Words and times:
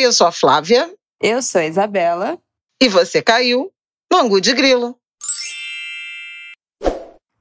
Oi, 0.00 0.06
eu 0.06 0.14
sou 0.14 0.26
a 0.28 0.32
Flávia. 0.32 0.90
Eu 1.20 1.42
sou 1.42 1.60
a 1.60 1.66
Isabela. 1.66 2.38
E 2.82 2.88
você 2.88 3.20
caiu 3.20 3.70
no 4.10 4.16
Angu 4.16 4.40
de 4.40 4.54
Grilo. 4.54 4.96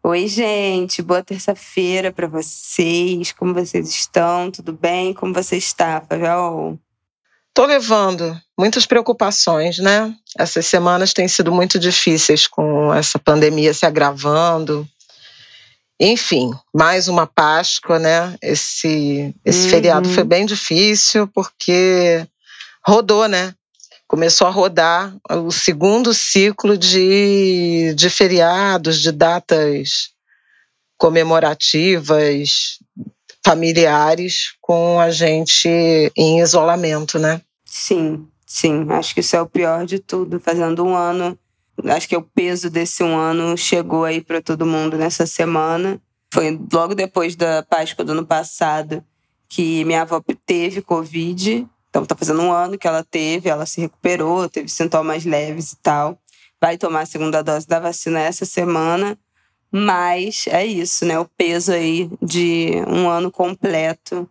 Oi, 0.04 0.28
gente. 0.28 1.02
Boa 1.02 1.24
terça-feira 1.24 2.12
para 2.12 2.28
vocês. 2.28 3.32
Como 3.32 3.54
vocês 3.54 3.88
estão? 3.88 4.52
Tudo 4.52 4.74
bem? 4.74 5.14
Como 5.14 5.34
você 5.34 5.56
está, 5.56 6.02
Favel? 6.02 6.78
Tô 7.54 7.66
levando 7.66 8.38
muitas 8.60 8.86
preocupações, 8.86 9.80
né? 9.80 10.14
Essas 10.38 10.66
semanas 10.66 11.14
têm 11.14 11.30
sido 11.30 11.54
muito 11.54 11.80
difíceis 11.80 12.46
com 12.46 12.94
essa 12.94 13.18
pandemia 13.18 13.74
se 13.74 13.86
agravando. 13.86 14.86
Enfim, 15.98 16.52
mais 16.76 17.08
uma 17.08 17.26
Páscoa, 17.26 17.98
né? 17.98 18.36
Esse, 18.42 19.34
esse 19.46 19.64
uhum. 19.64 19.70
feriado 19.70 20.10
foi 20.10 20.26
bem 20.26 20.46
difícil 20.46 21.26
porque 21.26 22.28
rodou, 22.90 23.28
né? 23.28 23.54
Começou 24.08 24.48
a 24.48 24.50
rodar 24.50 25.16
o 25.30 25.52
segundo 25.52 26.14
ciclo 26.14 26.78
de, 26.78 27.94
de 27.96 28.10
feriados, 28.10 29.00
de 29.00 29.12
datas 29.12 30.10
comemorativas, 30.98 32.80
familiares, 33.46 34.56
com 34.60 35.00
a 35.00 35.12
gente 35.12 35.70
em 36.16 36.42
isolamento, 36.42 37.20
né? 37.20 37.42
Sim, 37.64 38.28
sim. 38.46 38.88
Acho 38.90 39.14
que 39.14 39.20
isso 39.20 39.36
é 39.36 39.42
o 39.42 39.48
pior 39.48 39.86
de 39.86 40.00
tudo. 40.00 40.40
Fazendo 40.40 40.84
um 40.84 40.96
ano 40.96 41.38
Acho 41.86 42.10
que 42.10 42.18
o 42.18 42.22
peso 42.22 42.70
desse 42.70 43.04
um 43.04 43.16
ano 43.16 43.56
chegou 43.58 44.04
aí 44.04 44.22
para 44.22 44.42
todo 44.42 44.66
mundo 44.66 44.98
nessa 44.98 45.26
semana. 45.26 46.02
Foi 46.34 46.60
logo 46.72 46.94
depois 46.94 47.36
da 47.36 47.64
Páscoa 47.64 48.04
do 48.04 48.12
ano 48.12 48.26
passado 48.26 49.04
que 49.48 49.84
minha 49.86 50.02
avó 50.02 50.22
teve 50.46 50.82
Covid. 50.82 51.68
Então 51.90 52.06
tá 52.06 52.16
fazendo 52.16 52.42
um 52.42 52.52
ano 52.52 52.78
que 52.78 52.88
ela 52.88 53.04
teve, 53.04 53.50
ela 53.50 53.66
se 53.66 53.82
recuperou, 53.82 54.48
teve 54.48 54.70
sintomas 54.70 55.26
leves 55.26 55.74
e 55.74 55.78
tal. 55.78 56.18
Vai 56.62 56.78
tomar 56.78 57.02
a 57.02 57.06
segunda 57.06 57.42
dose 57.42 57.68
da 57.68 57.80
vacina 57.80 58.20
essa 58.20 58.46
semana. 58.46 59.18
Mas 59.72 60.46
é 60.48 60.66
isso, 60.66 61.06
né? 61.06 61.20
O 61.20 61.26
peso 61.26 61.72
aí 61.72 62.10
de 62.22 62.72
um 62.88 63.08
ano 63.08 63.32
completo 63.32 64.28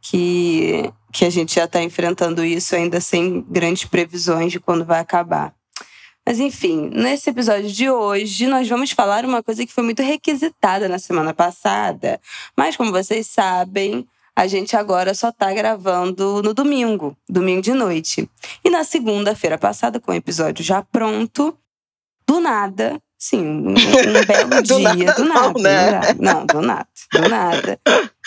que, 0.00 0.92
que 1.12 1.24
a 1.24 1.30
gente 1.30 1.54
já 1.54 1.64
está 1.64 1.82
enfrentando 1.82 2.44
isso 2.44 2.74
ainda 2.74 3.00
sem 3.00 3.40
grandes 3.42 3.84
previsões 3.84 4.52
de 4.52 4.60
quando 4.60 4.84
vai 4.84 5.00
acabar. 5.00 5.54
Mas 6.24 6.38
enfim, 6.38 6.90
nesse 6.92 7.30
episódio 7.30 7.70
de 7.70 7.90
hoje, 7.90 8.46
nós 8.46 8.68
vamos 8.68 8.92
falar 8.92 9.24
uma 9.24 9.42
coisa 9.42 9.66
que 9.66 9.72
foi 9.72 9.82
muito 9.82 10.02
requisitada 10.02 10.88
na 10.88 10.98
semana 10.98 11.34
passada. 11.34 12.20
Mas, 12.56 12.76
como 12.76 12.92
vocês 12.92 13.26
sabem, 13.26 14.06
a 14.36 14.46
gente 14.46 14.76
agora 14.76 15.14
só 15.14 15.30
tá 15.30 15.52
gravando 15.52 16.42
no 16.42 16.54
domingo, 16.54 17.16
domingo 17.28 17.62
de 17.62 17.72
noite. 17.72 18.28
E 18.64 18.70
na 18.70 18.84
segunda-feira 18.84 19.58
passada, 19.58 20.00
com 20.00 20.12
o 20.12 20.14
episódio 20.14 20.64
já 20.64 20.82
pronto, 20.82 21.56
do 22.26 22.40
nada, 22.40 23.00
sim, 23.18 23.40
um, 23.40 23.70
um 23.70 23.74
belo 24.26 24.50
do 24.50 24.62
dia, 24.62 24.82
nada, 24.94 25.12
do 25.14 25.24
nada, 25.24 25.52
não, 25.52 25.62
né? 25.62 26.00
não, 26.18 26.46
do 26.46 26.60
nada, 26.62 26.88
do 27.12 27.28
nada. 27.28 27.80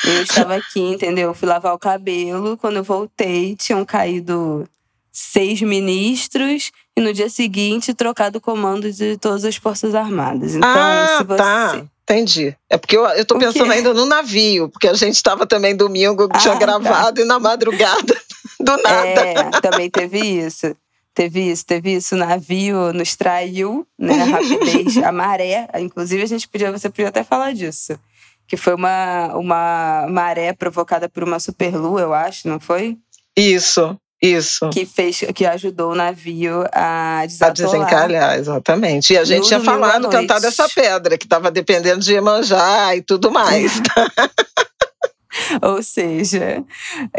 Eu 0.04 0.22
estava 0.22 0.56
aqui, 0.56 0.80
entendeu? 0.80 1.34
Fui 1.34 1.48
lavar 1.48 1.74
o 1.74 1.80
cabelo, 1.80 2.58
quando 2.58 2.78
eu 2.78 2.84
voltei, 2.84 3.56
tinham 3.56 3.84
caído 3.84 4.68
seis 5.12 5.62
ministros 5.62 6.72
e 6.96 7.02
no 7.02 7.14
dia 7.14 7.30
seguinte 7.30 7.94
trocado 7.94 8.38
o 8.38 8.42
comando 8.42 8.92
de 8.92 9.18
todas 9.18 9.46
as 9.46 9.56
Forças 9.56 9.96
Armadas. 9.96 10.56
Então, 10.56 10.70
ah, 10.70 11.16
se 11.18 11.24
você. 11.24 11.38
Tá. 11.38 11.86
Entendi. 12.08 12.56
É 12.70 12.78
porque 12.78 12.96
eu, 12.96 13.26
tô 13.26 13.38
pensando 13.40 13.72
ainda 13.72 13.92
no 13.92 14.06
navio, 14.06 14.70
porque 14.70 14.88
a 14.88 14.94
gente 14.94 15.16
estava 15.16 15.48
também 15.48 15.76
domingo, 15.76 16.28
Ah, 16.32 16.38
tinha 16.38 16.54
tá. 16.54 16.60
gravado 16.60 17.20
e 17.20 17.26
na 17.26 17.40
madrugada, 17.40 18.16
do 18.60 18.78
nada. 18.78 19.22
É, 19.22 19.50
também 19.60 19.90
teve 19.90 20.20
isso. 20.20 20.76
Teve 21.16 21.50
isso, 21.50 21.66
teve 21.66 21.96
isso. 21.96 22.14
O 22.14 22.18
navio 22.18 22.94
nos 22.94 23.16
traiu, 23.16 23.88
né? 23.98 24.22
A 24.22 24.26
rapidez, 24.26 24.98
a 24.98 25.12
maré. 25.12 25.68
Inclusive, 25.80 26.22
a 26.22 26.28
gente 26.28 26.48
podia, 26.48 26.72
você 26.72 26.90
podia 26.90 27.08
até 27.08 27.24
falar 27.24 27.54
disso. 27.54 27.98
Que 28.48 28.58
foi 28.58 28.76
uma, 28.76 29.34
uma 29.36 30.06
maré 30.10 30.54
provocada 30.54 31.10
por 31.10 31.24
uma 31.24 31.40
superlua, 31.40 32.02
eu 32.02 32.14
acho, 32.14 32.48
não 32.48 32.60
foi? 32.60 32.98
Isso, 33.36 33.98
isso. 34.22 34.70
Que 34.70 34.86
fez, 34.86 35.20
que 35.36 35.46
ajudou 35.46 35.92
o 35.92 35.96
navio 35.96 36.64
a 36.72 37.20
A 37.20 37.26
desatolar. 37.26 37.72
desencalhar, 37.72 38.38
exatamente. 38.38 39.14
E 39.14 39.18
a 39.18 39.24
gente 39.24 39.42
No 39.42 39.48
tinha 39.48 39.60
falado, 39.62 40.04
noite. 40.04 40.14
cantado 40.14 40.46
essa 40.48 40.68
pedra, 40.70 41.18
que 41.18 41.26
estava 41.26 41.52
dependendo 41.52 42.00
de 42.00 42.14
Iemanjá 42.14 42.96
e 42.96 43.02
tudo 43.02 43.30
mais. 43.32 43.74
Ou 45.62 45.84
seja, 45.84 46.64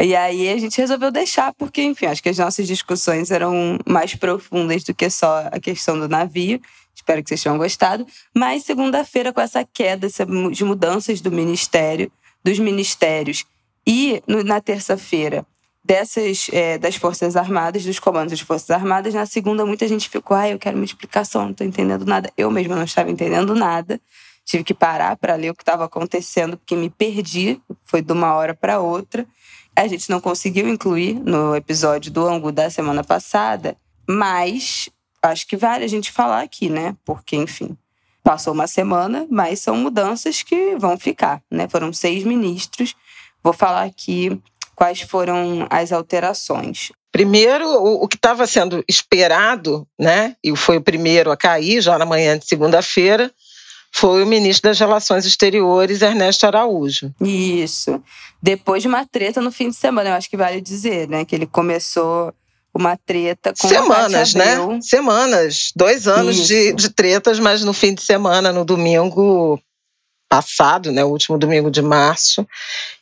e 0.01 0.15
aí 0.15 0.49
a 0.49 0.57
gente 0.57 0.75
resolveu 0.81 1.11
deixar, 1.11 1.53
porque, 1.53 1.83
enfim, 1.83 2.07
acho 2.07 2.21
que 2.23 2.29
as 2.29 2.37
nossas 2.39 2.65
discussões 2.67 3.29
eram 3.29 3.77
mais 3.87 4.15
profundas 4.15 4.83
do 4.83 4.93
que 4.93 5.07
só 5.09 5.47
a 5.51 5.59
questão 5.59 5.99
do 5.99 6.09
navio. 6.09 6.59
Espero 6.95 7.21
que 7.21 7.29
vocês 7.29 7.43
tenham 7.43 7.59
gostado. 7.59 8.07
Mas 8.35 8.63
segunda-feira, 8.63 9.31
com 9.31 9.39
essa 9.39 9.63
queda 9.63 10.07
de 10.51 10.63
mudanças 10.63 11.21
do 11.21 11.31
ministério, 11.31 12.11
dos 12.43 12.57
ministérios, 12.57 13.45
e 13.85 14.21
na 14.25 14.59
terça-feira, 14.59 15.45
dessas 15.87 16.49
é, 16.51 16.77
das 16.77 16.97
Forças 16.97 17.37
Armadas, 17.37 17.85
dos 17.85 17.97
comandos 17.97 18.31
das 18.31 18.41
Forças 18.41 18.69
Armadas, 18.69 19.13
na 19.13 19.25
segunda 19.25 19.65
muita 19.65 19.87
gente 19.87 20.09
ficou, 20.09 20.35
ai, 20.35 20.51
eu 20.51 20.59
quero 20.59 20.75
uma 20.75 20.83
explicação, 20.83 21.45
não 21.45 21.51
estou 21.51 21.65
entendendo 21.65 22.05
nada. 22.05 22.29
Eu 22.37 22.51
mesma 22.51 22.75
não 22.75 22.83
estava 22.83 23.09
entendendo 23.09 23.55
nada. 23.55 23.99
Tive 24.43 24.65
que 24.65 24.73
parar 24.73 25.15
para 25.15 25.35
ler 25.35 25.49
o 25.49 25.55
que 25.55 25.61
estava 25.61 25.85
acontecendo, 25.85 26.57
porque 26.57 26.75
me 26.75 26.89
perdi, 26.89 27.61
foi 27.85 28.01
de 28.01 28.11
uma 28.11 28.33
hora 28.33 28.53
para 28.53 28.79
outra. 28.79 29.25
A 29.73 29.87
gente 29.87 30.09
não 30.09 30.19
conseguiu 30.19 30.67
incluir 30.67 31.13
no 31.13 31.55
episódio 31.55 32.11
do 32.11 32.27
Angu 32.27 32.51
da 32.51 32.69
semana 32.69 33.03
passada, 33.03 33.77
mas 34.09 34.89
acho 35.23 35.47
que 35.47 35.55
vale 35.55 35.85
a 35.85 35.87
gente 35.87 36.11
falar 36.11 36.41
aqui, 36.41 36.69
né? 36.69 36.97
Porque, 37.05 37.37
enfim, 37.37 37.77
passou 38.23 38.53
uma 38.53 38.67
semana, 38.67 39.25
mas 39.29 39.61
são 39.61 39.77
mudanças 39.77 40.43
que 40.43 40.75
vão 40.75 40.97
ficar, 40.97 41.41
né? 41.49 41.67
Foram 41.69 41.93
seis 41.93 42.25
ministros. 42.25 42.93
Vou 43.41 43.53
falar 43.53 43.83
aqui 43.83 44.41
quais 44.77 45.01
foram 45.01 45.65
as 45.71 45.91
alterações. 45.91 46.91
Primeiro, 47.11 47.65
o, 47.65 48.03
o 48.03 48.07
que 48.07 48.15
estava 48.15 48.45
sendo 48.45 48.85
esperado, 48.87 49.87
né, 49.99 50.35
e 50.43 50.55
foi 50.55 50.77
o 50.77 50.81
primeiro 50.81 51.31
a 51.31 51.35
cair 51.35 51.81
já 51.81 51.97
na 51.97 52.05
manhã 52.05 52.37
de 52.37 52.45
segunda-feira, 52.45 53.31
foi 53.91 54.21
o 54.21 54.27
ministro 54.27 54.69
das 54.69 54.77
Relações 54.77 55.25
Exteriores, 55.25 56.03
Ernesto 56.03 56.45
Araújo. 56.45 57.11
Isso. 57.19 57.99
Depois 58.39 58.83
de 58.83 58.87
uma 58.87 59.03
treta 59.03 59.41
no 59.41 59.51
fim 59.51 59.69
de 59.69 59.75
semana, 59.75 60.09
eu 60.11 60.13
acho 60.13 60.29
que 60.29 60.37
vale 60.37 60.61
dizer, 60.61 61.07
né? 61.07 61.25
Que 61.25 61.35
ele 61.35 61.47
começou 61.47 62.31
uma 62.71 62.95
treta 62.95 63.55
com 63.59 63.67
Semanas, 63.67 64.35
né? 64.35 64.79
Semanas, 64.81 65.71
dois 65.75 66.07
anos 66.07 66.47
de, 66.47 66.73
de 66.73 66.89
tretas, 66.91 67.39
mas 67.39 67.63
no 67.63 67.73
fim 67.73 67.95
de 67.95 68.03
semana, 68.03 68.53
no 68.53 68.63
domingo 68.63 69.59
passado, 70.29 70.91
né, 70.91 71.03
o 71.03 71.09
último 71.09 71.37
domingo 71.37 71.71
de 71.71 71.81
março, 71.81 72.47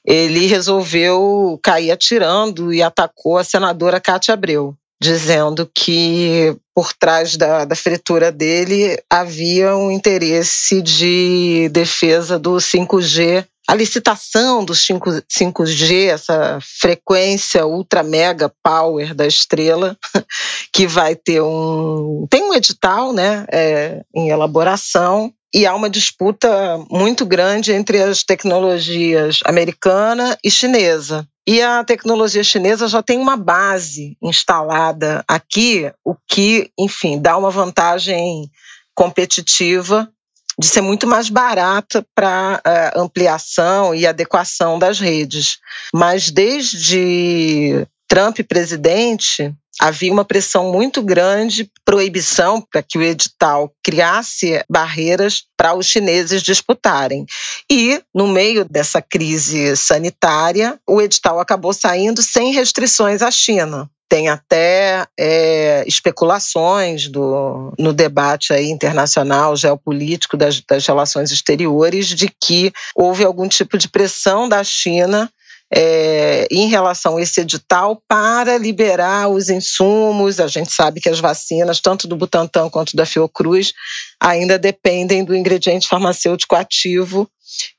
ele 0.05 0.45
resolveu 0.45 1.59
cair 1.63 1.91
atirando 1.91 2.73
e 2.73 2.81
atacou 2.81 3.37
a 3.37 3.43
senadora 3.43 3.99
Cátia 3.99 4.33
Abreu, 4.33 4.75
dizendo 5.01 5.69
que 5.73 6.55
por 6.73 6.93
trás 6.93 7.35
da, 7.37 7.65
da 7.65 7.75
fritura 7.75 8.31
dele 8.31 9.01
havia 9.09 9.75
um 9.75 9.91
interesse 9.91 10.81
de 10.81 11.69
defesa 11.71 12.37
do 12.37 12.55
5G 12.55 13.45
a 13.67 13.73
licitação 13.73 14.63
dos 14.63 14.79
5, 14.85 15.09
5G, 15.23 16.09
essa 16.09 16.59
frequência 16.61 17.65
ultra 17.65 18.03
mega 18.03 18.51
power 18.61 19.15
da 19.15 19.25
estrela, 19.25 19.97
que 20.71 20.85
vai 20.85 21.15
ter 21.15 21.41
um. 21.41 22.27
Tem 22.29 22.43
um 22.43 22.53
edital 22.53 23.11
né, 23.11 23.45
é, 23.51 24.03
em 24.13 24.29
elaboração, 24.29 25.33
e 25.55 25.65
há 25.65 25.73
uma 25.73 25.89
disputa 25.89 26.77
muito 26.91 27.25
grande 27.25 27.71
entre 27.71 28.03
as 28.03 28.23
tecnologias 28.23 29.39
americana 29.45 30.37
e 30.43 30.51
chinesa. 30.51 31.25
E 31.47 31.61
a 31.61 31.81
tecnologia 31.81 32.43
chinesa 32.43 32.89
já 32.89 33.01
tem 33.01 33.17
uma 33.17 33.37
base 33.37 34.17
instalada 34.21 35.23
aqui, 35.25 35.89
o 36.03 36.13
que, 36.27 36.69
enfim, 36.77 37.21
dá 37.21 37.37
uma 37.37 37.49
vantagem 37.49 38.51
competitiva 38.93 40.11
de 40.59 40.67
ser 40.67 40.81
muito 40.81 41.07
mais 41.07 41.29
barata 41.29 42.05
para 42.13 42.61
uh, 42.65 42.99
ampliação 42.99 43.95
e 43.95 44.05
adequação 44.05 44.77
das 44.77 44.99
redes. 44.99 45.59
Mas 45.93 46.31
desde 46.31 47.87
Trump 48.09 48.39
presidente, 48.47 49.53
havia 49.79 50.11
uma 50.11 50.25
pressão 50.25 50.71
muito 50.71 51.01
grande, 51.01 51.69
proibição 51.83 52.61
para 52.61 52.81
que 52.81 52.97
o 52.97 53.03
edital 53.03 53.71
criasse 53.83 54.63
barreiras 54.69 55.43
para 55.57 55.73
os 55.73 55.85
chineses 55.85 56.41
disputarem. 56.41 57.25
E, 57.69 58.01
no 58.13 58.27
meio 58.27 58.65
dessa 58.65 59.01
crise 59.01 59.75
sanitária, 59.75 60.79
o 60.87 61.01
edital 61.01 61.39
acabou 61.39 61.73
saindo 61.73 62.21
sem 62.21 62.53
restrições 62.53 63.21
à 63.21 63.29
China. 63.29 63.89
Tem 64.07 64.29
até 64.29 65.05
é, 65.19 65.83
especulações 65.87 67.07
do, 67.07 67.73
no 67.77 67.91
debate 67.91 68.53
aí 68.53 68.69
internacional 68.69 69.55
geopolítico 69.55 70.37
das, 70.37 70.61
das 70.61 70.85
relações 70.85 71.31
exteriores 71.31 72.07
de 72.09 72.29
que 72.39 72.71
houve 72.95 73.25
algum 73.25 73.47
tipo 73.47 73.77
de 73.77 73.89
pressão 73.89 74.47
da 74.47 74.63
China 74.63 75.29
é, 75.73 76.47
em 76.51 76.67
relação 76.67 77.17
a 77.17 77.21
esse 77.21 77.41
edital 77.41 78.01
para 78.07 78.57
liberar 78.57 79.29
os 79.29 79.49
insumos. 79.49 80.39
A 80.39 80.47
gente 80.47 80.71
sabe 80.71 81.01
que 81.01 81.09
as 81.09 81.19
vacinas, 81.19 81.79
tanto 81.79 82.07
do 82.07 82.15
Butantan 82.15 82.69
quanto 82.69 82.95
da 82.95 83.05
Fiocruz, 83.05 83.73
ainda 84.19 84.57
dependem 84.59 85.23
do 85.23 85.35
ingrediente 85.35 85.87
farmacêutico 85.87 86.55
ativo 86.55 87.29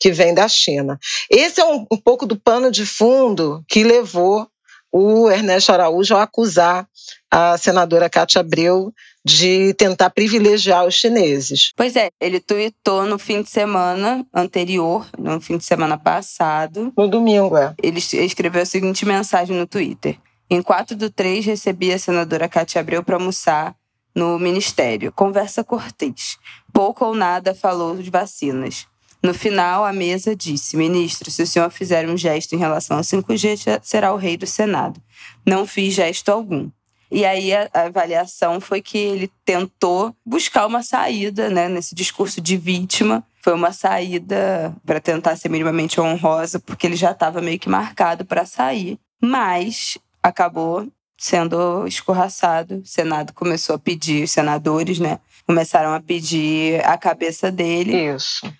que 0.01 0.11
vem 0.11 0.35
da 0.35 0.49
China. 0.49 0.99
Esse 1.31 1.61
é 1.61 1.65
um, 1.65 1.87
um 1.91 1.97
pouco 1.97 2.27
do 2.27 2.37
pano 2.37 2.71
de 2.71 2.87
fundo 2.87 3.63
que 3.69 3.85
levou 3.85 4.49
o 4.93 5.31
Ernesto 5.31 5.73
Araújo 5.73 6.17
a 6.17 6.23
acusar 6.23 6.87
a 7.31 7.59
senadora 7.59 8.09
Cátia 8.09 8.41
Abreu 8.41 8.93
de 9.27 9.75
tentar 9.75 10.11
privilegiar 10.11 10.87
os 10.87 10.95
chineses. 10.95 11.73
Pois 11.75 11.97
é, 11.97 12.11
ele 12.21 12.39
tweetou 12.39 13.05
no 13.07 13.19
fim 13.19 13.43
de 13.43 13.51
semana 13.51 14.25
anterior, 14.33 15.05
no 15.19 15.41
fim 15.41 15.57
de 15.57 15.65
semana 15.65 15.99
passado. 15.99 16.93
No 16.97 17.09
domingo, 17.09 17.57
é. 17.57 17.75
Ele 17.83 17.99
escreveu 17.99 18.63
a 18.63 18.65
seguinte 18.65 19.05
mensagem 19.05 19.57
no 19.57 19.67
Twitter. 19.67 20.17
Em 20.49 20.63
4 20.63 20.97
do 20.97 21.11
3, 21.11 21.45
recebi 21.45 21.93
a 21.93 21.99
senadora 21.99 22.49
Cátia 22.49 22.81
Abreu 22.81 23.03
para 23.03 23.17
almoçar 23.17 23.75
no 24.15 24.39
ministério. 24.39 25.11
Conversa 25.11 25.65
cortês. 25.65 26.39
Pouco 26.73 27.05
ou 27.05 27.13
nada 27.13 27.53
falou 27.53 27.97
de 27.97 28.09
vacinas. 28.09 28.87
No 29.21 29.35
final, 29.35 29.85
a 29.85 29.93
mesa 29.93 30.37
disse: 30.37 30.77
Ministro, 30.77 31.33
se 31.33 31.43
o 31.43 31.47
senhor 31.49 31.69
fizer 31.71 32.09
um 32.09 32.17
gesto 32.17 32.55
em 32.55 32.59
relação 32.59 32.99
ao 32.99 33.03
5G, 33.03 33.81
será 33.83 34.15
o 34.15 34.17
rei 34.17 34.37
do 34.37 34.47
Senado. 34.47 35.03
Não 35.45 35.67
fiz 35.67 35.95
gesto 35.95 36.29
algum. 36.29 36.71
E 37.11 37.25
aí 37.25 37.55
a, 37.55 37.69
avaliação 37.73 38.61
foi 38.61 38.83
que 38.83 38.99
ele 38.99 39.31
tentou 39.45 40.15
buscar 40.25 40.67
uma 40.67 40.83
saída, 40.83 41.49
né, 41.49 41.69
nesse 41.69 41.95
discurso 41.95 42.41
de 42.41 42.57
vítima. 42.57 43.25
Foi 43.43 43.55
uma 43.55 43.73
saída 43.73 44.75
para 44.85 45.01
tentar 45.01 45.37
ser 45.37 45.49
minimamente 45.49 46.01
honrosa, 46.01 46.59
porque 46.59 46.87
ele 46.87 46.97
já 46.97 47.13
estava 47.13 47.41
meio 47.41 47.59
que 47.59 47.69
marcado 47.69 48.25
para 48.25 48.45
sair, 48.45 48.99
mas 49.23 49.99
acabou 50.23 50.89
sendo 51.17 51.87
escorraçado. 51.87 52.79
O 52.79 52.87
Senado 52.87 53.33
começou 53.33 53.77
a 53.77 53.79
pedir, 53.79 54.25
os 54.25 54.33
senadores, 54.33 54.99
né, 54.99 55.21
começaram 55.47 55.95
a 55.95 56.01
pedir 56.01 56.85
a 56.85 56.99
cabeça 56.99 57.51
dele. 57.51 58.15
Isso. 58.15 58.53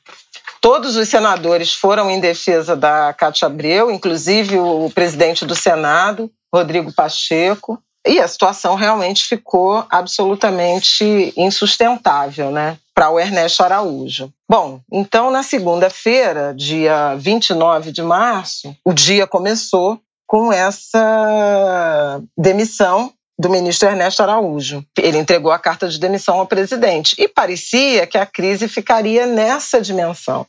Todos 0.61 0.97
os 0.97 1.09
senadores 1.09 1.75
foram 1.75 2.11
em 2.11 2.21
defesa 2.21 2.75
da 2.75 3.13
Cátia 3.13 3.47
Abreu, 3.47 3.91
inclusive 3.91 4.59
o 4.59 4.91
presidente 4.91 5.45
do 5.45 5.55
Senado, 5.55 6.31
Rodrigo 6.53 6.93
Pacheco. 6.93 7.81
E 8.07 8.21
a 8.21 8.29
situação 8.29 8.75
realmente 8.75 9.25
ficou 9.25 9.85
absolutamente 9.91 11.33
insustentável, 11.37 12.51
né? 12.51 12.79
Para 12.95 13.11
o 13.11 13.19
Ernesto 13.19 13.63
Araújo. 13.63 14.33
Bom, 14.49 14.81
então 14.91 15.31
na 15.31 15.43
segunda-feira, 15.43 16.55
dia 16.55 17.15
29 17.17 17.91
de 17.93 18.03
março, 18.03 18.75
o 18.85 18.93
dia 18.93 19.27
começou 19.27 20.01
com 20.27 20.53
essa 20.53 22.21
demissão 22.37 23.13
do 23.39 23.51
ministro 23.51 23.89
Ernesto 23.89 24.23
Araújo. 24.23 24.85
Ele 24.99 25.19
entregou 25.19 25.53
a 25.53 25.59
carta 25.59 25.89
de 25.89 25.99
demissão 25.99 26.39
ao 26.39 26.47
presidente 26.47 27.15
e 27.19 27.29
parecia 27.29 28.07
que 28.07 28.17
a 28.17 28.25
crise 28.25 28.67
ficaria 28.67 29.27
nessa 29.27 29.81
dimensão. 29.81 30.47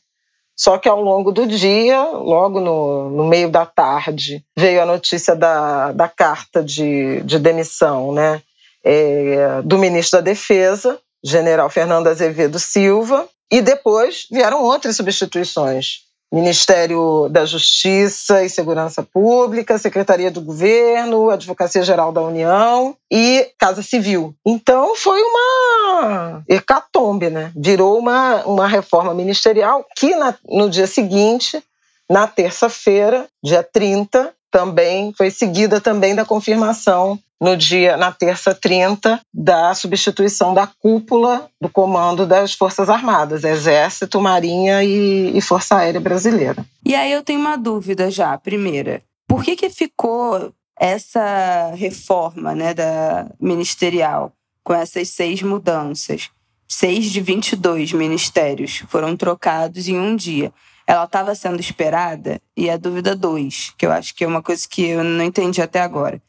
Só 0.60 0.80
que 0.80 0.90
ao 0.90 1.00
longo 1.00 1.32
do 1.32 1.46
dia, 1.46 2.02
logo 2.04 2.60
no, 2.60 3.12
no 3.12 3.26
meio 3.28 3.50
da 3.50 3.64
tarde, 3.64 4.44
veio 4.58 4.82
a 4.82 4.86
notícia 4.88 5.36
da, 5.36 5.92
da 5.92 6.10
carta 6.10 6.64
de, 6.64 7.22
de 7.22 7.38
demissão 7.38 8.12
né, 8.12 8.42
é, 8.84 9.62
do 9.64 9.78
ministro 9.78 10.18
da 10.18 10.24
Defesa, 10.24 11.00
general 11.24 11.70
Fernando 11.70 12.08
Azevedo 12.08 12.58
Silva, 12.58 13.30
e 13.52 13.62
depois 13.62 14.28
vieram 14.32 14.64
outras 14.64 14.96
substituições. 14.96 16.07
Ministério 16.32 17.30
da 17.30 17.46
Justiça 17.46 18.44
e 18.44 18.50
Segurança 18.50 19.02
Pública, 19.02 19.78
Secretaria 19.78 20.30
do 20.30 20.42
Governo, 20.42 21.30
Advocacia 21.30 21.84
Geral 21.84 22.12
da 22.12 22.22
União 22.22 22.96
e 23.12 23.50
Casa 23.58 23.82
Civil. 23.82 24.36
Então 24.46 24.96
foi 24.96 25.22
uma 25.22 26.44
hecatombe, 26.50 27.30
né? 27.30 27.52
Virou 27.56 27.98
uma, 27.98 28.44
uma 28.46 28.68
reforma 28.68 29.14
ministerial 29.14 29.86
que 29.96 30.16
na, 30.16 30.36
no 30.46 30.70
dia 30.70 30.86
seguinte, 30.86 31.64
na 32.10 32.28
terça-feira, 32.28 33.28
dia 33.42 33.64
30, 33.64 34.34
também 34.58 35.14
foi 35.16 35.30
seguida 35.30 35.80
também 35.80 36.16
da 36.16 36.26
confirmação 36.26 37.20
no 37.40 37.56
dia, 37.56 37.96
na 37.96 38.12
terça 38.12 38.56
30, 38.56 39.22
da 39.32 39.76
substituição 39.76 40.52
da 40.52 40.66
cúpula 40.66 41.48
do 41.62 41.70
comando 41.70 42.26
das 42.26 42.54
Forças 42.54 42.90
Armadas, 42.90 43.44
Exército, 43.44 44.20
Marinha 44.20 44.84
e, 44.84 45.38
e 45.38 45.42
Força 45.42 45.76
Aérea 45.76 46.02
Brasileira. 46.02 46.66
E 46.84 46.96
aí 46.96 47.12
eu 47.12 47.22
tenho 47.22 47.40
uma 47.40 47.56
dúvida 47.56 48.10
já, 48.10 48.36
primeira. 48.36 49.04
Por 49.28 49.44
que, 49.44 49.56
que 49.56 49.70
ficou 49.70 50.52
essa 50.76 51.72
reforma 51.76 52.56
né, 52.56 52.74
da 52.74 53.30
ministerial 53.40 54.32
com 54.64 54.74
essas 54.74 55.10
seis 55.10 55.44
mudanças? 55.44 56.32
Seis 56.68 57.12
de 57.12 57.22
22 57.22 57.94
ministérios 57.94 58.84
foram 58.88 59.16
trocados 59.16 59.88
em 59.88 60.00
um 60.00 60.16
dia. 60.16 60.52
Ela 60.88 61.04
estava 61.04 61.36
sendo 61.36 61.60
esperada? 61.60 62.42
E 62.56 62.70
a 62.70 62.78
dúvida 62.78 63.16
dois, 63.16 63.74
que 63.78 63.86
eu 63.86 63.92
acho 63.92 64.16
que 64.16 64.24
é 64.24 64.28
uma 64.28 64.42
coisa 64.42 64.66
que 64.68 64.84
eu 64.84 65.04
não 65.04 65.24
entendi 65.24 65.62
até 65.62 65.82
agora 65.82 66.22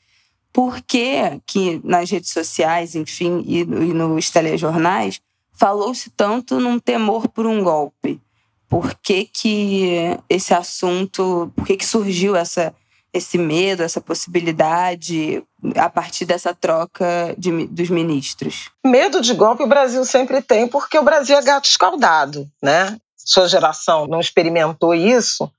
por 0.59 0.81
que, 0.81 1.41
que 1.47 1.81
nas 1.85 2.11
redes 2.11 2.31
sociais, 2.31 2.97
enfim, 2.97 3.45
e, 3.47 3.61
e 3.61 3.65
nos 3.65 4.29
telejornais, 4.29 5.21
falou-se 5.53 6.11
tanto 6.11 6.59
num 6.59 6.79
temor 6.79 7.29
por 7.29 7.47
um 7.47 7.63
golpe? 7.63 8.21
Por 8.69 8.95
que, 8.97 9.25
que 9.25 10.19
esse 10.29 10.53
assunto, 10.53 11.53
por 11.55 11.67
que, 11.67 11.77
que 11.77 11.87
surgiu 11.87 12.37
essa, 12.37 12.75
esse 13.13 13.39
medo, 13.39 13.83
essa 13.83 14.01
possibilidade 14.01 15.43
a 15.77 15.89
partir 15.89 16.25
dessa 16.25 16.53
troca 16.53 17.35
de, 17.39 17.67
dos 17.67 17.89
ministros? 17.89 18.71
Medo 18.85 19.21
de 19.21 19.35
golpe 19.35 19.63
o 19.63 19.69
Brasil 19.69 20.05
sempre 20.05 20.43
tem, 20.43 20.69
porque 20.69 20.99
o 20.99 21.05
Brasil 21.05 21.37
é 21.37 21.43
gato 21.43 21.67
escaldado, 21.67 22.51
né? 22.63 22.99
Sua 23.29 23.47
geração 23.47 24.07
não 24.07 24.21
experimentou 24.21 24.95
isso, 24.95 25.53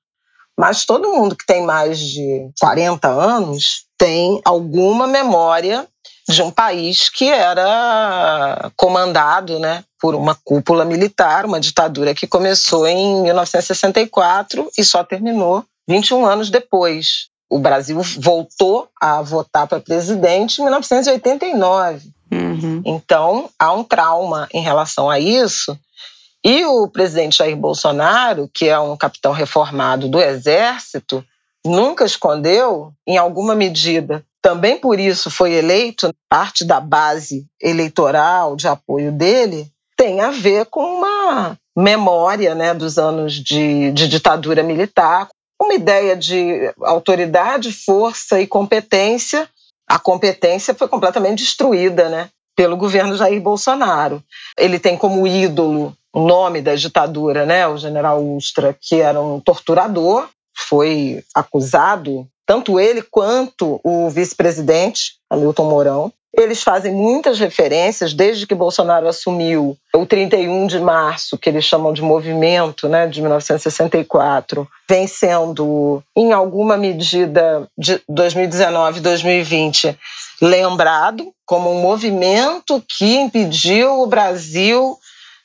mas 0.58 0.86
todo 0.86 1.12
mundo 1.14 1.36
que 1.36 1.46
tem 1.46 1.64
mais 1.64 2.00
de 2.00 2.50
40 2.60 3.08
anos 3.08 3.86
tem 3.96 4.42
alguma 4.44 5.06
memória 5.06 5.88
de 6.28 6.42
um 6.42 6.50
país 6.50 7.10
que 7.10 7.30
era 7.30 8.72
comandado 8.76 9.60
né, 9.60 9.84
por 10.02 10.16
uma 10.16 10.34
cúpula 10.44 10.84
militar, 10.84 11.46
uma 11.46 11.60
ditadura 11.60 12.16
que 12.16 12.26
começou 12.26 12.88
em 12.88 13.22
1964 13.22 14.68
e 14.76 14.84
só 14.84 15.04
terminou 15.04 15.64
21 15.88 16.26
anos 16.26 16.50
depois. 16.50 17.28
O 17.48 17.60
Brasil 17.60 18.02
voltou 18.18 18.90
a 19.00 19.22
votar 19.22 19.68
para 19.68 19.80
presidente 19.80 20.60
em 20.60 20.64
1989. 20.64 22.10
Uhum. 22.32 22.82
Então, 22.84 23.50
há 23.60 23.72
um 23.72 23.84
trauma 23.84 24.48
em 24.52 24.62
relação 24.62 25.08
a 25.10 25.20
isso. 25.20 25.78
E 26.44 26.66
o 26.66 26.88
presidente 26.88 27.38
Jair 27.38 27.56
Bolsonaro, 27.56 28.50
que 28.54 28.70
é 28.70 28.80
um 28.80 28.96
capitão 28.96 29.34
reformado 29.34 30.08
do 30.08 30.22
Exército, 30.22 31.24
nunca 31.66 32.06
escondeu, 32.06 32.94
em 33.06 33.18
alguma 33.18 33.54
medida, 33.54 34.24
também 34.42 34.78
por 34.78 35.00
isso 35.00 35.30
foi 35.30 35.54
eleito, 35.54 36.14
parte 36.30 36.64
da 36.64 36.80
base 36.80 37.46
eleitoral 37.62 38.56
de 38.56 38.68
apoio 38.68 39.12
dele, 39.12 39.70
tem 39.98 40.22
a 40.22 40.32
ver 40.32 40.66
com 40.68 40.82
uma 40.82 41.58
memória 41.76 42.56
né, 42.56 42.74
dos 42.74 42.98
anos 42.98 43.34
de, 43.34 43.92
de 43.92 44.08
ditadura 44.08 44.64
militar, 44.64 45.28
uma 45.62 45.74
ideia 45.74 46.16
de 46.16 46.74
autoridade, 46.82 47.74
força 47.74 48.40
e 48.40 48.48
competência. 48.48 49.50
A 49.86 50.00
competência 50.00 50.74
foi 50.74 50.88
completamente 50.88 51.44
destruída 51.44 52.08
né, 52.08 52.30
pelo 52.56 52.78
governo 52.78 53.18
Jair 53.18 53.42
Bolsonaro. 53.42 54.24
Ele 54.58 54.80
tem 54.80 54.96
como 54.96 55.28
ídolo 55.28 55.94
nome 56.16 56.62
da 56.62 56.76
ditadura, 56.76 57.46
né, 57.46 57.68
o 57.68 57.78
general 57.78 58.24
Ustra, 58.24 58.76
que 58.80 59.02
era 59.02 59.22
um 59.22 59.40
torturador, 59.40 60.28
foi 60.68 61.24
acusado, 61.34 62.28
tanto 62.46 62.80
ele 62.80 63.02
quanto 63.02 63.80
o 63.84 64.10
vice-presidente, 64.10 65.14
Hamilton 65.30 65.70
Mourão. 65.70 66.14
Eles 66.36 66.62
fazem 66.62 66.94
muitas 66.94 67.40
referências 67.40 68.14
desde 68.14 68.46
que 68.46 68.54
Bolsonaro 68.54 69.08
assumiu 69.08 69.76
o 69.94 70.06
31 70.06 70.68
de 70.68 70.80
março, 70.80 71.38
que 71.38 71.50
eles 71.50 71.66
chamam 71.66 71.92
de 71.92 72.04
movimento, 72.04 72.88
né, 72.88 73.08
de 73.08 73.20
1964, 73.20 74.68
vem 74.88 75.08
sendo, 75.08 76.04
em 76.16 76.32
alguma 76.32 76.78
medida, 76.78 77.68
de 77.78 78.00
2019 78.08 79.00
2020, 79.00 79.98
lembrado 80.42 81.32
como 81.46 81.72
um 81.72 81.82
movimento 81.82 82.84
que 82.88 83.16
impediu 83.16 84.02
o 84.02 84.08
Brasil 84.08 84.98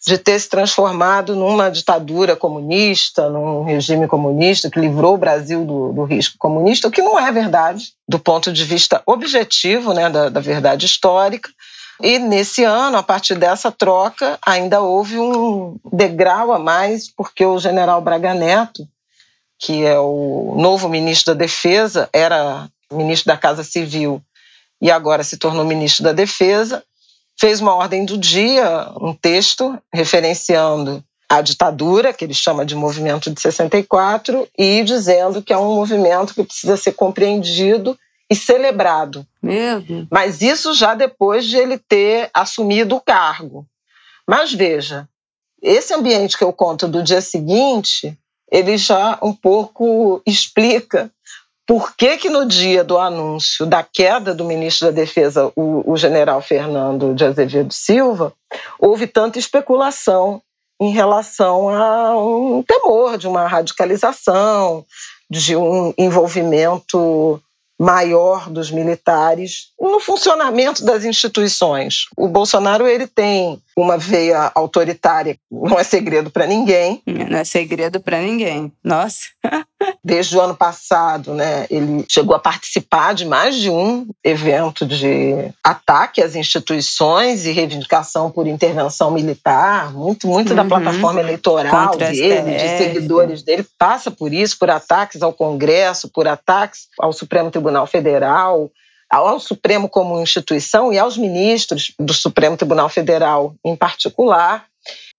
de 0.07 0.19
ter 0.19 0.39
se 0.39 0.49
transformado 0.49 1.35
numa 1.35 1.71
ditadura 1.71 2.37
comunista, 2.37 3.31
num 3.31 3.65
regime 3.65 4.07
comunista 4.07 4.71
que 4.71 4.79
livrou 4.79 5.15
o 5.15 5.19
Brasil 5.19 5.65
do, 5.65 5.93
do 5.93 6.05
risco 6.05 6.37
comunista, 6.39 6.89
o 6.89 6.91
que 6.91 7.01
não 7.01 7.19
é 7.19 7.33
verdade 7.33 7.93
do 8.07 8.19
ponto 8.19 8.53
de 8.53 8.65
vista 8.65 9.03
objetivo, 9.07 9.95
né, 9.95 10.11
da, 10.11 10.29
da 10.29 10.41
verdade 10.41 10.85
histórica. 10.85 11.49
E 12.03 12.19
nesse 12.19 12.65
ano, 12.65 12.99
a 12.99 13.03
partir 13.03 13.37
dessa 13.37 13.73
troca, 13.73 14.39
ainda 14.45 14.83
houve 14.83 15.19
um 15.19 15.77
degrau 15.93 16.53
a 16.53 16.59
mais, 16.59 17.09
porque 17.09 17.45
o 17.45 17.59
general 17.59 18.03
Braga 18.03 18.35
Neto, 18.35 18.87
que 19.59 19.87
é 19.87 19.99
o 19.99 20.55
novo 20.59 20.89
ministro 20.89 21.33
da 21.33 21.39
Defesa, 21.39 22.11
era 22.13 22.69
ministro 22.93 23.33
da 23.33 23.39
Casa 23.39 23.65
Civil 23.65 24.21
e 24.83 24.91
agora 24.91 25.25
se 25.25 25.39
tornou 25.39 25.65
ministro 25.65 26.05
da 26.05 26.13
Defesa, 26.13 26.85
fez 27.39 27.61
uma 27.61 27.75
ordem 27.75 28.05
do 28.05 28.17
dia, 28.17 28.91
um 29.01 29.15
texto 29.15 29.79
referenciando 29.93 31.03
a 31.29 31.41
ditadura, 31.41 32.13
que 32.13 32.25
ele 32.25 32.35
chama 32.35 32.65
de 32.65 32.75
movimento 32.75 33.31
de 33.31 33.41
64, 33.41 34.49
e 34.57 34.83
dizendo 34.85 35.43
que 35.43 35.53
é 35.53 35.59
um 35.59 35.75
movimento 35.75 36.35
que 36.35 36.45
precisa 36.45 36.77
ser 36.77 36.93
compreendido 36.93 37.99
e 38.31 38.37
celebrado. 38.37 39.27
Medo. 39.43 40.07
Mas 40.11 40.41
isso 40.41 40.73
já 40.75 40.95
depois 40.95 41.47
de 41.47 41.57
ele 41.57 41.79
ter 41.79 42.31
assumido 42.33 42.97
o 42.97 43.01
cargo. 43.01 43.67
Mas 44.27 44.53
veja, 44.53 45.09
esse 45.63 45.93
ambiente 45.93 46.37
que 46.37 46.45
eu 46.45 46.53
conto 46.53 46.89
do 46.89 47.03
dia 47.03 47.21
seguinte, 47.21 48.17
ele 48.51 48.77
já 48.77 49.19
um 49.23 49.33
pouco 49.33 50.23
explica 50.27 51.11
por 51.67 51.97
que, 51.97 52.19
que 52.19 52.29
no 52.29 52.47
dia 52.47 52.85
do 52.85 52.99
anúncio 52.99 53.65
da 53.65 53.83
queda 53.83 54.35
do 54.35 54.45
ministro 54.45 54.89
da 54.89 54.93
Defesa, 54.93 55.51
o, 55.57 55.93
o 55.93 55.97
general 55.97 56.43
Fernando 56.43 57.15
de 57.15 57.25
Azevedo 57.25 57.73
Silva, 57.73 58.33
houve 58.79 59.07
tanta 59.07 59.39
especulação 59.39 60.43
em 60.81 60.91
relação 60.91 61.69
a 61.69 62.19
um 62.19 62.63
temor 62.63 63.17
de 63.17 63.27
uma 63.27 63.47
radicalização, 63.47 64.85
de 65.31 65.57
um 65.57 65.95
envolvimento 65.97 67.41
maior 67.79 68.49
dos 68.49 68.71
militares 68.71 69.73
no 69.81 70.01
funcionamento 70.01 70.85
das 70.85 71.05
instituições. 71.05 72.07
O 72.17 72.29
Bolsonaro 72.29 72.87
ele 72.87 73.07
tem 73.07 73.61
uma 73.77 73.99
veia 73.99 74.53
autoritária, 74.55 75.37
não 75.51 75.79
é 75.79 75.83
segredo 75.83 76.31
para 76.31 76.47
ninguém. 76.47 77.03
Não 77.07 77.39
é 77.39 77.45
segredo 77.45 78.01
para 78.01 78.21
ninguém. 78.21 78.73
Nossa. 78.83 79.27
Desde 80.03 80.37
o 80.37 80.41
ano 80.41 80.55
passado, 80.55 81.35
né, 81.35 81.67
ele 81.69 82.05
chegou 82.09 82.35
a 82.35 82.39
participar 82.39 83.15
de 83.15 83.27
mais 83.27 83.57
de 83.57 83.69
um 83.69 84.07
evento 84.23 84.87
de 84.87 85.53
ataque 85.63 86.23
às 86.23 86.35
instituições 86.35 87.45
e 87.45 87.53
reivindicação 87.53 88.31
por 88.31 88.47
intervenção 88.47 89.11
militar. 89.11 89.93
Muito, 89.93 90.27
muito 90.27 90.51
uhum. 90.51 90.57
da 90.57 90.65
plataforma 90.65 91.21
eleitoral 91.21 91.89
Contra 91.89 92.11
dele, 92.11 92.57
de 92.57 92.79
seguidores 92.79 93.43
dele, 93.43 93.67
passa 93.79 94.11
por 94.11 94.33
isso, 94.33 94.59
por 94.59 94.71
ataques 94.71 95.21
ao 95.21 95.33
Congresso, 95.33 96.09
por 96.09 96.29
ataques 96.29 96.87
ao 96.99 97.13
Supremo 97.13 97.51
Tribunal 97.51 97.64
Federal, 97.87 98.71
ao 99.11 99.39
Supremo 99.39 99.89
como 99.89 100.21
instituição 100.21 100.93
e 100.93 100.99
aos 100.99 101.17
ministros 101.17 101.93
do 101.99 102.13
Supremo 102.13 102.57
Tribunal 102.57 102.89
Federal 102.89 103.55
em 103.65 103.77
particular. 103.77 104.67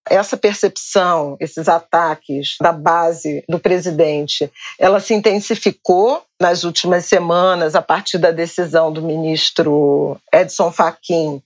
Essa 0.07 0.37
percepção, 0.37 1.35
esses 1.39 1.67
ataques 1.67 2.57
da 2.61 2.71
base 2.71 3.43
do 3.49 3.57
presidente, 3.57 4.51
ela 4.77 4.99
se 4.99 5.15
intensificou 5.15 6.21
nas 6.39 6.63
últimas 6.63 7.05
semanas 7.05 7.73
a 7.73 7.81
partir 7.81 8.19
da 8.19 8.29
decisão 8.29 8.91
do 8.91 9.01
ministro 9.01 10.17
Edson 10.31 10.71
Fachin, 10.71 11.41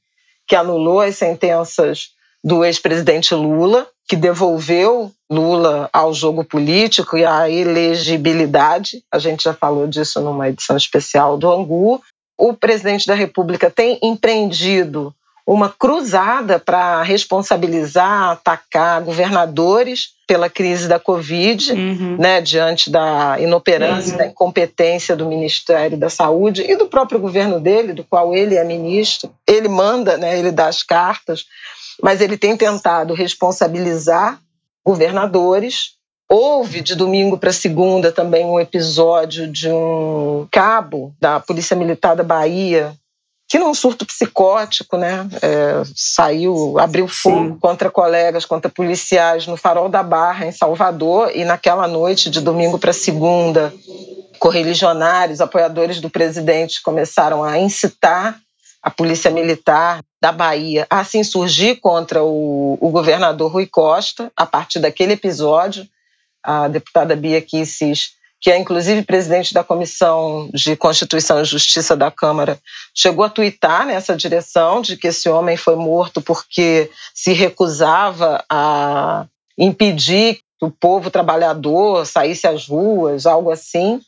que 0.46 0.58
anulou 0.58 1.00
as 1.00 1.16
sentenças 1.16 2.10
do 2.44 2.66
ex-presidente 2.66 3.34
Lula, 3.34 3.88
que 4.10 4.16
devolveu 4.16 5.12
Lula 5.32 5.88
ao 5.94 6.14
jogo 6.14 6.44
político 6.44 7.16
e 7.16 7.24
à 7.24 7.48
elegibilidade. 7.48 9.04
A 9.12 9.20
gente 9.20 9.44
já 9.44 9.54
falou 9.54 9.86
disso 9.86 10.20
numa 10.20 10.50
edição 10.50 10.76
especial 10.76 11.38
do 11.38 11.50
Angu 11.50 12.02
o 12.40 12.54
presidente 12.54 13.06
da 13.06 13.14
República 13.14 13.70
tem 13.70 14.00
empreendido 14.02 15.14
uma 15.46 15.68
cruzada 15.68 16.60
para 16.60 17.02
responsabilizar, 17.02 18.30
atacar 18.30 19.02
governadores 19.02 20.12
pela 20.28 20.48
crise 20.48 20.88
da 20.88 21.00
Covid, 21.00 21.74
uhum. 21.74 22.18
né, 22.18 22.40
diante 22.40 22.90
da 22.92 23.36
inoperância, 23.40 24.12
uhum. 24.12 24.18
da 24.20 24.28
incompetência 24.28 25.16
do 25.16 25.26
Ministério 25.26 25.98
da 25.98 26.10
Saúde 26.10 26.62
e 26.62 26.76
do 26.76 26.86
próprio 26.86 27.20
governo 27.20 27.60
dele, 27.60 27.94
do 27.94 28.04
qual 28.04 28.36
ele 28.36 28.56
é 28.56 28.64
ministro. 28.64 29.32
Ele 29.46 29.68
manda, 29.68 30.18
né, 30.18 30.38
ele 30.38 30.52
dá 30.52 30.68
as 30.68 30.84
cartas, 30.84 31.46
mas 32.02 32.22
ele 32.22 32.38
tem 32.38 32.56
tentado 32.56 33.14
responsabilizar 33.14 34.40
governadores 34.86 36.00
Houve 36.32 36.82
de 36.82 36.94
domingo 36.94 37.40
para 37.40 37.52
segunda 37.52 38.12
também 38.12 38.46
um 38.46 38.60
episódio 38.60 39.52
de 39.52 39.68
um 39.68 40.48
cabo 40.52 41.12
da 41.20 41.40
Polícia 41.40 41.76
Militar 41.76 42.16
da 42.16 42.22
Bahia 42.22 42.96
que 43.48 43.58
num 43.58 43.74
surto 43.74 44.06
psicótico, 44.06 44.96
né, 44.96 45.28
é, 45.42 45.82
saiu, 45.96 46.78
abriu 46.78 47.08
fogo 47.08 47.54
Sim. 47.54 47.58
contra 47.60 47.90
colegas, 47.90 48.46
contra 48.46 48.70
policiais 48.70 49.48
no 49.48 49.58
Farol 49.58 49.90
da 49.90 50.04
Barra, 50.04 50.46
em 50.46 50.52
Salvador, 50.52 51.32
e 51.36 51.44
naquela 51.44 51.88
noite 51.88 52.30
de 52.30 52.42
domingo 52.42 52.78
para 52.78 52.94
segunda, 52.94 53.74
correligionários, 54.38 55.42
apoiadores 55.42 56.00
do 56.00 56.12
presidente 56.12 56.80
começaram 56.84 57.44
a 57.44 57.58
incitar 57.58 58.40
a 58.90 58.92
polícia 58.92 59.30
militar 59.30 60.04
da 60.20 60.32
Bahia 60.32 60.88
a 60.90 61.04
se 61.04 61.20
insurgir 61.20 61.80
contra 61.80 62.24
o, 62.24 62.76
o 62.82 62.90
governador 62.90 63.52
Rui 63.52 63.68
Costa, 63.68 64.32
a 64.36 64.48
partir 64.48 64.80
daquele 64.80 65.14
episódio, 65.14 65.88
a 66.44 66.68
deputada 66.68 67.16
Bia 67.16 67.40
Kisses, 67.40 68.14
que 68.42 68.50
é 68.50 68.58
inclusive 68.58 69.04
presidente 69.04 69.54
da 69.54 69.64
Comissão 69.64 70.50
de 70.54 70.76
Constituição 70.76 71.40
e 71.40 71.46
Justiça 71.46 71.96
da 71.96 72.10
Câmara, 72.10 72.58
chegou 72.96 73.24
a 73.24 73.30
tuitar 73.30 73.86
nessa 73.86 74.16
direção 74.16 74.82
de 74.82 74.98
que 74.98 75.10
esse 75.10 75.30
homem 75.30 75.56
foi 75.56 75.76
morto 75.76 76.20
porque 76.20 76.90
se 77.14 77.32
recusava 77.32 78.44
a 78.50 79.28
impedir 79.56 80.40
que 80.58 80.66
o 80.66 80.72
povo 80.72 81.12
trabalhador 81.12 82.08
saísse 82.08 82.48
às 82.48 82.68
ruas, 82.68 83.28
algo 83.28 83.52
assim, 83.52 84.02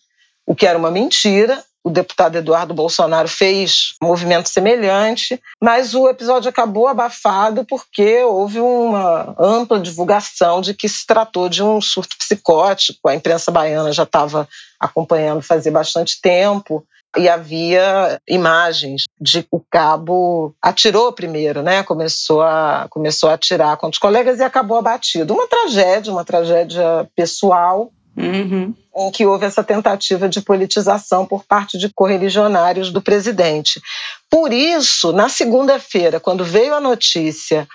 o 0.43 0.55
que 0.55 0.65
era 0.65 0.79
uma 0.79 0.89
mentira 0.89 1.63
o 1.83 1.89
deputado 1.89 2.37
Eduardo 2.37 2.73
Bolsonaro 2.73 3.27
fez 3.27 3.93
um 4.01 4.07
movimento 4.07 4.49
semelhante, 4.49 5.41
mas 5.61 5.95
o 5.95 6.07
episódio 6.07 6.49
acabou 6.49 6.87
abafado 6.87 7.65
porque 7.65 8.23
houve 8.23 8.59
uma 8.59 9.35
ampla 9.39 9.79
divulgação 9.79 10.61
de 10.61 10.73
que 10.73 10.87
se 10.87 11.05
tratou 11.05 11.49
de 11.49 11.63
um 11.63 11.81
surto 11.81 12.15
psicótico. 12.17 13.07
A 13.07 13.15
imprensa 13.15 13.51
baiana 13.51 13.91
já 13.91 14.03
estava 14.03 14.47
acompanhando 14.79 15.41
fazia 15.41 15.71
bastante 15.71 16.19
tempo 16.21 16.85
e 17.17 17.27
havia 17.27 18.19
imagens 18.27 19.03
de 19.19 19.43
que 19.43 19.49
o 19.51 19.63
cabo 19.69 20.55
atirou 20.61 21.11
primeiro, 21.11 21.61
né? 21.61 21.83
Começou 21.83 22.41
a 22.41 22.87
começou 22.89 23.29
a 23.29 23.33
atirar 23.33 23.75
contra 23.77 23.95
os 23.95 23.99
colegas 23.99 24.39
e 24.39 24.43
acabou 24.43 24.77
abatido. 24.77 25.33
Uma 25.33 25.47
tragédia, 25.47 26.11
uma 26.11 26.23
tragédia 26.23 27.09
pessoal 27.15 27.91
Uhum. 28.15 28.73
em 28.95 29.11
que 29.11 29.25
houve 29.25 29.45
essa 29.45 29.63
tentativa 29.63 30.27
de 30.27 30.41
politização 30.41 31.25
por 31.25 31.45
parte 31.45 31.77
de 31.77 31.89
correligionários 31.93 32.91
do 32.91 33.01
presidente. 33.01 33.81
Por 34.29 34.51
isso, 34.51 35.13
na 35.13 35.29
segunda-feira, 35.29 36.19
quando 36.19 36.43
veio 36.43 36.73
a 36.73 36.81
notícia 36.81 37.67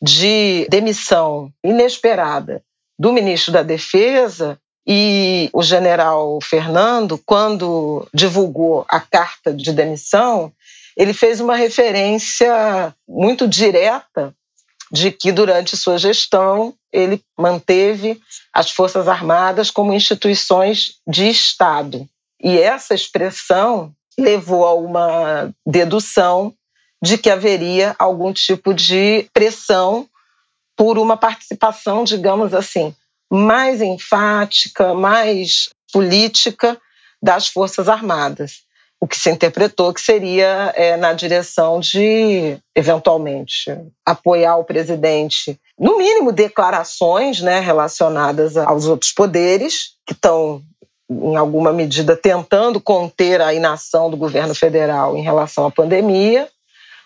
de 0.00 0.66
demissão 0.70 1.50
inesperada 1.62 2.62
do 2.98 3.12
ministro 3.12 3.52
da 3.52 3.62
Defesa, 3.62 4.58
e 4.86 5.48
o 5.52 5.62
general 5.62 6.38
Fernando, 6.42 7.20
quando 7.24 8.06
divulgou 8.12 8.84
a 8.88 9.00
carta 9.00 9.52
de 9.52 9.72
demissão, 9.72 10.52
ele 10.96 11.12
fez 11.12 11.40
uma 11.40 11.56
referência 11.56 12.94
muito 13.08 13.46
direta 13.46 14.34
de 14.92 15.10
que 15.10 15.32
durante 15.32 15.76
sua 15.76 15.96
gestão 15.96 16.74
ele 16.92 17.22
manteve 17.38 18.20
as 18.52 18.70
Forças 18.70 19.08
Armadas 19.08 19.70
como 19.70 19.94
instituições 19.94 20.98
de 21.08 21.28
Estado. 21.28 22.06
E 22.38 22.58
essa 22.58 22.94
expressão 22.94 23.94
levou 24.18 24.66
a 24.66 24.74
uma 24.74 25.54
dedução 25.66 26.52
de 27.02 27.16
que 27.16 27.30
haveria 27.30 27.96
algum 27.98 28.32
tipo 28.32 28.74
de 28.74 29.26
pressão 29.32 30.06
por 30.76 30.98
uma 30.98 31.16
participação, 31.16 32.04
digamos 32.04 32.52
assim, 32.52 32.94
mais 33.30 33.80
enfática, 33.80 34.92
mais 34.94 35.70
política 35.90 36.78
das 37.22 37.48
Forças 37.48 37.88
Armadas 37.88 38.62
o 39.02 39.06
que 39.08 39.18
se 39.18 39.32
interpretou 39.32 39.92
que 39.92 40.00
seria 40.00 40.72
é, 40.76 40.96
na 40.96 41.12
direção 41.12 41.80
de, 41.80 42.56
eventualmente, 42.72 43.76
apoiar 44.06 44.58
o 44.58 44.64
presidente, 44.64 45.58
no 45.76 45.98
mínimo, 45.98 46.30
declarações 46.30 47.40
né, 47.40 47.58
relacionadas 47.58 48.56
aos 48.56 48.86
outros 48.86 49.10
poderes, 49.10 49.96
que 50.06 50.12
estão, 50.12 50.62
em 51.10 51.34
alguma 51.34 51.72
medida, 51.72 52.14
tentando 52.14 52.80
conter 52.80 53.40
a 53.40 53.52
inação 53.52 54.08
do 54.08 54.16
governo 54.16 54.54
federal 54.54 55.16
em 55.16 55.22
relação 55.22 55.66
à 55.66 55.70
pandemia, 55.72 56.48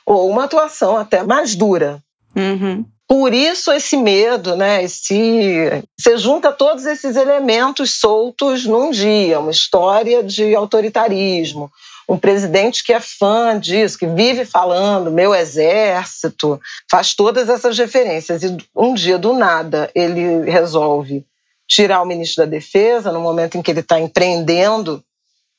ou 0.04 0.28
uma 0.28 0.44
atuação 0.44 0.98
até 0.98 1.22
mais 1.22 1.56
dura. 1.56 2.02
Uhum. 2.36 2.84
Por 3.08 3.32
isso 3.32 3.72
esse 3.72 3.96
medo, 3.96 4.56
né? 4.56 4.82
Esse, 4.82 5.84
você 5.96 6.16
junta 6.18 6.52
todos 6.52 6.86
esses 6.86 7.14
elementos 7.14 7.92
soltos 7.92 8.66
num 8.66 8.90
dia, 8.90 9.38
uma 9.38 9.52
história 9.52 10.24
de 10.24 10.54
autoritarismo, 10.56 11.70
um 12.08 12.18
presidente 12.18 12.82
que 12.82 12.92
é 12.92 13.00
fã 13.00 13.58
disso, 13.58 13.98
que 13.98 14.06
vive 14.06 14.44
falando 14.44 15.10
meu 15.10 15.34
exército, 15.34 16.60
faz 16.90 17.14
todas 17.14 17.48
essas 17.48 17.78
referências 17.78 18.42
e 18.42 18.56
um 18.74 18.94
dia 18.94 19.18
do 19.18 19.32
nada 19.32 19.90
ele 19.94 20.48
resolve 20.50 21.24
tirar 21.68 22.02
o 22.02 22.06
ministro 22.06 22.44
da 22.44 22.50
Defesa 22.50 23.12
no 23.12 23.20
momento 23.20 23.56
em 23.56 23.62
que 23.62 23.70
ele 23.70 23.80
está 23.80 24.00
empreendendo 24.00 25.02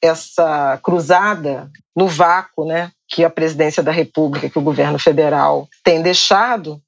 essa 0.02 0.80
cruzada 0.84 1.70
no 1.96 2.08
vácuo, 2.08 2.66
né, 2.66 2.92
que 3.08 3.24
a 3.24 3.30
presidência 3.30 3.82
da 3.82 3.92
República, 3.92 4.50
que 4.50 4.60
o 4.60 4.62
governo 4.62 5.00
federal 5.00 5.68
tem 5.84 6.02
deixado, 6.02 6.82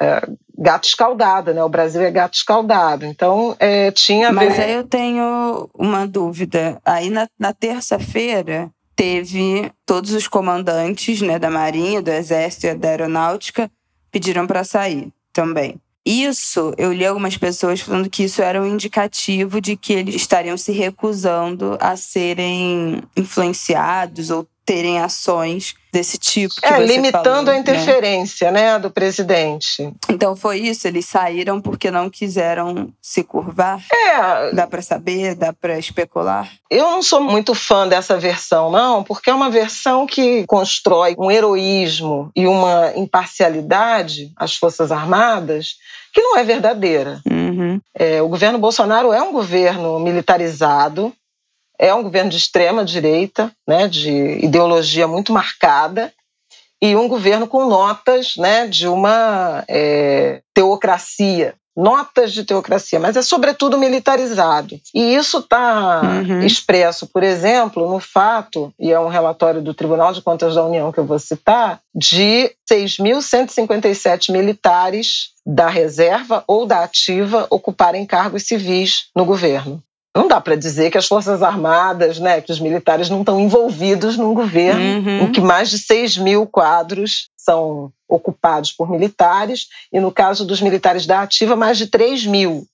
é, 0.00 0.28
gato 0.58 0.84
escaldado, 0.84 1.52
né? 1.52 1.62
O 1.62 1.68
Brasil 1.68 2.02
é 2.02 2.10
gato 2.10 2.34
escaldado. 2.34 3.04
Então, 3.04 3.56
é, 3.58 3.90
tinha. 3.90 4.32
Mas 4.32 4.58
aí 4.58 4.72
eu 4.72 4.84
tenho 4.84 5.68
uma 5.74 6.06
dúvida. 6.06 6.80
Aí 6.84 7.10
na, 7.10 7.28
na 7.38 7.52
terça-feira 7.52 8.70
teve 8.94 9.70
todos 9.86 10.12
os 10.12 10.28
comandantes 10.28 11.20
né, 11.20 11.38
da 11.38 11.50
Marinha, 11.50 12.02
do 12.02 12.10
Exército 12.10 12.66
e 12.66 12.74
da 12.74 12.88
Aeronáutica 12.88 13.70
pediram 14.10 14.46
para 14.46 14.62
sair 14.62 15.12
também. 15.32 15.80
Isso, 16.04 16.74
eu 16.76 16.92
li 16.92 17.06
algumas 17.06 17.36
pessoas 17.36 17.80
falando 17.80 18.10
que 18.10 18.24
isso 18.24 18.42
era 18.42 18.60
um 18.60 18.66
indicativo 18.66 19.60
de 19.60 19.76
que 19.76 19.92
eles 19.92 20.16
estariam 20.16 20.56
se 20.56 20.72
recusando 20.72 21.78
a 21.80 21.96
serem 21.96 23.02
influenciados 23.16 24.30
ou 24.30 24.46
terem 24.64 24.98
ações 24.98 25.74
desse 25.92 26.16
tipo. 26.18 26.54
é, 26.62 26.84
limitando 26.84 27.22
falou, 27.22 27.50
a 27.50 27.52
né? 27.52 27.58
interferência 27.58 28.50
né? 28.50 28.72
né, 28.72 28.78
do 28.78 28.90
presidente. 28.90 29.92
Então 30.08 30.34
foi 30.34 30.58
isso, 30.60 30.88
eles 30.88 31.04
saíram 31.04 31.60
porque 31.60 31.90
não 31.90 32.08
quiseram 32.08 32.92
se 33.00 33.22
curvar? 33.22 33.80
É. 33.92 34.52
Dá 34.52 34.66
para 34.66 34.80
saber, 34.80 35.34
dá 35.34 35.52
para 35.52 35.78
especular? 35.78 36.50
Eu 36.70 36.90
não 36.90 37.02
sou 37.02 37.20
muito 37.20 37.54
fã 37.54 37.86
dessa 37.86 38.18
versão, 38.18 38.70
não, 38.70 39.04
porque 39.04 39.30
é 39.30 39.34
uma 39.34 39.50
versão 39.50 40.06
que 40.06 40.44
constrói 40.46 41.14
um 41.18 41.30
heroísmo 41.30 42.30
e 42.34 42.46
uma 42.46 42.92
imparcialidade 42.96 44.32
às 44.36 44.56
Forças 44.56 44.90
Armadas 44.90 45.76
que 46.12 46.20
não 46.20 46.36
é 46.36 46.44
verdadeira. 46.44 47.20
Uhum. 47.28 47.80
É, 47.94 48.20
o 48.20 48.28
governo 48.28 48.58
Bolsonaro 48.58 49.12
é 49.12 49.22
um 49.22 49.32
governo 49.32 49.98
militarizado, 49.98 51.12
é 51.82 51.92
um 51.92 52.02
governo 52.04 52.30
de 52.30 52.36
extrema 52.36 52.84
direita, 52.84 53.50
né, 53.66 53.88
de 53.88 54.38
ideologia 54.44 55.08
muito 55.08 55.32
marcada, 55.32 56.12
e 56.80 56.94
um 56.94 57.08
governo 57.08 57.48
com 57.48 57.68
notas 57.68 58.36
né, 58.36 58.68
de 58.68 58.86
uma 58.86 59.64
é, 59.68 60.40
teocracia 60.54 61.54
notas 61.74 62.32
de 62.32 62.44
teocracia, 62.44 63.00
mas 63.00 63.16
é 63.16 63.22
sobretudo 63.22 63.78
militarizado. 63.78 64.78
E 64.94 65.14
isso 65.14 65.38
está 65.38 66.02
uhum. 66.02 66.40
expresso, 66.40 67.06
por 67.06 67.22
exemplo, 67.22 67.90
no 67.90 67.98
fato, 67.98 68.72
e 68.78 68.92
é 68.92 69.00
um 69.00 69.08
relatório 69.08 69.62
do 69.62 69.72
Tribunal 69.72 70.12
de 70.12 70.20
Contas 70.20 70.54
da 70.54 70.64
União 70.64 70.92
que 70.92 71.00
eu 71.00 71.06
vou 71.06 71.18
citar, 71.18 71.80
de 71.94 72.54
6.157 72.70 74.30
militares 74.30 75.30
da 75.46 75.68
reserva 75.68 76.44
ou 76.46 76.66
da 76.66 76.84
ativa 76.84 77.46
ocuparem 77.48 78.04
cargos 78.04 78.42
civis 78.42 79.06
no 79.16 79.24
governo. 79.24 79.82
Não 80.14 80.28
dá 80.28 80.40
para 80.40 80.56
dizer 80.56 80.90
que 80.90 80.98
as 80.98 81.06
Forças 81.06 81.42
Armadas, 81.42 82.18
né, 82.18 82.40
que 82.42 82.52
os 82.52 82.60
militares 82.60 83.08
não 83.08 83.20
estão 83.20 83.40
envolvidos 83.40 84.18
num 84.18 84.34
governo 84.34 84.80
uhum. 84.80 85.22
em 85.22 85.32
que 85.32 85.40
mais 85.40 85.70
de 85.70 85.78
6 85.78 86.18
mil 86.18 86.46
quadros 86.46 87.30
são 87.36 87.90
ocupados 88.06 88.72
por 88.72 88.90
militares, 88.90 89.68
e 89.90 89.98
no 89.98 90.12
caso 90.12 90.44
dos 90.44 90.60
militares 90.60 91.06
da 91.06 91.22
ativa, 91.22 91.56
mais 91.56 91.78
de 91.78 91.86
3 91.86 92.26
mil. 92.26 92.66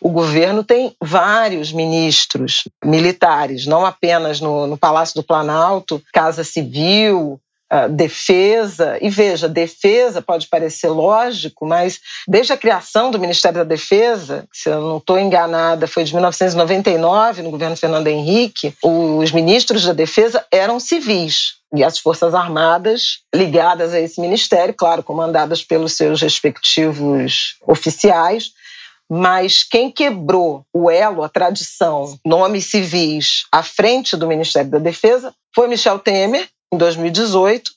O 0.00 0.10
governo 0.10 0.64
tem 0.64 0.94
vários 1.02 1.72
ministros 1.72 2.64
militares, 2.84 3.66
não 3.66 3.84
apenas 3.84 4.40
no, 4.40 4.66
no 4.66 4.76
Palácio 4.76 5.14
do 5.14 5.22
Planalto, 5.22 6.02
Casa 6.12 6.44
Civil, 6.44 7.40
Uh, 7.72 7.88
defesa, 7.88 8.96
e 9.00 9.10
veja, 9.10 9.48
defesa 9.48 10.22
pode 10.22 10.46
parecer 10.46 10.88
lógico, 10.88 11.66
mas 11.66 11.98
desde 12.28 12.52
a 12.52 12.56
criação 12.56 13.10
do 13.10 13.18
Ministério 13.18 13.58
da 13.58 13.64
Defesa, 13.64 14.46
se 14.52 14.68
eu 14.68 14.80
não 14.80 14.98
estou 14.98 15.18
enganada, 15.18 15.88
foi 15.88 16.04
de 16.04 16.14
1999, 16.14 17.42
no 17.42 17.50
governo 17.50 17.76
Fernando 17.76 18.06
Henrique, 18.06 18.72
os 18.80 19.32
ministros 19.32 19.84
da 19.84 19.92
Defesa 19.92 20.46
eram 20.52 20.78
civis. 20.78 21.56
E 21.74 21.82
as 21.82 21.98
Forças 21.98 22.34
Armadas 22.34 23.18
ligadas 23.34 23.92
a 23.92 24.00
esse 24.00 24.20
ministério, 24.20 24.72
claro, 24.72 25.02
comandadas 25.02 25.64
pelos 25.64 25.94
seus 25.94 26.22
respectivos 26.22 27.56
oficiais, 27.66 28.52
mas 29.08 29.62
quem 29.62 29.90
quebrou 29.90 30.64
o 30.72 30.90
elo, 30.90 31.22
a 31.22 31.28
tradição, 31.28 32.18
nomes 32.24 32.66
civis 32.66 33.46
à 33.52 33.62
frente 33.62 34.16
do 34.16 34.26
Ministério 34.26 34.70
da 34.70 34.78
Defesa 34.78 35.34
foi 35.54 35.68
Michel 35.68 35.98
Temer, 35.98 36.48
em 36.72 36.76
2018, 36.76 37.72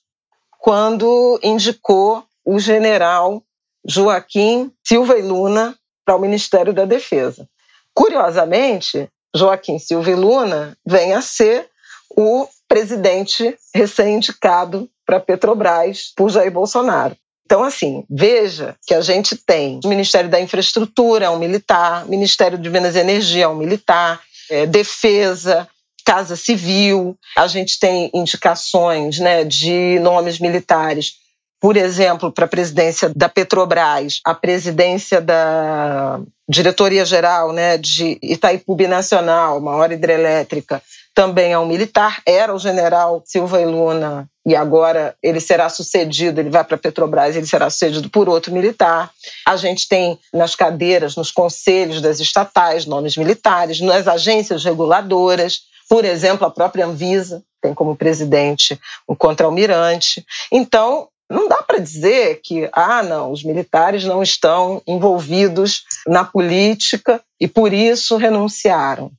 quando 0.59 1.39
indicou 1.43 2.23
o 2.45 2.59
general 2.59 3.43
Joaquim 3.85 4.71
Silva 4.85 5.17
e 5.17 5.21
Luna 5.21 5.77
para 6.05 6.15
o 6.15 6.19
Ministério 6.19 6.73
da 6.73 6.85
Defesa. 6.85 7.47
Curiosamente, 7.93 9.07
Joaquim 9.35 9.77
Silva 9.77 10.11
e 10.11 10.15
Luna 10.15 10.77
vem 10.85 11.13
a 11.13 11.21
ser 11.21 11.69
o 12.15 12.47
presidente 12.67 13.57
recém-indicado 13.73 14.89
para 15.05 15.19
Petrobras 15.19 16.11
por 16.15 16.29
Jair 16.29 16.51
Bolsonaro. 16.51 17.15
Então, 17.45 17.63
assim, 17.63 18.05
veja 18.07 18.75
que 18.85 18.93
a 18.93 19.01
gente 19.01 19.35
tem 19.35 19.79
o 19.83 19.87
Ministério 19.87 20.29
da 20.29 20.39
Infraestrutura, 20.39 21.31
um 21.31 21.39
militar, 21.39 22.05
Ministério 22.05 22.59
de 22.59 22.69
Minas 22.69 22.95
e 22.95 22.99
Energia, 22.99 23.49
um 23.49 23.55
militar, 23.55 24.21
é, 24.51 24.67
Defesa, 24.67 25.67
Casa 26.09 26.35
Civil, 26.35 27.15
a 27.37 27.45
gente 27.45 27.79
tem 27.79 28.09
indicações 28.15 29.19
né, 29.19 29.43
de 29.43 29.99
nomes 29.99 30.39
militares, 30.39 31.13
por 31.61 31.77
exemplo, 31.77 32.31
para 32.31 32.45
a 32.45 32.47
presidência 32.47 33.11
da 33.15 33.29
Petrobras, 33.29 34.19
a 34.25 34.33
presidência 34.33 35.21
da 35.21 36.19
diretoria 36.49 37.05
geral 37.05 37.53
né, 37.53 37.77
de 37.77 38.17
Itaipu 38.23 38.75
Nacional, 38.87 39.61
maior 39.61 39.91
hidrelétrica, 39.91 40.81
também 41.13 41.51
é 41.51 41.59
um 41.59 41.67
militar, 41.67 42.23
era 42.25 42.55
o 42.55 42.57
general 42.57 43.21
Silva 43.23 43.61
e 43.61 43.65
Luna, 43.65 44.27
e 44.47 44.55
agora 44.55 45.15
ele 45.21 45.39
será 45.39 45.69
sucedido, 45.69 46.41
ele 46.41 46.49
vai 46.49 46.63
para 46.63 46.75
a 46.75 46.79
Petrobras, 46.79 47.35
ele 47.35 47.45
será 47.45 47.69
sucedido 47.69 48.09
por 48.09 48.27
outro 48.27 48.51
militar. 48.51 49.11
A 49.45 49.55
gente 49.55 49.87
tem 49.87 50.17
nas 50.33 50.55
cadeiras, 50.55 51.15
nos 51.15 51.29
conselhos 51.29 52.01
das 52.01 52.19
estatais, 52.19 52.87
nomes 52.87 53.15
militares, 53.15 53.79
nas 53.79 54.07
agências 54.07 54.63
reguladoras, 54.63 55.68
por 55.89 56.05
exemplo, 56.05 56.45
a 56.45 56.51
própria 56.51 56.85
Anvisa 56.85 57.43
tem 57.59 57.73
como 57.73 57.95
presidente 57.95 58.79
um 59.07 59.15
contra-almirante. 59.15 60.23
Então, 60.51 61.09
não 61.27 61.49
dá 61.49 61.63
para 61.63 61.79
dizer 61.79 62.41
que, 62.43 62.69
ah, 62.71 63.01
não, 63.01 63.31
os 63.31 63.43
militares 63.43 64.05
não 64.05 64.21
estão 64.21 64.81
envolvidos 64.87 65.83
na 66.07 66.23
política 66.23 67.21
e 67.39 67.47
por 67.47 67.73
isso 67.73 68.17
renunciaram. 68.17 69.11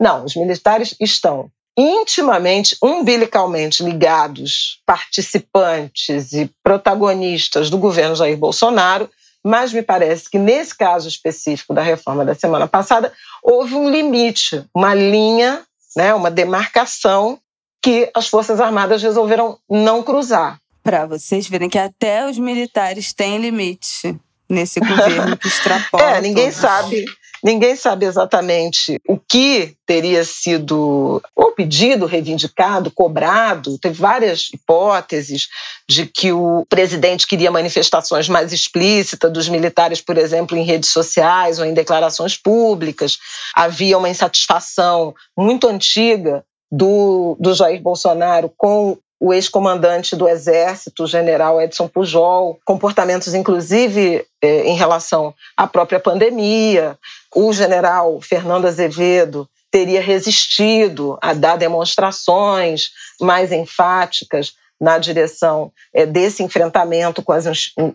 Não, 0.00 0.24
os 0.24 0.34
militares 0.34 0.94
estão 0.98 1.50
intimamente, 1.76 2.76
umbilicalmente 2.82 3.82
ligados, 3.82 4.80
participantes 4.86 6.32
e 6.32 6.50
protagonistas 6.62 7.68
do 7.68 7.78
governo 7.78 8.16
Jair 8.16 8.36
Bolsonaro, 8.36 9.10
mas 9.42 9.72
me 9.72 9.82
parece 9.82 10.30
que 10.30 10.38
nesse 10.38 10.74
caso 10.74 11.06
específico 11.06 11.74
da 11.74 11.82
reforma 11.82 12.24
da 12.24 12.34
semana 12.34 12.66
passada, 12.66 13.12
houve 13.42 13.74
um 13.74 13.90
limite, 13.90 14.64
uma 14.74 14.94
linha 14.94 15.62
né, 15.96 16.14
uma 16.14 16.30
demarcação 16.30 17.38
que 17.82 18.10
as 18.14 18.28
Forças 18.28 18.60
Armadas 18.60 19.02
resolveram 19.02 19.58
não 19.68 20.02
cruzar. 20.02 20.58
Para 20.82 21.06
vocês 21.06 21.46
verem 21.48 21.68
que 21.68 21.78
até 21.78 22.28
os 22.28 22.38
militares 22.38 23.12
têm 23.12 23.38
limite 23.38 24.18
nesse 24.48 24.80
governo 24.80 25.36
que 25.36 25.48
extrapola. 25.48 26.02
é, 26.02 26.20
ninguém 26.20 26.46
todos. 26.46 26.60
sabe. 26.60 27.04
Ninguém 27.44 27.76
sabe 27.76 28.06
exatamente 28.06 28.98
o 29.06 29.18
que 29.18 29.76
teria 29.84 30.24
sido 30.24 31.20
ou 31.36 31.52
pedido, 31.52 32.06
reivindicado, 32.06 32.90
cobrado. 32.90 33.76
Teve 33.76 34.00
várias 34.00 34.48
hipóteses 34.50 35.48
de 35.86 36.06
que 36.06 36.32
o 36.32 36.64
presidente 36.70 37.26
queria 37.26 37.50
manifestações 37.50 38.30
mais 38.30 38.50
explícitas 38.50 39.30
dos 39.30 39.46
militares, 39.46 40.00
por 40.00 40.16
exemplo, 40.16 40.56
em 40.56 40.64
redes 40.64 40.88
sociais 40.88 41.58
ou 41.58 41.66
em 41.66 41.74
declarações 41.74 42.34
públicas. 42.34 43.18
Havia 43.54 43.98
uma 43.98 44.08
insatisfação 44.08 45.14
muito 45.36 45.68
antiga 45.68 46.42
do, 46.72 47.36
do 47.38 47.52
Jair 47.52 47.80
Bolsonaro 47.82 48.50
com 48.56 48.96
o 49.20 49.32
ex-comandante 49.32 50.16
do 50.16 50.28
Exército, 50.28 51.04
o 51.04 51.06
general 51.06 51.60
Edson 51.60 51.88
Pujol, 51.88 52.58
comportamentos, 52.64 53.32
inclusive, 53.34 54.24
eh, 54.42 54.66
em 54.66 54.76
relação 54.76 55.34
à 55.56 55.66
própria 55.66 56.00
pandemia. 56.00 56.98
O 57.34 57.52
general 57.52 58.20
Fernando 58.20 58.66
Azevedo 58.66 59.48
teria 59.70 60.00
resistido 60.00 61.18
a 61.22 61.32
dar 61.32 61.56
demonstrações 61.56 62.90
mais 63.20 63.50
enfáticas 63.50 64.52
na 64.80 64.98
direção 64.98 65.72
eh, 65.92 66.06
desse 66.06 66.42
enfrentamento 66.42 67.22
com 67.22 67.32
as 67.32 67.46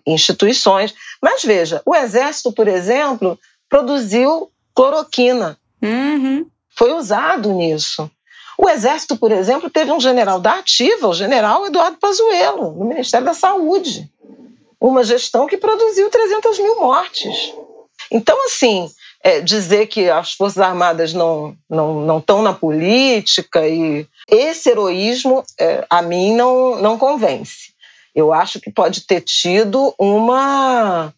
instituições. 0.06 0.94
Mas 1.22 1.44
veja, 1.44 1.82
o 1.86 1.96
Exército, 1.96 2.52
por 2.52 2.68
exemplo, 2.68 3.38
produziu 3.70 4.50
cloroquina. 4.74 5.58
Uhum. 5.82 6.46
Foi 6.76 6.94
usado 6.94 7.54
nisso. 7.54 8.10
O 8.62 8.68
Exército, 8.68 9.16
por 9.16 9.32
exemplo, 9.32 9.70
teve 9.70 9.90
um 9.90 10.02
general 10.02 10.38
da 10.38 10.56
ativa, 10.60 11.08
o 11.08 11.14
general 11.14 11.66
Eduardo 11.66 11.98
Pazuello, 11.98 12.74
no 12.74 12.84
Ministério 12.84 13.26
da 13.26 13.34
Saúde. 13.34 14.12
Uma 14.78 15.02
gestão 15.02 15.48
que 15.48 15.56
produziu 15.56 16.10
300 16.10 16.60
mil 16.60 16.78
mortes. 16.78 17.54
Então, 18.12 18.38
assim, 18.46 18.92
é, 19.24 19.40
dizer 19.40 19.88
que 19.88 20.10
as 20.10 20.34
Forças 20.34 20.58
Armadas 20.58 21.14
não 21.14 21.56
não 21.70 22.02
não 22.02 22.18
estão 22.18 22.42
na 22.42 22.52
política 22.52 23.66
e 23.66 24.06
esse 24.28 24.70
heroísmo 24.70 25.42
é, 25.58 25.86
a 25.90 26.02
mim 26.02 26.36
não 26.36 26.82
não 26.82 26.98
convence. 26.98 27.74
Eu 28.14 28.34
acho 28.34 28.60
que 28.60 28.70
pode 28.70 29.08
ter 29.08 29.22
tido 29.22 29.96
uma 29.98 31.14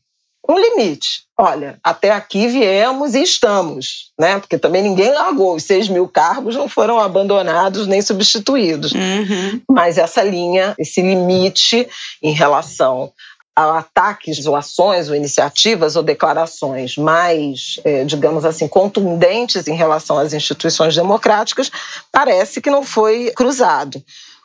um 0.48 0.58
limite. 0.58 1.24
Olha, 1.38 1.80
até 1.84 2.12
aqui 2.12 2.48
viemos 2.48 3.16
e 3.16 3.24
estamos, 3.24 4.12
né? 4.20 4.40
Porque 4.40 4.58
também 4.58 4.84
ninguém 4.84 5.12
largou. 5.12 5.56
Os 5.56 5.64
6 5.64 5.90
mil 5.90 6.08
cargos 6.08 6.56
não 6.56 6.68
foram 6.68 7.00
abandonados 7.00 7.88
nem 7.88 8.02
substituídos. 8.02 8.92
Uhum. 8.92 9.62
Mas 9.70 9.98
essa 9.98 10.22
linha, 10.22 10.76
esse 10.78 11.02
limite 11.02 11.88
em 12.22 12.32
relação 12.32 13.12
a 13.56 13.80
ataques 13.80 14.46
ou 14.46 14.56
ações 14.56 15.10
ou 15.10 15.16
iniciativas 15.16 15.96
ou 15.96 16.04
declarações 16.04 16.96
mais, 16.96 17.80
é, 17.84 18.04
digamos 18.06 18.46
assim, 18.46 18.68
contundentes 18.68 19.68
em 19.68 19.76
relação 19.76 20.18
às 20.18 20.34
instituições 20.34 20.96
democráticas, 20.96 21.70
parece 22.12 22.62
que 22.62 22.70
não 22.70 22.84
foi 22.84 23.32
cruzado. 23.36 24.02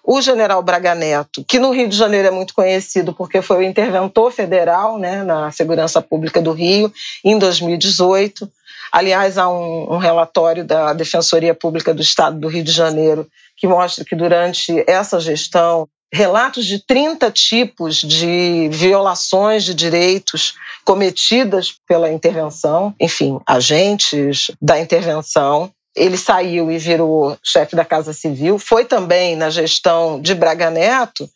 O 0.06 0.22
general 0.22 0.62
Braga 0.62 0.94
Neto, 0.94 1.44
que 1.48 1.58
no 1.58 1.72
Rio 1.72 1.88
de 1.88 1.96
Janeiro 1.96 2.28
é 2.28 2.30
muito 2.30 2.54
conhecido 2.54 3.12
porque 3.12 3.42
foi 3.42 3.58
o 3.58 3.62
interventor 3.62 4.30
federal 4.30 4.98
né, 5.00 5.24
na 5.24 5.50
segurança 5.50 6.00
pública 6.00 6.40
do 6.40 6.52
Rio 6.52 6.92
em 7.24 7.36
2018. 7.36 8.48
Aliás, 8.92 9.36
há 9.36 9.48
um, 9.48 9.94
um 9.94 9.98
relatório 9.98 10.64
da 10.64 10.92
Defensoria 10.92 11.54
Pública 11.54 11.92
do 11.92 12.00
Estado 12.00 12.38
do 12.38 12.46
Rio 12.46 12.62
de 12.62 12.70
Janeiro 12.70 13.26
que 13.56 13.66
mostra 13.66 14.04
que 14.04 14.14
durante 14.14 14.84
essa 14.86 15.18
gestão 15.18 15.88
relatos 16.12 16.64
de 16.64 16.78
30 16.78 17.30
tipos 17.32 17.96
de 17.96 18.68
violações 18.70 19.64
de 19.64 19.74
direitos 19.74 20.54
cometidas 20.84 21.74
pela 21.86 22.12
intervenção, 22.12 22.94
enfim, 23.00 23.40
agentes 23.44 24.52
da 24.62 24.78
intervenção. 24.78 25.70
Ele 25.96 26.16
saiu 26.16 26.70
e 26.70 26.78
virou 26.78 27.38
chefe 27.42 27.74
da 27.74 27.85
Casa 27.85 28.12
Civil. 28.12 28.59
Foi 28.59 28.85
também 28.85 29.35
na 29.35 29.48
gestão 29.48 30.20
de 30.20 30.35
Braga 30.35 30.70
Neto 30.70 31.28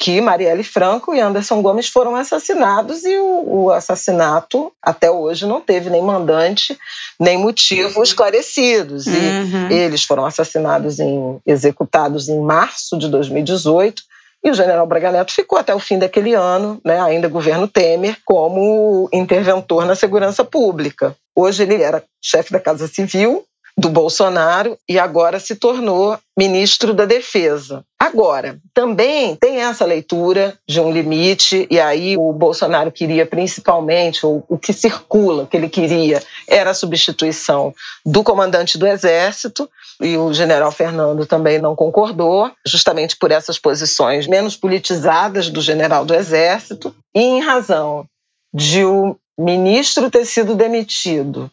que 0.00 0.18
Marielle 0.18 0.64
Franco 0.64 1.14
e 1.14 1.20
Anderson 1.20 1.60
Gomes 1.60 1.86
foram 1.86 2.16
assassinados 2.16 3.04
e 3.04 3.18
o, 3.18 3.64
o, 3.64 3.70
assassinato 3.70 4.72
até 4.82 5.10
hoje 5.10 5.46
não 5.46 5.60
teve 5.60 5.90
nem 5.90 6.00
mandante 6.00 6.76
nem 7.20 7.36
motivo 7.36 8.02
esclarecidos. 8.02 9.06
Uhum. 9.06 9.68
E 9.70 9.74
eles 9.74 10.02
foram 10.02 10.24
assassinados 10.24 10.98
em 10.98 11.38
executados 11.46 12.30
em 12.30 12.40
março 12.40 12.98
de 12.98 13.10
2018 13.10 14.02
e 14.42 14.50
o 14.50 14.54
general 14.54 14.86
Braga 14.86 15.12
Neto 15.12 15.34
ficou 15.34 15.58
até 15.58 15.74
o 15.74 15.78
fim 15.78 15.98
daquele 15.98 16.32
ano, 16.32 16.80
né, 16.82 16.98
ainda 16.98 17.28
governo 17.28 17.68
Temer, 17.68 18.16
como 18.24 19.06
interventor 19.12 19.84
na 19.84 19.94
segurança 19.94 20.42
pública. 20.42 21.14
Hoje 21.36 21.62
ele 21.62 21.82
era 21.82 22.02
chefe 22.22 22.50
da 22.50 22.58
Casa 22.58 22.88
Civil 22.88 23.44
do 23.80 23.88
Bolsonaro 23.88 24.76
e 24.86 24.98
agora 24.98 25.40
se 25.40 25.56
tornou 25.56 26.18
ministro 26.38 26.92
da 26.92 27.06
Defesa. 27.06 27.82
Agora, 27.98 28.58
também 28.74 29.34
tem 29.36 29.62
essa 29.62 29.86
leitura 29.86 30.54
de 30.68 30.80
um 30.80 30.92
limite, 30.92 31.66
e 31.70 31.80
aí 31.80 32.14
o 32.16 32.30
Bolsonaro 32.32 32.92
queria 32.92 33.24
principalmente, 33.24 34.24
ou 34.24 34.44
o 34.48 34.58
que 34.58 34.74
circula, 34.74 35.46
que 35.46 35.56
ele 35.56 35.68
queria, 35.68 36.22
era 36.46 36.70
a 36.70 36.74
substituição 36.74 37.74
do 38.04 38.22
comandante 38.22 38.76
do 38.76 38.86
Exército, 38.86 39.68
e 40.00 40.16
o 40.16 40.30
general 40.32 40.70
Fernando 40.70 41.24
também 41.24 41.58
não 41.58 41.74
concordou, 41.74 42.50
justamente 42.66 43.16
por 43.16 43.30
essas 43.30 43.58
posições 43.58 44.26
menos 44.26 44.56
politizadas 44.56 45.48
do 45.48 45.62
general 45.62 46.04
do 46.04 46.14
Exército, 46.14 46.94
e 47.14 47.20
em 47.20 47.40
razão 47.40 48.04
de 48.52 48.84
o 48.84 49.16
ministro 49.38 50.10
ter 50.10 50.26
sido 50.26 50.54
demitido 50.54 51.50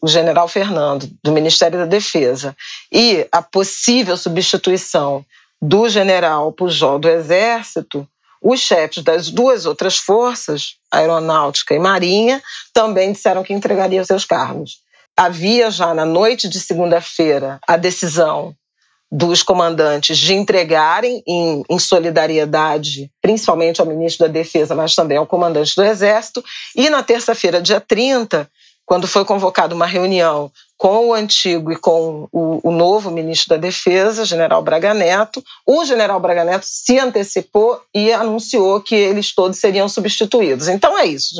o 0.00 0.08
general 0.08 0.48
Fernando, 0.48 1.08
do 1.22 1.32
Ministério 1.32 1.78
da 1.78 1.86
Defesa, 1.86 2.56
e 2.92 3.26
a 3.30 3.42
possível 3.42 4.16
substituição 4.16 5.24
do 5.60 5.88
general 5.88 6.52
Pujol 6.52 6.98
do 6.98 7.08
Exército, 7.08 8.06
os 8.42 8.60
chefes 8.60 9.02
das 9.02 9.30
duas 9.30 9.64
outras 9.64 9.96
forças, 9.96 10.76
Aeronáutica 10.90 11.74
e 11.74 11.78
Marinha, 11.78 12.42
também 12.74 13.12
disseram 13.12 13.42
que 13.42 13.54
entregariam 13.54 14.04
seus 14.04 14.26
cargos. 14.26 14.80
Havia 15.16 15.70
já 15.70 15.94
na 15.94 16.04
noite 16.04 16.48
de 16.48 16.60
segunda-feira 16.60 17.58
a 17.66 17.76
decisão 17.76 18.54
dos 19.10 19.42
comandantes 19.44 20.18
de 20.18 20.34
entregarem 20.34 21.22
em, 21.26 21.62
em, 21.70 21.78
solidariedade, 21.78 23.10
principalmente 23.22 23.80
ao 23.80 23.86
ministro 23.86 24.26
da 24.26 24.32
Defesa, 24.32 24.74
mas 24.74 24.94
também 24.94 25.16
ao 25.16 25.26
comandante 25.26 25.74
do 25.76 25.84
Exército. 25.84 26.44
E 26.74 26.90
na 26.90 27.02
terça-feira, 27.02 27.62
dia 27.62 27.80
30, 27.80 28.50
quando 28.86 29.06
foi 29.06 29.24
convocada 29.24 29.74
uma 29.74 29.86
reunião 29.86 30.50
com 30.76 31.08
o 31.08 31.14
antigo 31.14 31.72
e 31.72 31.76
com 31.76 32.28
o, 32.30 32.68
o, 32.68 32.70
novo 32.70 33.10
ministro 33.10 33.50
da 33.50 33.56
Defesa, 33.56 34.24
general 34.24 34.62
Braga 34.62 34.92
Neto, 34.92 35.42
o 35.64 35.84
general 35.84 36.20
Braga 36.20 36.44
Neto 36.44 36.66
se 36.66 36.98
antecipou 36.98 37.80
e 37.94 38.12
anunciou 38.12 38.80
que 38.80 38.94
eles 38.94 39.34
todos 39.34 39.58
seriam 39.58 39.88
substituídos. 39.88 40.68
Então 40.68 40.98
é 40.98 41.06
isso. 41.06 41.34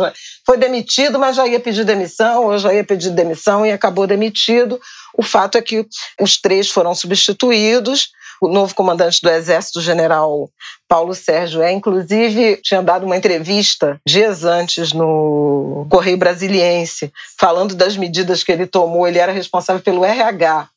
Foi 0.46 0.56
demitido, 0.56 1.18
mas 1.18 1.36
já 1.36 1.46
ia 1.46 1.60
pedir 1.60 1.84
demissão, 1.84 2.46
ou 2.46 2.58
já 2.58 2.72
ia 2.72 2.84
pedir 2.84 3.10
demissão 3.10 3.66
e 3.66 3.72
acabou 3.72 4.06
demitido. 4.06 4.80
O 5.12 5.22
fato 5.22 5.58
é 5.58 5.62
que 5.62 5.86
os 6.20 6.40
três 6.40 6.70
foram 6.70 6.94
substituídos 6.94 8.10
o 8.40 8.48
novo 8.48 8.74
comandante 8.74 9.20
do 9.22 9.30
Exército, 9.30 9.80
general 9.80 10.50
Paulo 10.88 11.14
Sérgio 11.14 11.62
é, 11.62 11.72
inclusive, 11.72 12.56
tinha 12.62 12.82
dado 12.82 13.06
uma 13.06 13.16
entrevista 13.16 14.00
dias 14.06 14.44
antes 14.44 14.92
no 14.92 15.86
Correio 15.90 16.16
Brasiliense, 16.16 17.12
falando 17.38 17.74
das 17.74 17.96
medidas 17.96 18.44
que 18.44 18.52
ele 18.52 18.66
tomou. 18.66 19.06
Ele 19.06 19.18
era 19.18 19.32
responsável 19.32 19.82
pelo 19.82 20.04
RH 20.04 20.68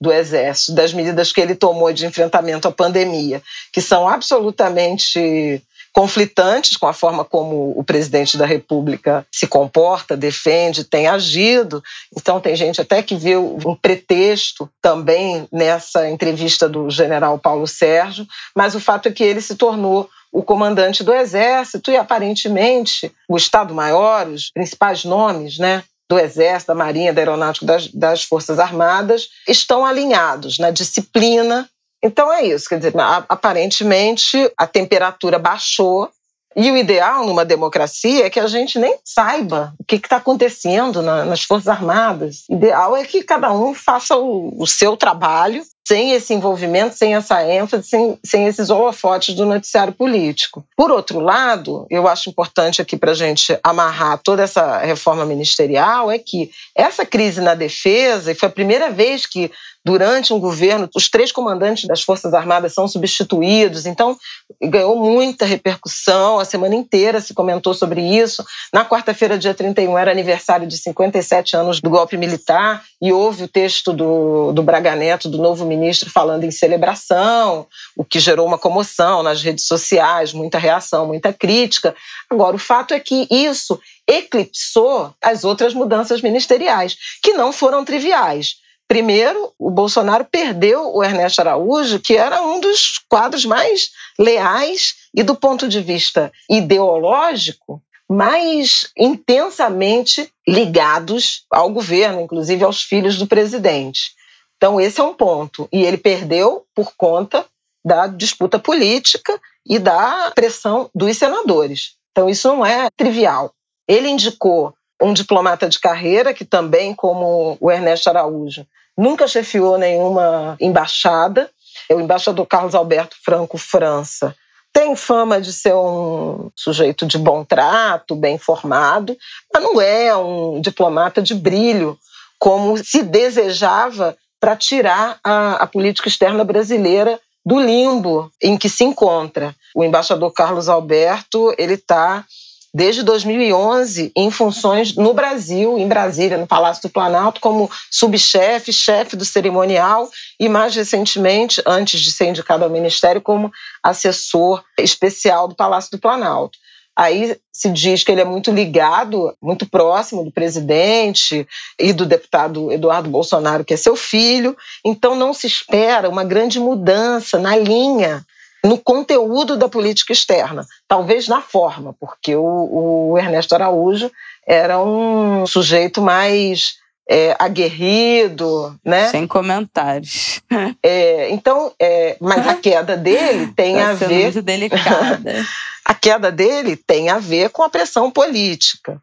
do 0.00 0.12
Exército, 0.12 0.74
das 0.74 0.92
medidas 0.92 1.32
que 1.32 1.40
ele 1.40 1.54
tomou 1.54 1.92
de 1.92 2.04
enfrentamento 2.04 2.66
à 2.66 2.72
pandemia, 2.72 3.40
que 3.72 3.80
são 3.80 4.08
absolutamente 4.08 5.62
conflitantes 5.92 6.76
com 6.76 6.86
a 6.86 6.92
forma 6.92 7.24
como 7.24 7.78
o 7.78 7.84
presidente 7.84 8.38
da 8.38 8.46
República 8.46 9.26
se 9.30 9.46
comporta, 9.46 10.16
defende, 10.16 10.84
tem 10.84 11.06
agido. 11.06 11.82
Então, 12.16 12.40
tem 12.40 12.56
gente 12.56 12.80
até 12.80 13.02
que 13.02 13.14
viu 13.14 13.58
um 13.64 13.74
pretexto 13.74 14.68
também 14.80 15.46
nessa 15.52 16.08
entrevista 16.08 16.68
do 16.68 16.88
general 16.88 17.38
Paulo 17.38 17.66
Sérgio, 17.66 18.26
mas 18.54 18.74
o 18.74 18.80
fato 18.80 19.08
é 19.08 19.12
que 19.12 19.22
ele 19.22 19.40
se 19.40 19.54
tornou 19.54 20.08
o 20.32 20.42
comandante 20.42 21.04
do 21.04 21.12
Exército 21.12 21.90
e, 21.90 21.96
aparentemente, 21.96 23.12
o 23.28 23.36
Estado-Maior, 23.36 24.28
os 24.28 24.50
principais 24.50 25.04
nomes, 25.04 25.58
né? 25.58 25.84
do 26.08 26.18
Exército, 26.18 26.72
da 26.72 26.74
Marinha, 26.74 27.12
da 27.12 27.22
Aeronáutica, 27.22 27.64
das, 27.64 27.88
das 27.88 28.22
Forças 28.22 28.58
Armadas, 28.58 29.28
estão 29.48 29.84
alinhados 29.84 30.58
na 30.58 30.70
disciplina 30.70 31.68
então 32.02 32.32
é 32.32 32.44
isso, 32.44 32.68
quer 32.68 32.78
dizer, 32.78 32.94
aparentemente 33.28 34.50
a 34.56 34.66
temperatura 34.66 35.38
baixou 35.38 36.10
e 36.54 36.70
o 36.70 36.76
ideal 36.76 37.26
numa 37.26 37.44
democracia 37.44 38.26
é 38.26 38.30
que 38.30 38.40
a 38.40 38.46
gente 38.46 38.78
nem 38.78 38.96
saiba 39.04 39.74
o 39.78 39.84
que 39.84 39.96
está 39.96 40.16
acontecendo 40.16 41.00
na, 41.00 41.24
nas 41.24 41.42
Forças 41.42 41.68
Armadas. 41.68 42.44
O 42.48 42.54
ideal 42.54 42.96
é 42.96 43.04
que 43.04 43.22
cada 43.22 43.52
um 43.52 43.74
faça 43.74 44.16
o, 44.16 44.52
o 44.60 44.66
seu 44.66 44.96
trabalho 44.96 45.62
sem 45.86 46.12
esse 46.12 46.32
envolvimento, 46.32 46.96
sem 46.96 47.14
essa 47.14 47.42
ênfase, 47.44 47.88
sem, 47.88 48.18
sem 48.24 48.46
esses 48.46 48.70
holofotes 48.70 49.34
do 49.34 49.44
noticiário 49.44 49.92
político. 49.92 50.64
Por 50.76 50.90
outro 50.90 51.18
lado, 51.18 51.86
eu 51.90 52.06
acho 52.06 52.30
importante 52.30 52.80
aqui 52.80 52.96
para 52.96 53.10
a 53.10 53.14
gente 53.14 53.58
amarrar 53.64 54.18
toda 54.18 54.42
essa 54.42 54.78
reforma 54.78 55.24
ministerial 55.24 56.10
é 56.10 56.18
que 56.18 56.50
essa 56.74 57.04
crise 57.04 57.40
na 57.40 57.54
defesa, 57.54 58.30
e 58.30 58.34
foi 58.34 58.48
a 58.48 58.52
primeira 58.52 58.90
vez 58.90 59.26
que 59.26 59.50
durante 59.84 60.32
um 60.32 60.38
governo, 60.38 60.88
os 60.94 61.08
três 61.08 61.32
comandantes 61.32 61.86
das 61.86 62.02
Forças 62.02 62.32
Armadas 62.34 62.72
são 62.72 62.86
substituídos, 62.86 63.84
então 63.84 64.16
ganhou 64.62 64.96
muita 64.96 65.44
repercussão, 65.44 66.38
a 66.38 66.44
semana 66.44 66.74
inteira 66.74 67.20
se 67.20 67.34
comentou 67.34 67.74
sobre 67.74 68.00
isso. 68.00 68.44
Na 68.72 68.84
quarta-feira, 68.84 69.38
dia 69.38 69.54
31, 69.54 69.98
era 69.98 70.10
aniversário 70.10 70.66
de 70.66 70.78
57 70.78 71.56
anos 71.56 71.80
do 71.80 71.90
golpe 71.90 72.16
militar, 72.16 72.84
e 73.00 73.12
houve 73.12 73.44
o 73.44 73.48
texto 73.48 73.92
do, 73.92 74.52
do 74.52 74.62
Braga 74.62 74.94
Neto, 74.94 75.28
do 75.28 75.38
novo 75.38 75.64
ministro, 75.64 76.08
falando 76.08 76.44
em 76.44 76.50
celebração, 76.52 77.66
o 77.96 78.04
que 78.04 78.20
gerou 78.20 78.46
uma 78.46 78.58
comoção 78.58 79.22
nas 79.22 79.42
redes 79.42 79.66
sociais, 79.66 80.32
muita 80.32 80.58
reação, 80.58 81.06
muita 81.06 81.32
crítica. 81.32 81.94
Agora, 82.30 82.54
o 82.54 82.60
fato 82.60 82.94
é 82.94 83.00
que 83.00 83.26
isso 83.28 83.80
eclipsou 84.06 85.12
as 85.20 85.44
outras 85.44 85.74
mudanças 85.74 86.22
ministeriais, 86.22 86.96
que 87.22 87.32
não 87.32 87.52
foram 87.52 87.84
triviais. 87.84 88.61
Primeiro, 88.88 89.52
o 89.58 89.70
Bolsonaro 89.70 90.24
perdeu 90.24 90.94
o 90.94 91.02
Ernesto 91.02 91.40
Araújo, 91.40 91.98
que 91.98 92.14
era 92.14 92.42
um 92.42 92.60
dos 92.60 93.00
quadros 93.08 93.44
mais 93.44 93.90
leais 94.18 94.94
e, 95.14 95.22
do 95.22 95.34
ponto 95.34 95.68
de 95.68 95.80
vista 95.80 96.30
ideológico, 96.48 97.82
mais 98.08 98.90
intensamente 98.96 100.30
ligados 100.46 101.44
ao 101.50 101.70
governo, 101.70 102.20
inclusive 102.20 102.62
aos 102.64 102.82
filhos 102.82 103.16
do 103.16 103.26
presidente. 103.26 104.12
Então, 104.56 104.80
esse 104.80 105.00
é 105.00 105.04
um 105.04 105.14
ponto. 105.14 105.68
E 105.72 105.82
ele 105.82 105.96
perdeu 105.96 106.64
por 106.74 106.92
conta 106.96 107.46
da 107.84 108.06
disputa 108.06 108.58
política 108.58 109.40
e 109.66 109.78
da 109.78 110.30
pressão 110.34 110.90
dos 110.94 111.16
senadores. 111.16 111.94
Então, 112.10 112.28
isso 112.28 112.48
não 112.48 112.64
é 112.64 112.88
trivial. 112.96 113.52
Ele 113.88 114.08
indicou 114.08 114.74
um 115.02 115.12
diplomata 115.12 115.68
de 115.68 115.78
carreira 115.78 116.32
que 116.32 116.44
também, 116.44 116.94
como 116.94 117.56
o 117.60 117.70
Ernesto 117.70 118.08
Araújo, 118.08 118.66
nunca 118.96 119.26
chefiou 119.26 119.76
nenhuma 119.76 120.56
embaixada. 120.60 121.50
O 121.90 122.00
embaixador 122.00 122.46
Carlos 122.46 122.74
Alberto 122.74 123.16
Franco 123.24 123.58
França 123.58 124.34
tem 124.72 124.96
fama 124.96 125.40
de 125.40 125.52
ser 125.52 125.74
um 125.74 126.50
sujeito 126.56 127.04
de 127.06 127.18
bom 127.18 127.44
trato, 127.44 128.16
bem 128.16 128.38
formado, 128.38 129.16
mas 129.52 129.62
não 129.62 129.80
é 129.80 130.16
um 130.16 130.60
diplomata 130.60 131.20
de 131.20 131.34
brilho, 131.34 131.98
como 132.38 132.78
se 132.78 133.02
desejava 133.02 134.16
para 134.40 134.56
tirar 134.56 135.18
a, 135.22 135.56
a 135.56 135.66
política 135.66 136.08
externa 136.08 136.42
brasileira 136.42 137.20
do 137.44 137.60
limbo 137.60 138.30
em 138.42 138.56
que 138.56 138.68
se 138.68 138.84
encontra. 138.84 139.54
O 139.74 139.84
embaixador 139.84 140.32
Carlos 140.32 140.68
Alberto 140.68 141.54
ele 141.58 141.74
está 141.74 142.24
desde 142.72 143.02
2011 143.02 144.12
em 144.16 144.30
funções 144.30 144.94
no 144.94 145.12
Brasil, 145.12 145.76
em 145.78 145.86
Brasília, 145.86 146.38
no 146.38 146.46
Palácio 146.46 146.82
do 146.82 146.92
Planalto, 146.92 147.40
como 147.40 147.70
subchefe, 147.90 148.72
chefe 148.72 149.16
do 149.16 149.24
cerimonial 149.24 150.08
e, 150.40 150.48
mais 150.48 150.74
recentemente, 150.74 151.62
antes 151.66 152.00
de 152.00 152.10
ser 152.10 152.26
indicado 152.26 152.64
ao 152.64 152.70
Ministério, 152.70 153.20
como 153.20 153.52
assessor 153.82 154.64
especial 154.78 155.48
do 155.48 155.54
Palácio 155.54 155.90
do 155.90 155.98
Planalto. 155.98 156.58
Aí 156.94 157.38
se 157.50 157.70
diz 157.70 158.04
que 158.04 158.12
ele 158.12 158.20
é 158.20 158.24
muito 158.24 158.50
ligado, 158.50 159.34
muito 159.40 159.66
próximo 159.66 160.24
do 160.24 160.30
presidente 160.30 161.46
e 161.78 161.92
do 161.92 162.04
deputado 162.04 162.70
Eduardo 162.70 163.08
Bolsonaro, 163.08 163.64
que 163.64 163.72
é 163.72 163.78
seu 163.78 163.96
filho. 163.96 164.56
Então 164.84 165.14
não 165.14 165.32
se 165.32 165.46
espera 165.46 166.08
uma 166.08 166.22
grande 166.22 166.60
mudança 166.60 167.38
na 167.38 167.56
linha 167.56 168.24
no 168.64 168.78
conteúdo 168.78 169.56
da 169.56 169.68
política 169.68 170.12
externa, 170.12 170.66
talvez 170.86 171.26
na 171.26 171.40
forma, 171.40 171.94
porque 171.98 172.36
o, 172.36 173.10
o 173.12 173.18
Ernesto 173.18 173.54
Araújo 173.54 174.10
era 174.46 174.80
um 174.80 175.46
sujeito 175.46 176.00
mais 176.00 176.76
é, 177.08 177.34
aguerrido, 177.38 178.78
né? 178.84 179.08
Sem 179.08 179.26
comentários. 179.26 180.40
É, 180.82 181.30
então, 181.30 181.72
é, 181.80 182.16
mas 182.20 182.46
a 182.46 182.54
queda 182.54 182.96
dele 182.96 183.48
tem 183.56 183.76
tá 183.76 183.90
a 183.90 183.94
ver. 183.94 184.24
Muito 184.24 184.42
delicada. 184.42 185.46
a 185.84 185.94
queda 185.94 186.30
dele 186.30 186.76
tem 186.76 187.10
a 187.10 187.18
ver 187.18 187.50
com 187.50 187.62
a 187.62 187.70
pressão 187.70 188.10
política. 188.10 189.00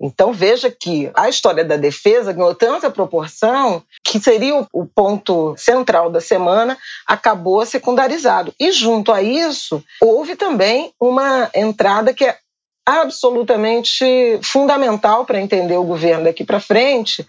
Então 0.00 0.32
veja 0.32 0.70
que 0.70 1.10
a 1.14 1.28
história 1.28 1.64
da 1.64 1.76
defesa 1.76 2.32
ganhou 2.32 2.54
tanta 2.54 2.90
proporção 2.90 3.82
que 4.04 4.20
seria 4.20 4.66
o 4.72 4.86
ponto 4.86 5.54
central 5.56 6.10
da 6.10 6.20
semana, 6.20 6.76
acabou 7.06 7.64
secundarizado. 7.64 8.52
E 8.58 8.72
junto 8.72 9.12
a 9.12 9.22
isso, 9.22 9.82
houve 10.00 10.36
também 10.36 10.92
uma 11.00 11.50
entrada 11.54 12.12
que 12.12 12.24
é 12.24 12.36
absolutamente 12.86 14.04
fundamental 14.42 15.24
para 15.24 15.40
entender 15.40 15.76
o 15.76 15.84
governo 15.84 16.24
daqui 16.24 16.44
para 16.44 16.58
frente, 16.60 17.26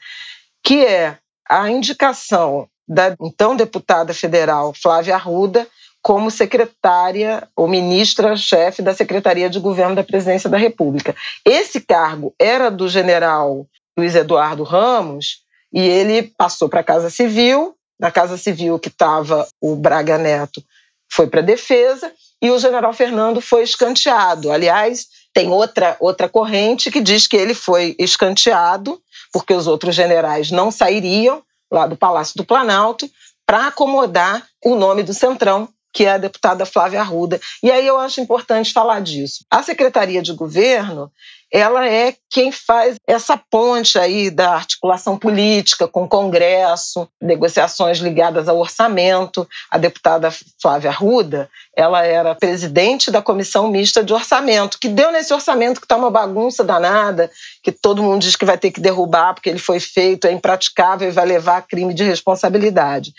que 0.64 0.84
é 0.84 1.18
a 1.48 1.70
indicação 1.70 2.68
da 2.88 3.16
então 3.22 3.56
deputada 3.56 4.14
federal 4.14 4.74
Flávia 4.74 5.16
Arruda 5.16 5.68
como 6.04 6.30
secretária 6.30 7.48
ou 7.56 7.66
ministra-chefe 7.66 8.82
da 8.82 8.94
Secretaria 8.94 9.50
de 9.50 9.58
Governo 9.58 9.96
da 9.96 10.04
Presidência 10.04 10.50
da 10.50 10.58
República. 10.58 11.16
Esse 11.46 11.80
cargo 11.80 12.36
era 12.38 12.70
do 12.70 12.90
general 12.90 13.66
Luiz 13.98 14.14
Eduardo 14.14 14.64
Ramos 14.64 15.44
e 15.74 15.80
ele 15.80 16.34
passou 16.38 16.68
para 16.68 16.82
a 16.82 16.84
Casa 16.84 17.10
Civil. 17.10 17.74
Na 17.98 18.12
Casa 18.12 18.38
Civil 18.38 18.78
que 18.78 18.90
estava 18.90 19.48
o 19.62 19.78
Braga 19.78 20.18
Neto 20.18 20.62
foi 21.10 21.28
para 21.28 21.40
a 21.40 21.44
Defesa 21.44 22.12
e 22.42 22.52
o 22.52 22.60
general 22.60 22.92
Fernando 22.92 23.40
foi 23.40 23.64
escanteado. 23.64 24.52
Aliás, 24.52 25.08
tem 25.34 25.50
outra, 25.50 25.96
outra 26.02 26.28
corrente 26.28 26.92
que 26.92 27.00
diz 27.00 27.28
que 27.28 27.38
ele 27.38 27.54
foi 27.54 27.96
escanteado 27.98 29.02
porque 29.32 29.54
os 29.54 29.68
outros 29.68 29.96
generais 29.96 30.52
não 30.52 30.70
sairiam 30.70 31.42
lá 31.72 31.88
do 31.88 31.96
Palácio 31.96 32.36
do 32.36 32.44
Planalto 32.44 33.10
para 33.46 33.68
acomodar 33.68 34.46
o 34.64 34.76
nome 34.76 35.02
do 35.04 35.14
Centrão, 35.14 35.70
que 35.94 36.06
é 36.06 36.14
a 36.14 36.18
deputada 36.18 36.66
Flávia 36.66 37.02
Arruda. 37.02 37.40
E 37.62 37.72
aí 37.72 37.86
eu 37.86 38.00
acho 38.00 38.20
importante 38.20 38.74
falar 38.74 39.00
disso. 39.02 39.46
A 39.50 39.62
Secretaria 39.62 40.22
de 40.22 40.34
Governo, 40.34 41.12
ela 41.52 41.88
é 41.88 42.16
quem 42.32 42.52
faz 42.52 42.96
essa 43.08 43.38
ponte 43.38 44.00
aí 44.00 44.32
da 44.32 44.56
articulação 44.56 45.20
política 45.20 45.88
com 45.88 46.06
o 46.06 46.08
Congresso, 46.08 47.08
negociações 47.22 48.00
ligadas 48.00 48.50
ao 48.50 48.58
orçamento. 48.58 49.48
A 49.70 49.78
deputada 49.78 50.34
Flávia 50.60 50.90
Arruda, 50.90 51.48
ela 51.78 52.04
era 52.04 52.34
presidente 52.34 53.12
da 53.12 53.22
Comissão 53.22 53.68
Mista 53.68 54.04
de 54.04 54.12
Orçamento, 54.12 54.80
que 54.80 54.90
deu 54.90 55.12
nesse 55.12 55.32
orçamento 55.32 55.80
que 55.80 55.86
está 55.86 55.96
uma 55.96 56.10
bagunça 56.10 56.64
danada, 56.64 57.30
que 57.62 57.72
todo 57.72 58.02
mundo 58.02 58.24
diz 58.24 58.36
que 58.36 58.46
vai 58.46 58.58
ter 58.58 58.72
que 58.72 58.82
derrubar 58.82 59.36
porque 59.36 59.50
ele 59.50 59.60
foi 59.60 59.80
feito, 59.80 60.26
é 60.26 60.32
impraticável 60.32 61.08
e 61.08 61.12
vai 61.12 61.26
levar 61.26 61.58
a 61.58 61.62
crime 61.62 61.94
de 61.94 62.04
responsabilidade 62.04 63.14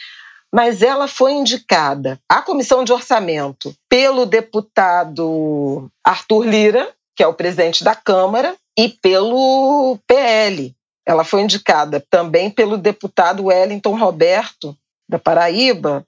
mas 0.54 0.82
ela 0.82 1.08
foi 1.08 1.32
indicada 1.32 2.20
à 2.28 2.40
comissão 2.40 2.84
de 2.84 2.92
orçamento 2.92 3.74
pelo 3.88 4.24
deputado 4.24 5.90
Arthur 6.04 6.46
Lira, 6.46 6.92
que 7.16 7.24
é 7.24 7.26
o 7.26 7.34
presidente 7.34 7.82
da 7.82 7.96
Câmara, 7.96 8.54
e 8.78 8.88
pelo 8.88 9.98
PL. 10.06 10.72
Ela 11.04 11.24
foi 11.24 11.40
indicada 11.40 12.00
também 12.08 12.50
pelo 12.50 12.78
deputado 12.78 13.46
Wellington 13.46 13.98
Roberto, 13.98 14.76
da 15.08 15.18
Paraíba, 15.18 16.06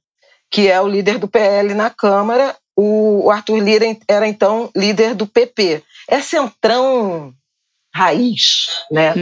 que 0.48 0.70
é 0.70 0.80
o 0.80 0.86
líder 0.86 1.18
do 1.18 1.26
PL 1.26 1.74
na 1.74 1.90
Câmara. 1.90 2.54
O 2.76 3.28
Arthur 3.32 3.58
Lira 3.58 3.84
era 4.06 4.28
então 4.28 4.70
líder 4.76 5.16
do 5.16 5.26
PP. 5.26 5.82
É 6.08 6.20
centrão 6.20 7.34
raiz, 7.96 8.66
né? 8.90 9.14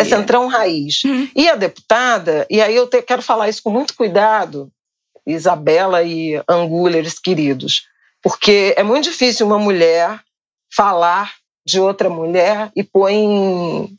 É 0.00 0.04
centrão 0.04 0.46
raiz. 0.46 1.04
Uhum. 1.04 1.28
E 1.36 1.50
a 1.50 1.54
deputada, 1.54 2.46
e 2.48 2.62
aí 2.62 2.74
eu 2.74 2.86
te, 2.86 3.02
quero 3.02 3.20
falar 3.20 3.50
isso 3.50 3.62
com 3.62 3.70
muito 3.70 3.94
cuidado, 3.94 4.72
Isabela 5.26 6.02
e 6.02 6.42
Angulers 6.48 7.18
queridos, 7.18 7.86
porque 8.22 8.74
é 8.76 8.82
muito 8.82 9.04
difícil 9.04 9.46
uma 9.46 9.58
mulher 9.58 10.18
falar 10.74 11.34
de 11.64 11.78
outra 11.78 12.08
mulher 12.08 12.72
e 12.74 12.82
pôr 12.82 13.10
em, 13.10 13.96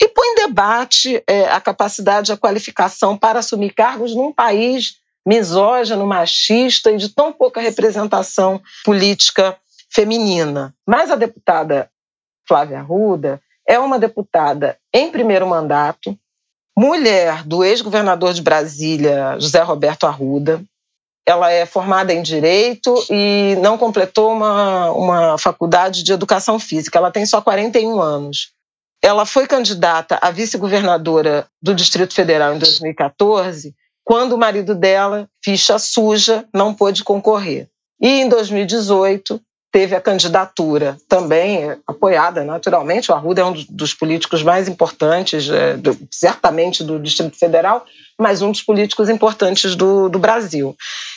e 0.00 0.08
põe 0.08 0.28
em 0.28 0.34
debate 0.46 1.22
é, 1.26 1.48
a 1.48 1.60
capacidade, 1.60 2.32
a 2.32 2.36
qualificação 2.36 3.16
para 3.16 3.38
assumir 3.38 3.70
cargos 3.70 4.14
num 4.14 4.32
país 4.32 4.96
misógino, 5.26 6.06
machista 6.06 6.92
e 6.92 6.98
de 6.98 7.08
tão 7.08 7.32
pouca 7.32 7.60
representação 7.60 8.60
política 8.84 9.56
feminina. 9.90 10.74
Mas 10.86 11.10
a 11.10 11.16
deputada 11.16 11.90
Flávia 12.46 12.80
Arruda 12.80 13.40
é 13.70 13.78
uma 13.78 14.00
deputada 14.00 14.76
em 14.92 15.12
primeiro 15.12 15.46
mandato, 15.46 16.18
mulher 16.76 17.44
do 17.44 17.62
ex-governador 17.62 18.34
de 18.34 18.42
Brasília, 18.42 19.38
José 19.38 19.62
Roberto 19.62 20.08
Arruda. 20.08 20.60
Ela 21.24 21.52
é 21.52 21.64
formada 21.64 22.12
em 22.12 22.20
Direito 22.20 22.92
e 23.08 23.54
não 23.62 23.78
completou 23.78 24.32
uma, 24.32 24.90
uma 24.90 25.38
faculdade 25.38 26.02
de 26.02 26.12
Educação 26.12 26.58
Física. 26.58 26.98
Ela 26.98 27.12
tem 27.12 27.24
só 27.24 27.40
41 27.40 28.00
anos. 28.00 28.50
Ela 29.00 29.24
foi 29.24 29.46
candidata 29.46 30.18
a 30.20 30.32
vice-governadora 30.32 31.46
do 31.62 31.72
Distrito 31.72 32.12
Federal 32.12 32.52
em 32.52 32.58
2014, 32.58 33.72
quando 34.02 34.32
o 34.32 34.38
marido 34.38 34.74
dela, 34.74 35.28
ficha 35.44 35.78
suja, 35.78 36.44
não 36.52 36.74
pôde 36.74 37.04
concorrer. 37.04 37.68
E 38.00 38.08
em 38.20 38.28
2018, 38.28 39.40
teve 39.72 39.94
a 39.94 40.00
candidatura 40.00 40.96
também 41.08 41.76
apoiada 41.86 42.44
naturalmente. 42.44 43.10
O 43.10 43.14
Arruda 43.14 43.42
é 43.42 43.44
um 43.44 43.52
dos 43.68 43.94
políticos 43.94 44.42
mais 44.42 44.68
importantes, 44.68 45.48
é, 45.48 45.76
certamente 46.10 46.82
do 46.82 46.98
Distrito 46.98 47.38
Federal, 47.38 47.84
mas 48.18 48.42
um 48.42 48.50
dos 48.50 48.62
políticos 48.62 49.08
importantes 49.08 49.74
do, 49.74 50.08
do 50.08 50.18
Brasil. 50.18 50.76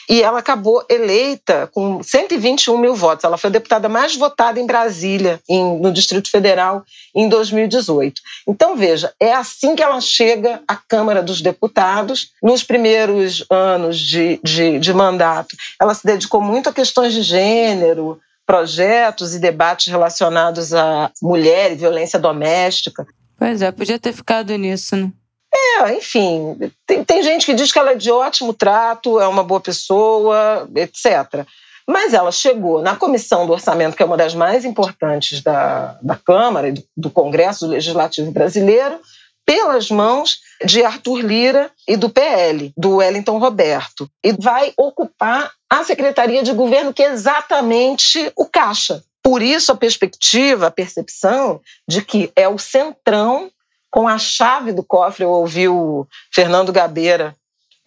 E 0.09 0.21
ela 0.21 0.39
acabou 0.39 0.85
eleita 0.89 1.69
com 1.73 2.01
121 2.01 2.77
mil 2.77 2.95
votos. 2.95 3.23
Ela 3.23 3.37
foi 3.37 3.49
a 3.49 3.53
deputada 3.53 3.89
mais 3.89 4.15
votada 4.15 4.59
em 4.59 4.65
Brasília, 4.65 5.39
em, 5.49 5.79
no 5.79 5.91
Distrito 5.91 6.29
Federal, 6.29 6.83
em 7.13 7.27
2018. 7.27 8.21
Então, 8.47 8.75
veja, 8.75 9.13
é 9.19 9.33
assim 9.33 9.75
que 9.75 9.83
ela 9.83 9.99
chega 9.99 10.61
à 10.67 10.75
Câmara 10.75 11.21
dos 11.21 11.41
Deputados. 11.41 12.31
Nos 12.41 12.63
primeiros 12.63 13.45
anos 13.49 13.99
de, 13.99 14.39
de, 14.43 14.79
de 14.79 14.93
mandato, 14.93 15.55
ela 15.81 15.93
se 15.93 16.05
dedicou 16.05 16.41
muito 16.41 16.69
a 16.69 16.73
questões 16.73 17.13
de 17.13 17.21
gênero, 17.21 18.19
projetos 18.53 19.33
e 19.33 19.39
debates 19.39 19.91
relacionados 19.91 20.75
à 20.75 21.09
mulher 21.19 21.71
e 21.71 21.75
violência 21.75 22.19
doméstica. 22.19 23.03
Pois 23.35 23.63
é, 23.63 23.71
podia 23.71 23.97
ter 23.97 24.13
ficado 24.13 24.55
nisso, 24.55 24.95
né? 24.95 25.11
É, 25.51 25.97
enfim, 25.97 26.55
tem, 26.85 27.03
tem 27.03 27.23
gente 27.23 27.47
que 27.47 27.55
diz 27.55 27.71
que 27.71 27.79
ela 27.79 27.93
é 27.93 27.95
de 27.95 28.11
ótimo 28.11 28.53
trato, 28.53 29.19
é 29.19 29.27
uma 29.27 29.43
boa 29.43 29.59
pessoa, 29.59 30.69
etc. 30.75 31.47
Mas 31.87 32.13
ela 32.13 32.31
chegou 32.31 32.79
na 32.79 32.95
comissão 32.95 33.47
do 33.47 33.53
orçamento, 33.53 33.97
que 33.97 34.03
é 34.03 34.05
uma 34.05 34.17
das 34.17 34.35
mais 34.35 34.65
importantes 34.65 35.41
da, 35.41 35.97
da 35.99 36.15
Câmara 36.15 36.69
e 36.69 36.73
do, 36.73 36.83
do 36.95 37.09
Congresso 37.09 37.65
Legislativo 37.65 38.31
Brasileiro, 38.31 38.99
pelas 39.45 39.89
mãos 39.89 40.39
de 40.65 40.83
Arthur 40.83 41.21
Lira 41.21 41.71
e 41.87 41.97
do 41.97 42.09
PL, 42.09 42.73
do 42.77 42.97
Wellington 42.97 43.37
Roberto, 43.37 44.09
e 44.23 44.31
vai 44.33 44.73
ocupar 44.77 45.51
a 45.69 45.83
Secretaria 45.83 46.43
de 46.43 46.53
Governo, 46.53 46.93
que 46.93 47.03
é 47.03 47.11
exatamente 47.11 48.31
o 48.35 48.45
caixa. 48.45 49.03
Por 49.21 49.41
isso, 49.41 49.71
a 49.71 49.75
perspectiva, 49.75 50.67
a 50.67 50.71
percepção 50.71 51.61
de 51.87 52.01
que 52.01 52.31
é 52.35 52.47
o 52.47 52.57
centrão 52.57 53.49
com 53.89 54.07
a 54.07 54.17
chave 54.17 54.71
do 54.71 54.83
cofre. 54.83 55.23
Eu 55.23 55.31
ouvi 55.31 55.67
o 55.67 56.05
Fernando 56.33 56.73
Gabeira, 56.73 57.35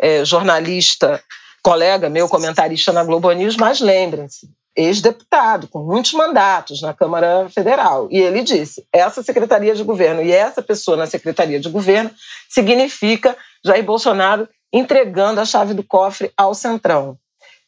é, 0.00 0.24
jornalista, 0.24 1.22
colega 1.62 2.08
meu, 2.08 2.28
comentarista 2.28 2.92
na 2.92 3.02
Globo 3.02 3.30
News, 3.32 3.56
mas 3.56 3.80
lembrem-se, 3.80 4.48
ex-deputado, 4.76 5.68
com 5.68 5.82
muitos 5.82 6.12
mandatos 6.12 6.82
na 6.82 6.92
Câmara 6.92 7.48
Federal. 7.48 8.08
E 8.10 8.18
ele 8.18 8.42
disse: 8.42 8.86
essa 8.92 9.22
secretaria 9.22 9.74
de 9.74 9.82
governo 9.82 10.22
e 10.22 10.30
essa 10.30 10.62
pessoa 10.62 10.96
na 10.96 11.06
secretaria 11.06 11.58
de 11.58 11.68
governo 11.68 12.10
significa 12.48 13.36
Jair 13.64 13.84
Bolsonaro 13.84 14.48
entregando 14.72 15.40
a 15.40 15.44
chave 15.44 15.72
do 15.72 15.82
cofre 15.82 16.30
ao 16.36 16.54
Centrão. 16.54 17.18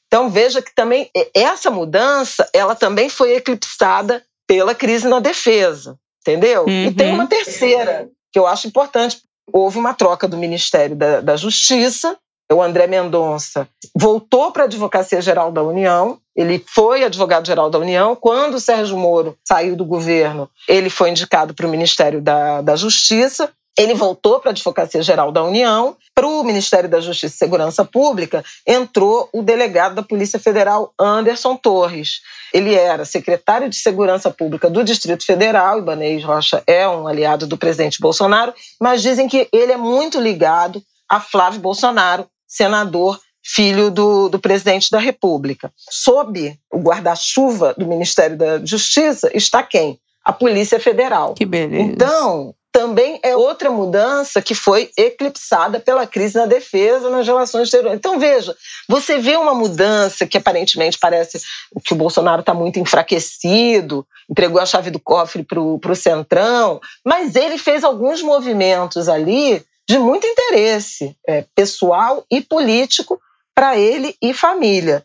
Então 0.06 0.30
veja 0.30 0.62
que 0.62 0.74
também 0.74 1.10
essa 1.34 1.70
mudança, 1.70 2.48
ela 2.52 2.74
também 2.74 3.08
foi 3.08 3.34
eclipsada 3.34 4.22
pela 4.46 4.74
crise 4.74 5.06
na 5.06 5.20
defesa, 5.20 5.98
entendeu? 6.22 6.64
Uhum. 6.64 6.86
E 6.86 6.94
tem 6.94 7.12
uma 7.12 7.26
terceira 7.26 8.08
que 8.32 8.38
eu 8.38 8.46
acho 8.46 8.66
importante. 8.66 9.20
Houve 9.52 9.78
uma 9.78 9.94
troca 9.94 10.26
do 10.26 10.36
Ministério 10.36 10.96
da, 10.96 11.20
da 11.20 11.36
Justiça. 11.36 12.16
O 12.50 12.62
André 12.62 12.86
Mendonça 12.86 13.68
voltou 13.94 14.50
para 14.50 14.62
a 14.62 14.66
Advocacia 14.66 15.20
Geral 15.20 15.52
da 15.52 15.62
União. 15.62 16.18
Ele 16.34 16.64
foi 16.66 17.04
advogado-geral 17.04 17.68
da 17.68 17.78
União. 17.78 18.16
Quando 18.16 18.54
o 18.54 18.60
Sérgio 18.60 18.96
Moro 18.96 19.36
saiu 19.46 19.76
do 19.76 19.84
governo, 19.84 20.48
ele 20.66 20.88
foi 20.88 21.10
indicado 21.10 21.52
para 21.52 21.66
o 21.66 21.70
Ministério 21.70 22.22
da, 22.22 22.62
da 22.62 22.74
Justiça. 22.74 23.50
Ele 23.78 23.94
voltou 23.94 24.40
para 24.40 24.50
a 24.50 24.52
Advocacia 24.52 25.02
Geral 25.02 25.30
da 25.30 25.44
União, 25.44 25.96
para 26.12 26.26
o 26.26 26.42
Ministério 26.42 26.88
da 26.88 27.00
Justiça 27.00 27.36
e 27.36 27.38
Segurança 27.38 27.84
Pública, 27.84 28.44
entrou 28.66 29.28
o 29.32 29.40
delegado 29.40 29.94
da 29.94 30.02
Polícia 30.02 30.36
Federal, 30.36 30.92
Anderson 30.98 31.54
Torres. 31.54 32.20
Ele 32.52 32.74
era 32.74 33.04
secretário 33.04 33.68
de 33.68 33.76
Segurança 33.76 34.32
Pública 34.32 34.68
do 34.68 34.82
Distrito 34.82 35.24
Federal, 35.24 35.78
Ibanez 35.78 36.24
Rocha 36.24 36.60
é 36.66 36.88
um 36.88 37.06
aliado 37.06 37.46
do 37.46 37.56
presidente 37.56 38.00
Bolsonaro, 38.00 38.52
mas 38.80 39.00
dizem 39.00 39.28
que 39.28 39.48
ele 39.52 39.70
é 39.70 39.76
muito 39.76 40.18
ligado 40.18 40.82
a 41.08 41.20
Flávio 41.20 41.60
Bolsonaro, 41.60 42.26
senador 42.48 43.20
filho 43.44 43.90
do, 43.90 44.28
do, 44.28 44.38
presidente 44.38 44.90
da 44.90 44.98
República. 44.98 45.72
Sob 45.90 46.58
o 46.72 46.78
guarda-chuva 46.78 47.74
do 47.78 47.86
Ministério 47.86 48.36
da 48.36 48.64
Justiça 48.64 49.30
está 49.32 49.62
quem? 49.62 49.98
A 50.24 50.32
Polícia 50.32 50.78
Federal. 50.78 51.34
Que 51.34 51.46
beleza. 51.46 51.82
Então, 51.82 52.54
também 52.70 53.18
é 53.22 53.34
outra 53.34 53.70
mudança 53.70 54.42
que 54.42 54.54
foi 54.54 54.90
eclipsada 54.96 55.80
pela 55.80 56.06
crise 56.06 56.36
na 56.36 56.46
defesa 56.46 57.08
nas 57.08 57.26
relações 57.26 57.64
exteriores. 57.64 57.98
Então, 57.98 58.18
veja, 58.18 58.54
você 58.88 59.18
vê 59.18 59.36
uma 59.36 59.54
mudança 59.54 60.26
que 60.26 60.36
aparentemente 60.36 60.98
parece 60.98 61.40
que 61.84 61.94
o 61.94 61.96
Bolsonaro 61.96 62.40
está 62.40 62.52
muito 62.52 62.78
enfraquecido, 62.78 64.06
entregou 64.30 64.60
a 64.60 64.66
chave 64.66 64.90
do 64.90 65.00
cofre 65.00 65.42
para 65.42 65.60
o 65.60 65.96
Centrão, 65.96 66.80
mas 67.04 67.34
ele 67.34 67.56
fez 67.56 67.82
alguns 67.82 68.20
movimentos 68.22 69.08
ali 69.08 69.64
de 69.88 69.98
muito 69.98 70.26
interesse 70.26 71.16
é, 71.26 71.44
pessoal 71.54 72.24
e 72.30 72.40
político 72.40 73.20
para 73.54 73.76
ele 73.78 74.14
e 74.20 74.34
família. 74.34 75.04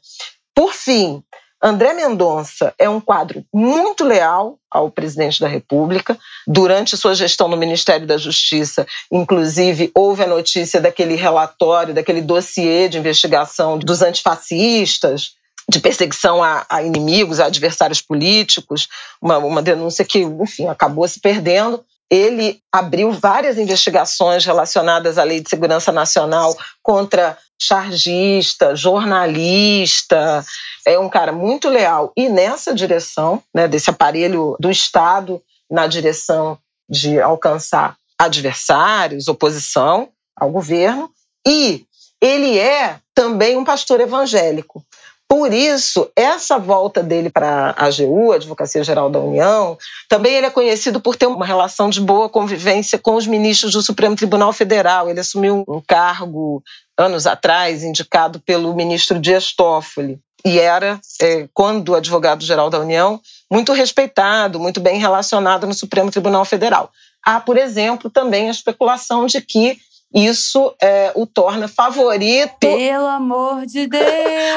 Por 0.54 0.74
fim, 0.74 1.24
André 1.62 1.94
Mendonça 1.94 2.74
é 2.78 2.90
um 2.90 3.00
quadro 3.00 3.46
muito 3.54 4.04
leal 4.04 4.60
ao 4.70 4.92
presidente 4.92 5.40
da 5.40 5.48
República. 5.48 6.20
Durante 6.46 6.98
sua 6.98 7.16
gestão 7.16 7.48
no 7.48 7.56
Ministério 7.56 8.06
da 8.06 8.18
Justiça, 8.18 8.86
inclusive, 9.10 9.90
houve 9.96 10.24
a 10.24 10.28
notícia 10.28 10.82
daquele 10.82 11.16
relatório, 11.16 11.94
daquele 11.94 12.22
dossiê 12.22 12.90
de 12.90 12.98
investigação 12.98 13.80
dos 13.80 14.02
antifascistas, 14.02 15.36
de 15.70 15.80
perseguição 15.80 16.44
a, 16.44 16.66
a 16.70 16.84
inimigos, 16.84 17.40
a 17.40 17.46
adversários 17.46 18.02
políticos, 18.02 18.90
uma, 19.22 19.38
uma 19.38 19.62
denúncia 19.62 20.04
que, 20.04 20.20
enfim, 20.20 20.68
acabou 20.68 21.08
se 21.08 21.22
perdendo 21.22 21.82
ele 22.14 22.60
abriu 22.72 23.12
várias 23.12 23.58
investigações 23.58 24.46
relacionadas 24.46 25.18
à 25.18 25.24
Lei 25.24 25.40
de 25.40 25.50
Segurança 25.50 25.92
Nacional 25.92 26.56
contra 26.84 27.36
chargista, 27.60 28.76
jornalista, 28.76 30.46
é 30.86 31.00
um 31.00 31.10
cara 31.10 31.32
muito 31.32 31.70
leal. 31.70 32.14
E 32.16 32.30
nessa 32.30 32.72
direção, 32.72 33.42
né, 33.54 33.68
desse 33.68 33.90
aparelho 33.90 34.56
do 34.60 34.70
Estado 34.70 35.42
na 35.72 35.88
direção 35.88 36.60
de 36.88 37.20
alcançar 37.20 37.96
adversários, 38.20 39.28
oposição 39.28 40.10
ao 40.36 40.52
governo, 40.52 41.10
e 41.48 41.84
ele 42.22 42.60
é 42.60 43.00
também 43.16 43.58
um 43.58 43.64
pastor 43.64 44.00
evangélico. 44.00 44.86
Por 45.34 45.52
isso, 45.52 46.12
essa 46.16 46.60
volta 46.60 47.02
dele 47.02 47.28
para 47.28 47.74
a 47.76 47.88
AGU, 47.88 48.34
Advocacia 48.34 48.84
Geral 48.84 49.10
da 49.10 49.18
União, 49.18 49.76
também 50.08 50.36
ele 50.36 50.46
é 50.46 50.52
conhecido 50.52 51.02
por 51.02 51.16
ter 51.16 51.26
uma 51.26 51.44
relação 51.44 51.90
de 51.90 52.00
boa 52.00 52.30
convivência 52.30 53.00
com 53.00 53.16
os 53.16 53.26
ministros 53.26 53.74
do 53.74 53.82
Supremo 53.82 54.16
Tribunal 54.16 54.54
Federal. 54.54 55.10
Ele 55.10 55.20
assumiu 55.20 55.64
um 55.68 55.82
cargo 55.82 56.62
anos 56.96 57.26
atrás, 57.26 57.84
indicado 57.84 58.40
pelo 58.42 58.76
ministro 58.76 59.20
Dias 59.20 59.52
Toffoli. 59.52 60.20
E 60.46 60.60
era, 60.60 61.00
é, 61.20 61.48
quando 61.52 61.96
advogado-geral 61.96 62.70
da 62.70 62.80
União, 62.80 63.20
muito 63.52 63.74
respeitado, 63.74 64.60
muito 64.60 64.80
bem 64.80 65.00
relacionado 65.00 65.66
no 65.66 65.74
Supremo 65.74 66.12
Tribunal 66.12 66.46
Federal. 66.46 66.92
Há, 67.26 67.40
por 67.40 67.58
exemplo, 67.58 68.08
também 68.08 68.50
a 68.50 68.52
especulação 68.52 69.26
de 69.26 69.42
que 69.42 69.80
isso 70.14 70.76
é, 70.82 71.12
o 71.16 71.26
torna 71.26 71.68
favorito. 71.68 72.60
Pelo 72.60 73.08
amor 73.08 73.66
de 73.66 73.88
Deus! 73.88 74.04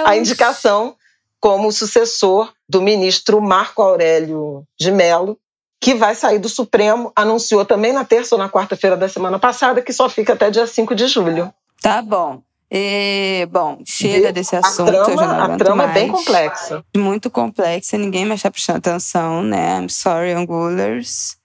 a 0.04 0.16
indicação 0.16 0.94
como 1.40 1.70
sucessor 1.72 2.52
do 2.68 2.82
ministro 2.82 3.40
Marco 3.40 3.80
Aurélio 3.80 4.64
de 4.78 4.90
Mello, 4.90 5.38
que 5.80 5.94
vai 5.94 6.14
sair 6.14 6.38
do 6.38 6.48
Supremo, 6.48 7.12
anunciou 7.14 7.64
também 7.64 7.92
na 7.92 8.04
terça 8.04 8.34
ou 8.34 8.38
na 8.38 8.48
quarta-feira 8.48 8.96
da 8.96 9.08
semana 9.08 9.38
passada, 9.38 9.80
que 9.80 9.92
só 9.92 10.08
fica 10.08 10.32
até 10.32 10.50
dia 10.50 10.66
5 10.66 10.94
de 10.94 11.06
julho. 11.06 11.52
Tá 11.80 12.02
bom. 12.02 12.42
E, 12.70 13.46
bom, 13.50 13.78
chega 13.84 14.32
desse 14.32 14.56
assunto. 14.56 14.90
A 14.90 15.04
trama, 15.04 15.44
a 15.44 15.56
trama 15.56 15.84
é 15.84 15.92
bem 15.92 16.08
complexa. 16.08 16.84
Muito 16.96 17.30
complexa, 17.30 17.96
ninguém 17.96 18.24
mais 18.24 18.40
está 18.40 18.50
prestando 18.50 18.78
atenção, 18.78 19.42
né? 19.42 19.78
I'm 19.78 19.88
sorry, 19.88 20.32
Angulers 20.32 21.36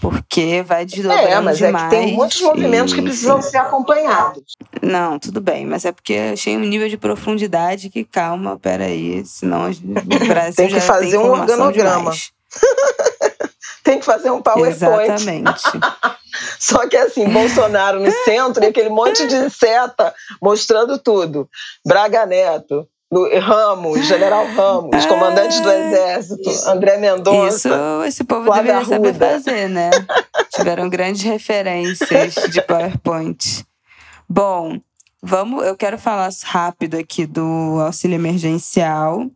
porque 0.00 0.62
vai 0.62 0.84
desdobrando 0.84 1.28
É, 1.28 1.40
mas 1.40 1.58
demais, 1.58 1.92
é 1.92 1.96
que 1.96 2.02
tem 2.06 2.14
muitos 2.14 2.40
movimentos 2.40 2.92
e, 2.92 2.96
que 2.96 3.02
precisam 3.02 3.40
ser 3.42 3.58
acompanhados. 3.58 4.42
Não, 4.82 5.18
tudo 5.18 5.40
bem, 5.40 5.66
mas 5.66 5.84
é 5.84 5.92
porque 5.92 6.14
achei 6.32 6.56
um 6.56 6.60
nível 6.60 6.88
de 6.88 6.96
profundidade 6.96 7.90
que, 7.90 8.04
calma, 8.04 8.58
peraí, 8.58 9.24
senão 9.24 9.70
o 9.70 9.74
Brasil 10.26 10.54
tem 10.54 10.68
que 10.68 10.80
fazer 10.80 11.10
tem 11.10 11.18
um 11.18 11.30
organograma. 11.30 12.12
tem 13.84 13.98
que 13.98 14.04
fazer 14.04 14.30
um 14.30 14.40
PowerPoint. 14.40 14.74
Exatamente. 14.74 15.62
Só 16.58 16.86
que 16.88 16.96
assim, 16.96 17.28
Bolsonaro 17.28 18.00
no 18.00 18.10
centro 18.24 18.64
e 18.64 18.66
aquele 18.66 18.88
monte 18.88 19.26
de 19.26 19.50
seta 19.50 20.14
mostrando 20.42 20.98
tudo. 20.98 21.48
Braga 21.86 22.26
Neto, 22.26 22.88
Ramos, 23.40 24.06
General 24.06 24.46
Ramos, 24.46 25.06
comandante 25.06 25.60
do 25.60 25.70
Exército, 25.70 26.50
André 26.68 26.96
Mendonça. 26.96 27.68
Isso 27.68 28.04
esse 28.04 28.24
povo 28.24 28.50
deveria 28.50 28.76
Arruda. 28.78 28.88
saber 28.88 29.14
fazer, 29.14 29.68
né? 29.68 29.90
Tiveram 30.54 30.88
grandes 30.88 31.22
referências 31.22 32.34
de 32.50 32.60
PowerPoint. 32.62 33.64
Bom, 34.28 34.80
vamos. 35.22 35.64
Eu 35.64 35.76
quero 35.76 35.98
falar 35.98 36.30
rápido 36.44 36.96
aqui 36.96 37.26
do 37.26 37.80
auxílio 37.80 38.16
emergencial, 38.16 39.26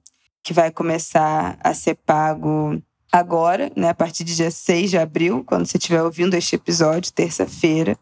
que 0.43 0.53
vai 0.53 0.71
começar 0.71 1.59
a 1.63 1.73
ser 1.75 1.95
pago 2.07 2.81
agora, 3.13 3.71
né? 3.77 3.91
A 3.91 3.95
partir 3.95 4.25
de 4.25 4.35
dia 4.35 4.51
6 4.51 4.91
de 4.91 4.99
abril, 4.99 5.45
quando 5.47 5.67
você 5.67 5.79
estiver 5.79 6.03
ouvindo 6.03 6.35
este 6.35 6.57
episódio, 6.57 7.13
terça-feira 7.13 7.97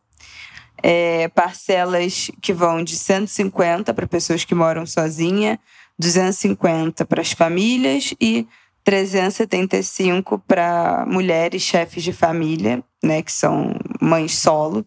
é, 0.82 1.28
parcelas 1.28 2.30
que 2.40 2.52
vão 2.52 2.82
de 2.82 2.96
150 2.96 3.92
para 3.94 4.06
pessoas 4.06 4.44
que 4.44 4.54
moram 4.54 4.86
sozinha, 4.86 5.58
250 5.98 7.04
para 7.04 7.20
as 7.20 7.32
famílias 7.32 8.14
e 8.20 8.46
375 8.84 10.38
para 10.46 11.04
mulheres 11.08 11.62
chefes 11.62 12.04
de 12.04 12.12
família, 12.12 12.84
né, 13.02 13.22
que 13.22 13.32
são 13.32 13.74
mães 14.00 14.36
solo, 14.36 14.86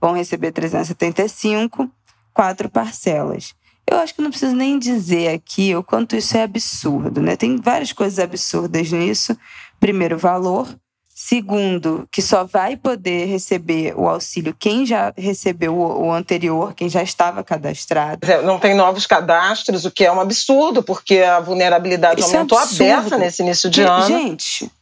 vão 0.00 0.12
receber 0.12 0.52
375, 0.52 1.90
quatro 2.32 2.70
parcelas. 2.70 3.54
Eu 3.90 3.98
acho 3.98 4.14
que 4.14 4.22
não 4.22 4.30
preciso 4.30 4.54
nem 4.54 4.78
dizer 4.78 5.34
aqui 5.34 5.74
o 5.74 5.82
quanto 5.82 6.14
isso 6.14 6.36
é 6.36 6.44
absurdo, 6.44 7.20
né? 7.20 7.34
Tem 7.34 7.56
várias 7.56 7.92
coisas 7.92 8.20
absurdas 8.20 8.92
nisso. 8.92 9.36
Primeiro, 9.80 10.16
valor. 10.16 10.78
Segundo, 11.22 12.08
que 12.10 12.22
só 12.22 12.44
vai 12.44 12.78
poder 12.78 13.26
receber 13.26 13.92
o 13.94 14.08
auxílio 14.08 14.56
quem 14.58 14.86
já 14.86 15.12
recebeu 15.14 15.76
o 15.76 16.10
anterior, 16.10 16.72
quem 16.72 16.88
já 16.88 17.02
estava 17.02 17.44
cadastrado. 17.44 18.26
É, 18.26 18.40
não 18.40 18.58
tem 18.58 18.74
novos 18.74 19.06
cadastros, 19.06 19.84
o 19.84 19.90
que 19.90 20.06
é 20.06 20.10
um 20.10 20.18
absurdo, 20.18 20.82
porque 20.82 21.18
a 21.18 21.38
vulnerabilidade 21.38 22.22
Isso 22.22 22.34
é 22.34 22.38
aumentou 22.38 22.58
é 22.58 22.62
a 22.62 23.18
nesse 23.18 23.42
início 23.42 23.68
de 23.68 23.82
que, 23.82 23.86
ano. 23.86 24.06
Gente, 24.06 24.72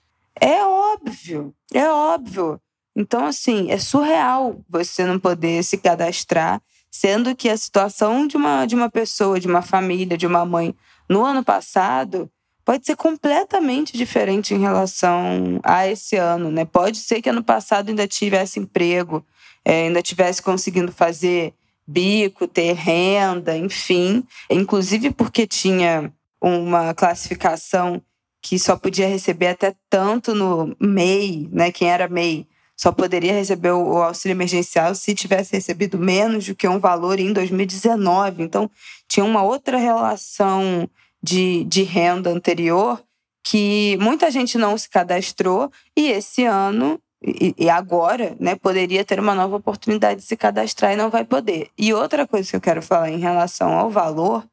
é 0.40 0.64
óbvio, 0.64 1.52
é 1.74 1.90
óbvio. 1.90 2.60
Então, 2.94 3.26
assim, 3.26 3.72
é 3.72 3.76
surreal 3.76 4.60
você 4.70 5.04
não 5.04 5.18
poder 5.18 5.64
se 5.64 5.76
cadastrar, 5.76 6.62
sendo 6.88 7.34
que 7.34 7.48
a 7.48 7.56
situação 7.56 8.28
de 8.28 8.36
uma, 8.36 8.64
de 8.64 8.76
uma 8.76 8.88
pessoa, 8.88 9.40
de 9.40 9.48
uma 9.48 9.60
família, 9.60 10.16
de 10.16 10.26
uma 10.26 10.46
mãe, 10.46 10.72
no 11.10 11.24
ano 11.24 11.42
passado 11.42 12.30
pode 12.68 12.84
ser 12.84 12.96
completamente 12.96 13.96
diferente 13.96 14.52
em 14.52 14.58
relação 14.58 15.58
a 15.62 15.88
esse 15.88 16.16
ano, 16.16 16.50
né? 16.50 16.66
Pode 16.66 16.98
ser 16.98 17.22
que 17.22 17.30
ano 17.30 17.42
passado 17.42 17.88
ainda 17.88 18.06
tivesse 18.06 18.60
emprego, 18.60 19.24
é, 19.64 19.84
ainda 19.84 20.02
tivesse 20.02 20.42
conseguindo 20.42 20.92
fazer 20.92 21.54
bico, 21.86 22.46
ter 22.46 22.74
renda, 22.74 23.56
enfim, 23.56 24.22
inclusive 24.50 25.10
porque 25.12 25.46
tinha 25.46 26.12
uma 26.38 26.92
classificação 26.92 28.02
que 28.42 28.58
só 28.58 28.76
podia 28.76 29.08
receber 29.08 29.46
até 29.46 29.74
tanto 29.88 30.34
no 30.34 30.76
MEI, 30.78 31.48
né? 31.50 31.72
Quem 31.72 31.88
era 31.88 32.06
MEI 32.06 32.46
só 32.76 32.92
poderia 32.92 33.32
receber 33.32 33.70
o 33.70 33.96
auxílio 33.96 34.34
emergencial 34.34 34.94
se 34.94 35.14
tivesse 35.14 35.54
recebido 35.54 35.98
menos 35.98 36.46
do 36.46 36.54
que 36.54 36.68
um 36.68 36.78
valor 36.78 37.18
em 37.18 37.32
2019. 37.32 38.42
Então, 38.42 38.70
tinha 39.08 39.24
uma 39.24 39.42
outra 39.42 39.78
relação 39.78 40.86
de, 41.22 41.64
de 41.64 41.82
renda 41.82 42.30
anterior 42.30 43.02
que 43.44 43.96
muita 44.00 44.30
gente 44.30 44.58
não 44.58 44.76
se 44.76 44.88
cadastrou 44.88 45.70
e 45.96 46.10
esse 46.10 46.44
ano 46.44 47.00
e, 47.22 47.54
e, 47.58 47.68
agora, 47.68 48.36
né, 48.38 48.54
poderia 48.54 49.04
ter 49.04 49.18
uma 49.18 49.34
nova 49.34 49.56
oportunidade 49.56 50.20
de 50.20 50.26
se 50.26 50.36
cadastrar 50.36 50.92
e 50.92 50.96
não 50.96 51.10
vai 51.10 51.24
poder. 51.24 51.68
E 51.76 51.92
outra 51.92 52.26
coisa 52.26 52.48
que 52.48 52.56
eu 52.56 52.60
quero 52.60 52.80
falar 52.80 53.10
em 53.10 53.18
relação 53.18 53.72
ao 53.72 53.90
valor, 53.90 54.46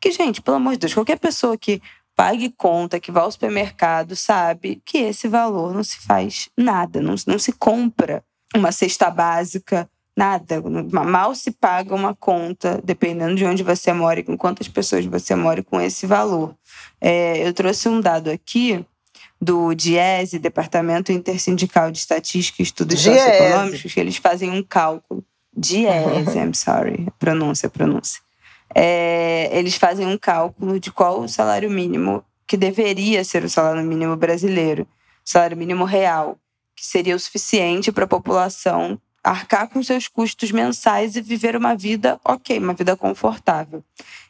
que, 0.00 0.10
gente, 0.10 0.42
pelo 0.42 0.56
amor 0.56 0.72
de 0.72 0.80
Deus, 0.80 0.94
qualquer 0.94 1.18
pessoa 1.18 1.56
que 1.56 1.80
pague 2.16 2.50
conta, 2.50 2.98
que 2.98 3.12
vá 3.12 3.20
ao 3.20 3.30
supermercado, 3.30 4.16
sabe 4.16 4.82
que 4.84 4.98
esse 4.98 5.28
valor 5.28 5.72
não 5.72 5.84
se 5.84 5.98
faz 5.98 6.48
nada, 6.56 7.00
não, 7.00 7.14
não 7.26 7.38
se 7.38 7.52
compra 7.52 8.24
uma 8.54 8.72
cesta 8.72 9.08
básica, 9.08 9.88
nada. 10.16 10.62
Mal 10.90 11.34
se 11.34 11.50
paga 11.50 11.94
uma 11.94 12.14
conta, 12.14 12.80
dependendo 12.84 13.34
de 13.34 13.44
onde 13.44 13.62
você 13.62 13.92
mora 13.92 14.20
e 14.20 14.22
com 14.22 14.36
quantas 14.36 14.68
pessoas 14.68 15.04
você 15.06 15.34
mora 15.34 15.62
com 15.62 15.80
esse 15.80 16.06
valor. 16.06 16.54
É, 17.00 17.46
eu 17.46 17.52
trouxe 17.52 17.88
um 17.88 18.00
dado 18.00 18.30
aqui 18.30 18.84
do 19.40 19.74
DIESE, 19.74 20.38
Departamento 20.38 21.10
Intersindical 21.10 21.90
de 21.90 21.98
Estatística 21.98 22.62
e 22.62 22.64
Estudos 22.64 23.00
Diese. 23.00 23.18
Socioeconômicos, 23.18 23.92
que 23.92 24.00
eles 24.00 24.16
fazem 24.16 24.50
um 24.50 24.62
cálculo. 24.62 25.24
DIESE, 25.54 26.38
I'm 26.38 26.54
sorry, 26.54 27.08
pronúncia, 27.18 27.68
pronúncia 27.68 28.20
é, 28.74 29.50
eles 29.52 29.76
fazem 29.76 30.06
um 30.06 30.16
cálculo 30.16 30.80
de 30.80 30.90
qual 30.90 31.20
o 31.20 31.28
salário 31.28 31.70
mínimo 31.70 32.24
que 32.46 32.56
deveria 32.56 33.24
ser 33.24 33.44
o 33.44 33.50
salário 33.50 33.82
mínimo 33.82 34.16
brasileiro, 34.16 34.86
salário 35.24 35.56
mínimo 35.56 35.84
real, 35.84 36.38
que 36.74 36.84
seria 36.84 37.14
o 37.14 37.18
suficiente 37.18 37.92
para 37.92 38.04
a 38.04 38.08
população 38.08 38.98
arcar 39.22 39.68
com 39.68 39.82
seus 39.82 40.08
custos 40.08 40.50
mensais 40.50 41.14
e 41.16 41.20
viver 41.20 41.54
uma 41.56 41.76
vida 41.76 42.18
ok, 42.24 42.58
uma 42.58 42.72
vida 42.74 42.96
confortável. 42.96 43.84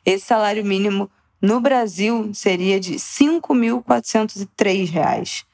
Esse 0.05 0.27
salário 0.27 0.65
mínimo 0.65 1.09
no 1.41 1.61
Brasil 1.61 2.35
seria 2.35 2.79
de 2.79 2.93
R$ 2.93 2.99
5.403. 2.99 5.45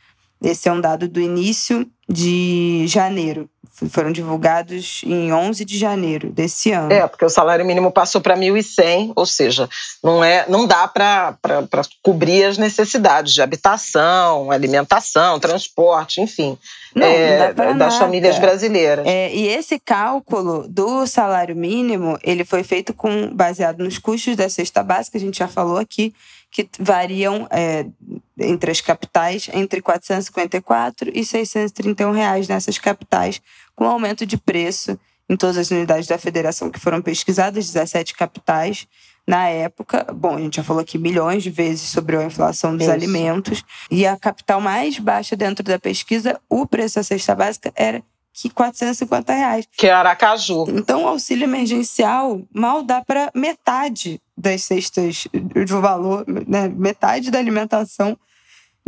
Esse 0.43 0.69
é 0.69 0.73
um 0.73 0.81
dado 0.81 1.09
do 1.09 1.21
início 1.21 1.89
de 2.09 2.85
janeiro 2.87 3.49
foram 3.91 4.11
divulgados 4.11 5.03
em 5.05 5.33
11 5.33 5.65
de 5.65 5.79
janeiro 5.79 6.31
desse 6.31 6.73
ano. 6.73 6.93
É, 6.93 7.07
porque 7.07 7.25
o 7.25 7.29
salário 7.29 7.65
mínimo 7.65 7.93
passou 7.93 8.21
para 8.21 8.37
1.100, 8.37 9.13
ou 9.15 9.27
seja, 9.27 9.69
não, 10.03 10.25
é, 10.25 10.45
não 10.49 10.67
dá 10.67 10.89
para 10.89 11.37
cobrir 12.03 12.45
as 12.45 12.59
necessidades 12.59 13.33
de 13.33 13.43
habitação, 13.43 14.51
alimentação, 14.51 15.39
transporte, 15.39 16.21
enfim, 16.21 16.59
não, 16.95 17.07
é, 17.07 17.55
não 17.55 17.79
das 17.79 17.97
famílias 17.97 18.39
brasileiras. 18.39 19.07
É, 19.07 19.33
e 19.33 19.47
esse 19.47 19.79
cálculo 19.79 20.67
do 20.69 21.07
salário 21.07 21.55
mínimo, 21.55 22.19
ele 22.23 22.45
foi 22.45 22.63
feito 22.63 22.93
com 22.93 23.31
baseado 23.35 23.85
nos 23.85 23.99
custos 23.99 24.35
da 24.35 24.49
cesta 24.49 24.83
básica, 24.83 25.19
a 25.19 25.21
gente 25.21 25.39
já 25.39 25.49
falou 25.49 25.77
aqui, 25.77 26.13
que 26.51 26.69
variam 26.79 27.47
é, 27.51 27.87
entre 28.41 28.71
as 28.71 28.81
capitais 28.81 29.49
entre 29.53 29.81
454 29.81 31.11
e 31.15 31.25
631 31.25 32.11
reais 32.13 32.49
nessas 32.49 32.79
capitais, 32.79 33.41
com 33.75 33.85
aumento 33.85 34.25
de 34.25 34.37
preço 34.37 34.99
em 35.29 35.37
todas 35.37 35.59
as 35.59 35.71
unidades 35.71 36.07
da 36.07 36.17
federação 36.17 36.71
que 36.71 36.81
foram 36.81 37.03
pesquisadas, 37.03 37.67
17 37.67 38.15
capitais. 38.15 38.87
Na 39.27 39.47
época, 39.49 40.07
bom, 40.15 40.37
a 40.37 40.41
gente 40.41 40.57
já 40.57 40.65
falou 40.65 40.81
aqui 40.81 40.97
milhões 40.97 41.43
de 41.43 41.51
vezes 41.51 41.91
sobre 41.91 42.17
a 42.17 42.25
inflação 42.25 42.75
dos 42.75 42.87
Isso. 42.87 42.93
alimentos, 42.93 43.63
e 43.91 44.07
a 44.07 44.17
capital 44.17 44.59
mais 44.59 44.99
baixa 44.99 45.37
dentro 45.37 45.63
da 45.63 45.79
pesquisa, 45.79 46.41
o 46.49 46.67
preço 46.67 46.97
da 46.97 47.03
cesta 47.03 47.35
básica 47.35 47.71
era 47.77 48.03
que 48.33 48.49
450 48.49 49.33
reais. 49.35 49.69
Que 49.77 49.89
é 49.89 49.93
Aracaju. 49.93 50.67
Então, 50.69 51.05
o 51.05 51.09
auxílio 51.09 51.45
emergencial 51.45 52.41
mal 52.55 52.83
dá 52.83 53.03
para 53.03 53.31
metade 53.35 54.21
das 54.37 54.63
cestas 54.63 55.27
do 55.67 55.81
valor, 55.81 56.25
né? 56.47 56.69
metade 56.69 57.31
da 57.31 57.39
alimentação 57.39 58.17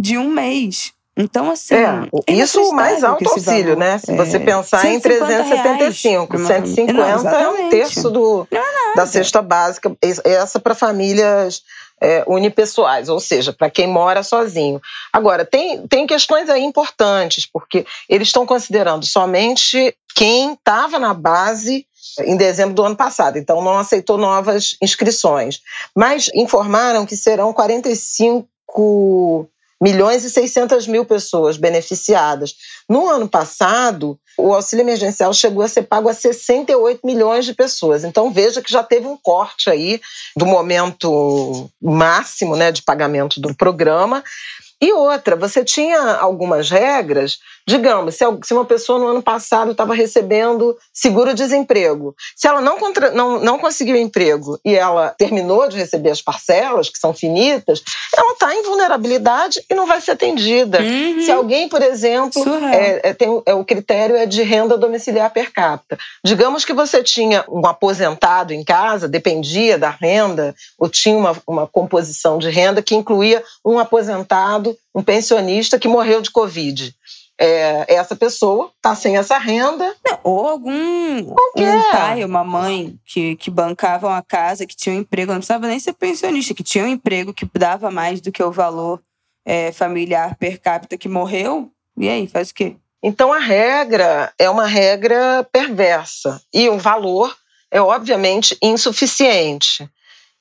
de 0.00 0.16
um 0.16 0.28
mês. 0.28 0.92
Então, 1.16 1.50
assim. 1.50 1.74
É, 1.74 2.32
isso 2.32 2.62
o 2.62 2.72
mais 2.72 3.04
alto 3.04 3.28
auxílio, 3.28 3.76
né? 3.76 3.98
Se 3.98 4.16
você 4.16 4.38
é, 4.38 4.40
pensar 4.40 4.86
em 4.86 4.98
375, 4.98 6.38
150 6.38 6.92
não, 6.92 7.28
é 7.28 7.48
um 7.48 7.68
terço 7.68 8.10
do, 8.10 8.48
é 8.50 8.96
da 8.96 9.04
cesta 9.06 9.42
básica. 9.42 9.94
Essa 10.24 10.58
para 10.58 10.74
famílias 10.74 11.62
é, 12.00 12.24
unipessoais, 12.26 13.10
ou 13.10 13.20
seja, 13.20 13.52
para 13.52 13.68
quem 13.68 13.86
mora 13.86 14.22
sozinho. 14.22 14.80
Agora, 15.12 15.44
tem, 15.44 15.86
tem 15.86 16.06
questões 16.06 16.48
aí 16.48 16.62
importantes, 16.62 17.44
porque 17.44 17.84
eles 18.08 18.28
estão 18.28 18.46
considerando 18.46 19.04
somente 19.04 19.94
quem 20.14 20.54
estava 20.54 20.98
na 20.98 21.12
base 21.12 21.86
em 22.20 22.36
dezembro 22.36 22.74
do 22.74 22.82
ano 22.82 22.96
passado, 22.96 23.36
então 23.36 23.62
não 23.62 23.76
aceitou 23.78 24.16
novas 24.16 24.76
inscrições. 24.80 25.60
Mas 25.94 26.30
informaram 26.34 27.04
que 27.04 27.16
serão 27.16 27.52
45 27.52 29.48
milhões 29.80 30.24
e 30.24 30.30
600 30.30 30.86
mil 30.86 31.04
pessoas 31.04 31.56
beneficiadas. 31.56 32.54
No 32.88 33.08
ano 33.08 33.28
passado, 33.28 34.18
o 34.36 34.52
auxílio 34.52 34.82
emergencial 34.82 35.32
chegou 35.32 35.62
a 35.62 35.68
ser 35.68 35.82
pago 35.82 36.08
a 36.08 36.14
68 36.14 37.06
milhões 37.06 37.44
de 37.44 37.54
pessoas. 37.54 38.04
Então 38.04 38.32
veja 38.32 38.60
que 38.60 38.72
já 38.72 38.82
teve 38.82 39.06
um 39.06 39.16
corte 39.16 39.70
aí 39.70 40.00
do 40.36 40.44
momento 40.44 41.70
máximo 41.80 42.56
né, 42.56 42.70
de 42.70 42.82
pagamento 42.82 43.40
do 43.40 43.54
programa. 43.54 44.22
E 44.82 44.92
outra, 44.92 45.36
você 45.36 45.62
tinha 45.62 46.14
algumas 46.14 46.70
regras, 46.70 47.38
digamos, 47.70 48.16
se 48.16 48.52
uma 48.52 48.64
pessoa 48.64 48.98
no 48.98 49.06
ano 49.06 49.22
passado 49.22 49.70
estava 49.70 49.94
recebendo 49.94 50.76
seguro-desemprego, 50.92 52.16
se 52.34 52.48
ela 52.48 52.60
não, 52.60 52.78
contra, 52.78 53.12
não, 53.12 53.38
não 53.38 53.60
conseguiu 53.60 53.94
emprego 53.94 54.58
e 54.64 54.74
ela 54.74 55.14
terminou 55.16 55.68
de 55.68 55.76
receber 55.76 56.10
as 56.10 56.20
parcelas, 56.20 56.90
que 56.90 56.98
são 56.98 57.14
finitas, 57.14 57.80
ela 58.16 58.32
está 58.32 58.52
em 58.52 58.64
vulnerabilidade 58.64 59.64
e 59.70 59.74
não 59.74 59.86
vai 59.86 60.00
ser 60.00 60.12
atendida. 60.12 60.80
Uhum. 60.80 61.20
Se 61.20 61.30
alguém, 61.30 61.68
por 61.68 61.80
exemplo, 61.80 62.42
é, 62.72 63.10
é, 63.10 63.14
tem, 63.14 63.40
é, 63.46 63.54
o 63.54 63.64
critério 63.64 64.16
é 64.16 64.26
de 64.26 64.42
renda 64.42 64.76
domiciliar 64.76 65.32
per 65.32 65.52
capita. 65.52 65.96
Digamos 66.24 66.64
que 66.64 66.72
você 66.72 67.04
tinha 67.04 67.44
um 67.48 67.64
aposentado 67.64 68.52
em 68.52 68.64
casa, 68.64 69.08
dependia 69.08 69.78
da 69.78 69.90
renda, 69.90 70.56
ou 70.76 70.88
tinha 70.88 71.16
uma, 71.16 71.36
uma 71.46 71.66
composição 71.68 72.36
de 72.36 72.50
renda 72.50 72.82
que 72.82 72.96
incluía 72.96 73.44
um 73.64 73.78
aposentado 73.78 74.76
um 74.94 75.02
pensionista 75.02 75.78
que 75.78 75.88
morreu 75.88 76.20
de 76.20 76.30
Covid. 76.30 76.94
É, 77.42 77.94
essa 77.94 78.14
pessoa 78.14 78.70
está 78.76 78.94
sem 78.94 79.16
essa 79.16 79.38
renda. 79.38 79.96
ou 80.22 80.46
algum 80.46 81.20
um 81.20 81.82
pai, 81.90 82.22
uma 82.22 82.44
mãe 82.44 82.98
que, 83.06 83.34
que 83.36 83.50
bancavam 83.50 84.12
a 84.12 84.20
casa, 84.20 84.66
que 84.66 84.76
tinha 84.76 84.94
um 84.94 84.98
emprego, 84.98 85.32
não 85.32 85.38
precisava 85.38 85.66
nem 85.66 85.80
ser 85.80 85.94
pensionista, 85.94 86.52
que 86.52 86.62
tinha 86.62 86.84
um 86.84 86.88
emprego 86.88 87.32
que 87.32 87.48
dava 87.54 87.90
mais 87.90 88.20
do 88.20 88.30
que 88.30 88.42
o 88.42 88.52
valor 88.52 89.00
é, 89.44 89.72
familiar 89.72 90.36
per 90.36 90.60
capita 90.60 90.98
que 90.98 91.08
morreu. 91.08 91.70
E 91.96 92.08
aí, 92.10 92.28
faz 92.28 92.50
o 92.50 92.54
quê? 92.54 92.76
Então 93.02 93.32
a 93.32 93.38
regra 93.38 94.32
é 94.38 94.50
uma 94.50 94.66
regra 94.66 95.42
perversa 95.50 96.42
e 96.52 96.68
o 96.68 96.78
valor 96.78 97.34
é 97.70 97.80
obviamente 97.80 98.56
insuficiente. 98.60 99.88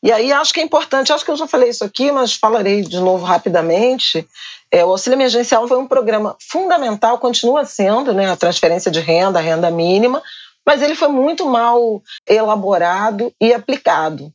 E 0.01 0.11
aí 0.11 0.31
acho 0.31 0.53
que 0.53 0.61
é 0.61 0.63
importante, 0.63 1.11
acho 1.11 1.25
que 1.25 1.31
eu 1.31 1.35
já 1.35 1.45
falei 1.45 1.69
isso 1.69 1.83
aqui, 1.83 2.11
mas 2.11 2.33
falarei 2.33 2.81
de 2.81 2.99
novo 2.99 3.25
rapidamente. 3.25 4.25
É, 4.71 4.85
o 4.85 4.91
auxílio 4.91 5.17
emergencial 5.17 5.67
foi 5.67 5.77
um 5.77 5.87
programa 5.87 6.37
fundamental, 6.39 7.17
continua 7.17 7.65
sendo, 7.65 8.13
né, 8.13 8.31
a 8.31 8.37
transferência 8.37 8.89
de 8.89 8.99
renda, 8.99 9.39
a 9.39 9.41
renda 9.41 9.69
mínima, 9.69 10.23
mas 10.65 10.81
ele 10.81 10.95
foi 10.95 11.09
muito 11.09 11.45
mal 11.45 12.01
elaborado 12.27 13.33
e 13.41 13.53
aplicado, 13.53 14.31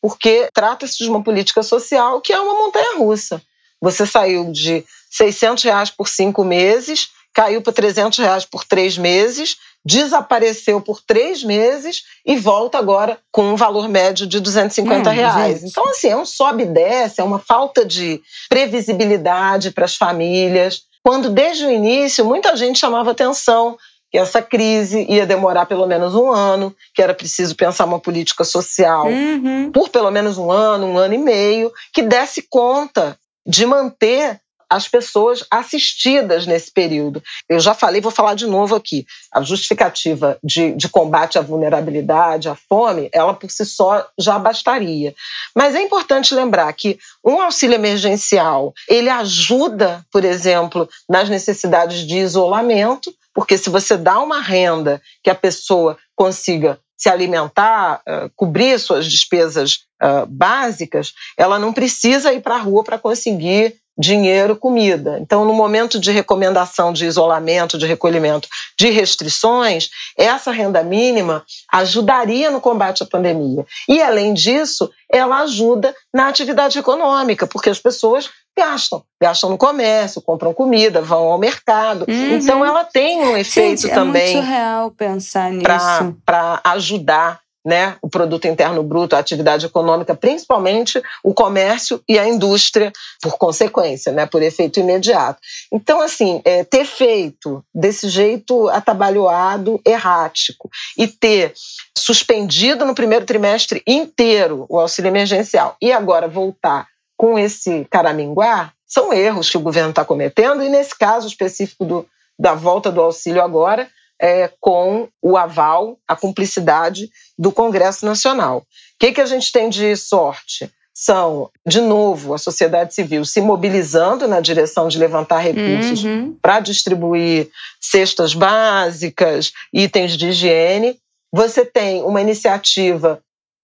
porque 0.00 0.48
trata-se 0.54 0.98
de 0.98 1.10
uma 1.10 1.22
política 1.22 1.62
social 1.62 2.20
que 2.20 2.32
é 2.32 2.40
uma 2.40 2.54
montanha 2.54 2.96
russa. 2.96 3.42
Você 3.80 4.06
saiu 4.06 4.50
de 4.50 4.84
600 5.10 5.64
reais 5.64 5.90
por 5.90 6.08
cinco 6.08 6.44
meses, 6.44 7.10
caiu 7.34 7.60
para 7.60 7.72
300 7.72 8.18
reais 8.18 8.44
por 8.44 8.64
três 8.64 8.96
meses, 8.96 9.56
desapareceu 9.84 10.80
por 10.80 11.00
três 11.00 11.42
meses 11.42 12.02
e 12.24 12.36
volta 12.36 12.78
agora 12.78 13.18
com 13.30 13.52
um 13.52 13.56
valor 13.56 13.88
médio 13.88 14.26
de 14.26 14.40
250 14.40 15.10
hum, 15.10 15.12
reais. 15.12 15.60
Gente. 15.60 15.70
Então, 15.70 15.88
assim, 15.88 16.08
é 16.08 16.16
um 16.16 16.24
sobe 16.24 16.62
e 16.62 16.66
desce, 16.66 17.20
é 17.20 17.24
uma 17.24 17.38
falta 17.38 17.84
de 17.84 18.20
previsibilidade 18.48 19.70
para 19.72 19.84
as 19.84 19.96
famílias. 19.96 20.82
Quando 21.02 21.28
desde 21.28 21.66
o 21.66 21.70
início 21.70 22.24
muita 22.24 22.56
gente 22.56 22.78
chamava 22.78 23.10
atenção 23.10 23.76
que 24.12 24.18
essa 24.18 24.42
crise 24.42 25.06
ia 25.08 25.26
demorar 25.26 25.64
pelo 25.64 25.86
menos 25.86 26.14
um 26.14 26.30
ano, 26.30 26.76
que 26.94 27.00
era 27.00 27.14
preciso 27.14 27.56
pensar 27.56 27.86
uma 27.86 27.98
política 27.98 28.44
social 28.44 29.06
uhum. 29.06 29.72
por 29.72 29.88
pelo 29.88 30.10
menos 30.10 30.36
um 30.36 30.52
ano, 30.52 30.86
um 30.86 30.98
ano 30.98 31.14
e 31.14 31.18
meio, 31.18 31.72
que 31.94 32.02
desse 32.02 32.42
conta 32.42 33.18
de 33.46 33.64
manter 33.64 34.38
as 34.72 34.88
pessoas 34.88 35.44
assistidas 35.50 36.46
nesse 36.46 36.70
período. 36.70 37.22
Eu 37.46 37.60
já 37.60 37.74
falei, 37.74 38.00
vou 38.00 38.10
falar 38.10 38.32
de 38.32 38.46
novo 38.46 38.74
aqui. 38.74 39.04
A 39.30 39.42
justificativa 39.42 40.38
de, 40.42 40.72
de, 40.72 40.88
combate 40.88 41.38
à 41.38 41.42
vulnerabilidade, 41.42 42.48
à 42.48 42.54
fome, 42.54 43.10
ela 43.12 43.34
por 43.34 43.50
si 43.50 43.66
só 43.66 44.08
já 44.18 44.38
bastaria. 44.38 45.14
Mas 45.54 45.74
é 45.74 45.82
importante 45.82 46.34
lembrar 46.34 46.72
que 46.72 46.98
um 47.22 47.38
auxílio 47.42 47.74
emergencial, 47.74 48.72
ele 48.88 49.10
ajuda, 49.10 50.06
por 50.10 50.24
exemplo, 50.24 50.88
nas 51.06 51.28
necessidades 51.28 52.06
de 52.06 52.16
isolamento, 52.16 53.14
porque 53.34 53.58
se 53.58 53.68
você 53.68 53.94
dá 53.94 54.20
uma 54.20 54.40
renda 54.40 55.02
que 55.22 55.28
a 55.28 55.34
pessoa 55.34 55.98
consiga 56.16 56.80
se 56.96 57.10
alimentar, 57.10 58.00
uh, 58.08 58.30
cobrir 58.34 58.78
suas 58.78 59.04
despesas 59.06 59.80
uh, 60.02 60.24
básicas, 60.26 61.12
ela 61.36 61.58
não 61.58 61.74
precisa 61.74 62.32
ir 62.32 62.40
para 62.40 62.54
a 62.54 62.60
rua 62.60 62.84
para 62.84 62.96
conseguir 62.96 63.81
dinheiro, 63.98 64.56
comida. 64.56 65.18
Então, 65.20 65.44
no 65.44 65.52
momento 65.52 65.98
de 65.98 66.10
recomendação 66.10 66.92
de 66.92 67.06
isolamento, 67.06 67.76
de 67.76 67.86
recolhimento, 67.86 68.48
de 68.78 68.90
restrições, 68.90 69.90
essa 70.16 70.50
renda 70.50 70.82
mínima 70.82 71.44
ajudaria 71.72 72.50
no 72.50 72.60
combate 72.60 73.02
à 73.02 73.06
pandemia. 73.06 73.66
E, 73.88 74.00
além 74.00 74.32
disso, 74.32 74.90
ela 75.10 75.40
ajuda 75.40 75.94
na 76.12 76.28
atividade 76.28 76.78
econômica, 76.78 77.46
porque 77.46 77.70
as 77.70 77.78
pessoas 77.78 78.30
gastam, 78.56 79.02
gastam 79.20 79.50
no 79.50 79.58
comércio, 79.58 80.22
compram 80.22 80.52
comida, 80.52 81.00
vão 81.00 81.24
ao 81.24 81.38
mercado. 81.38 82.04
Uhum. 82.08 82.36
Então, 82.36 82.64
ela 82.64 82.84
tem 82.84 83.20
um 83.20 83.36
efeito 83.36 83.82
Gente, 83.82 83.94
também. 83.94 84.30
É 84.30 84.34
muito 84.36 84.48
real 84.48 84.90
pensar 84.90 85.50
nisso. 85.50 86.16
Para 86.24 86.60
ajudar 86.64 87.40
né, 87.64 87.96
o 88.02 88.08
produto 88.08 88.46
interno 88.46 88.82
bruto, 88.82 89.14
a 89.14 89.18
atividade 89.18 89.66
econômica, 89.66 90.14
principalmente 90.14 91.00
o 91.22 91.32
comércio 91.32 92.02
e 92.08 92.18
a 92.18 92.26
indústria, 92.26 92.92
por 93.20 93.38
consequência, 93.38 94.12
né, 94.12 94.26
por 94.26 94.42
efeito 94.42 94.80
imediato. 94.80 95.40
Então, 95.72 96.00
assim, 96.00 96.40
é, 96.44 96.64
ter 96.64 96.84
feito 96.84 97.64
desse 97.74 98.08
jeito 98.08 98.68
atabalhoado, 98.68 99.80
errático, 99.86 100.68
e 100.96 101.06
ter 101.06 101.52
suspendido 101.96 102.84
no 102.84 102.94
primeiro 102.94 103.24
trimestre 103.24 103.82
inteiro 103.86 104.66
o 104.68 104.78
auxílio 104.78 105.08
emergencial 105.08 105.76
e 105.80 105.92
agora 105.92 106.26
voltar 106.26 106.88
com 107.16 107.38
esse 107.38 107.86
caraminguá, 107.88 108.72
são 108.84 109.12
erros 109.12 109.48
que 109.48 109.56
o 109.56 109.60
governo 109.60 109.90
está 109.90 110.04
cometendo, 110.04 110.62
e 110.62 110.68
nesse 110.68 110.98
caso 110.98 111.28
específico 111.28 111.84
do, 111.84 112.06
da 112.36 112.52
volta 112.52 112.90
do 112.90 113.00
auxílio 113.00 113.40
agora, 113.40 113.88
é, 114.22 114.48
com 114.60 115.08
o 115.20 115.36
aval, 115.36 115.98
a 116.06 116.14
cumplicidade 116.14 117.10
do 117.36 117.50
Congresso 117.50 118.06
Nacional. 118.06 118.58
O 118.58 118.64
que, 119.00 119.10
que 119.10 119.20
a 119.20 119.26
gente 119.26 119.50
tem 119.50 119.68
de 119.68 119.96
sorte? 119.96 120.70
São, 120.94 121.50
de 121.66 121.80
novo, 121.80 122.32
a 122.32 122.38
sociedade 122.38 122.94
civil 122.94 123.24
se 123.24 123.40
mobilizando 123.40 124.28
na 124.28 124.40
direção 124.40 124.86
de 124.86 124.98
levantar 124.98 125.38
recursos 125.38 126.04
uhum. 126.04 126.36
para 126.40 126.60
distribuir 126.60 127.50
cestas 127.80 128.34
básicas, 128.34 129.52
itens 129.72 130.16
de 130.16 130.28
higiene. 130.28 130.98
Você 131.32 131.64
tem 131.64 132.02
uma 132.02 132.20
iniciativa 132.20 133.20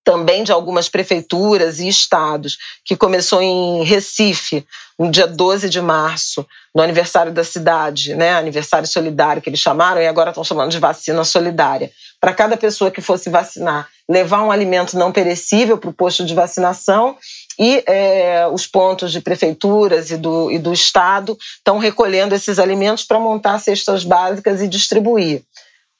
também 0.08 0.42
de 0.42 0.50
algumas 0.50 0.88
prefeituras 0.88 1.80
e 1.80 1.86
estados, 1.86 2.56
que 2.82 2.96
começou 2.96 3.42
em 3.42 3.84
Recife, 3.84 4.66
no 4.98 5.10
dia 5.10 5.26
12 5.26 5.68
de 5.68 5.82
março, 5.82 6.46
no 6.74 6.82
aniversário 6.82 7.30
da 7.30 7.44
cidade, 7.44 8.14
né, 8.14 8.32
aniversário 8.32 8.88
solidário 8.88 9.42
que 9.42 9.50
eles 9.50 9.60
chamaram, 9.60 10.00
e 10.00 10.06
agora 10.06 10.30
estão 10.30 10.42
chamando 10.42 10.70
de 10.70 10.78
vacina 10.78 11.22
solidária. 11.24 11.90
Para 12.18 12.32
cada 12.32 12.56
pessoa 12.56 12.90
que 12.90 13.02
fosse 13.02 13.28
vacinar, 13.28 13.86
levar 14.08 14.42
um 14.42 14.50
alimento 14.50 14.96
não 14.96 15.12
perecível 15.12 15.76
para 15.76 15.90
o 15.90 15.92
posto 15.92 16.24
de 16.24 16.34
vacinação 16.34 17.14
e 17.58 17.84
é, 17.86 18.48
os 18.50 18.66
pontos 18.66 19.12
de 19.12 19.20
prefeituras 19.20 20.10
e 20.10 20.16
do, 20.16 20.50
e 20.50 20.58
do 20.58 20.72
Estado 20.72 21.36
estão 21.58 21.76
recolhendo 21.76 22.34
esses 22.34 22.58
alimentos 22.58 23.04
para 23.04 23.20
montar 23.20 23.58
cestas 23.58 24.04
básicas 24.04 24.62
e 24.62 24.68
distribuir. 24.68 25.42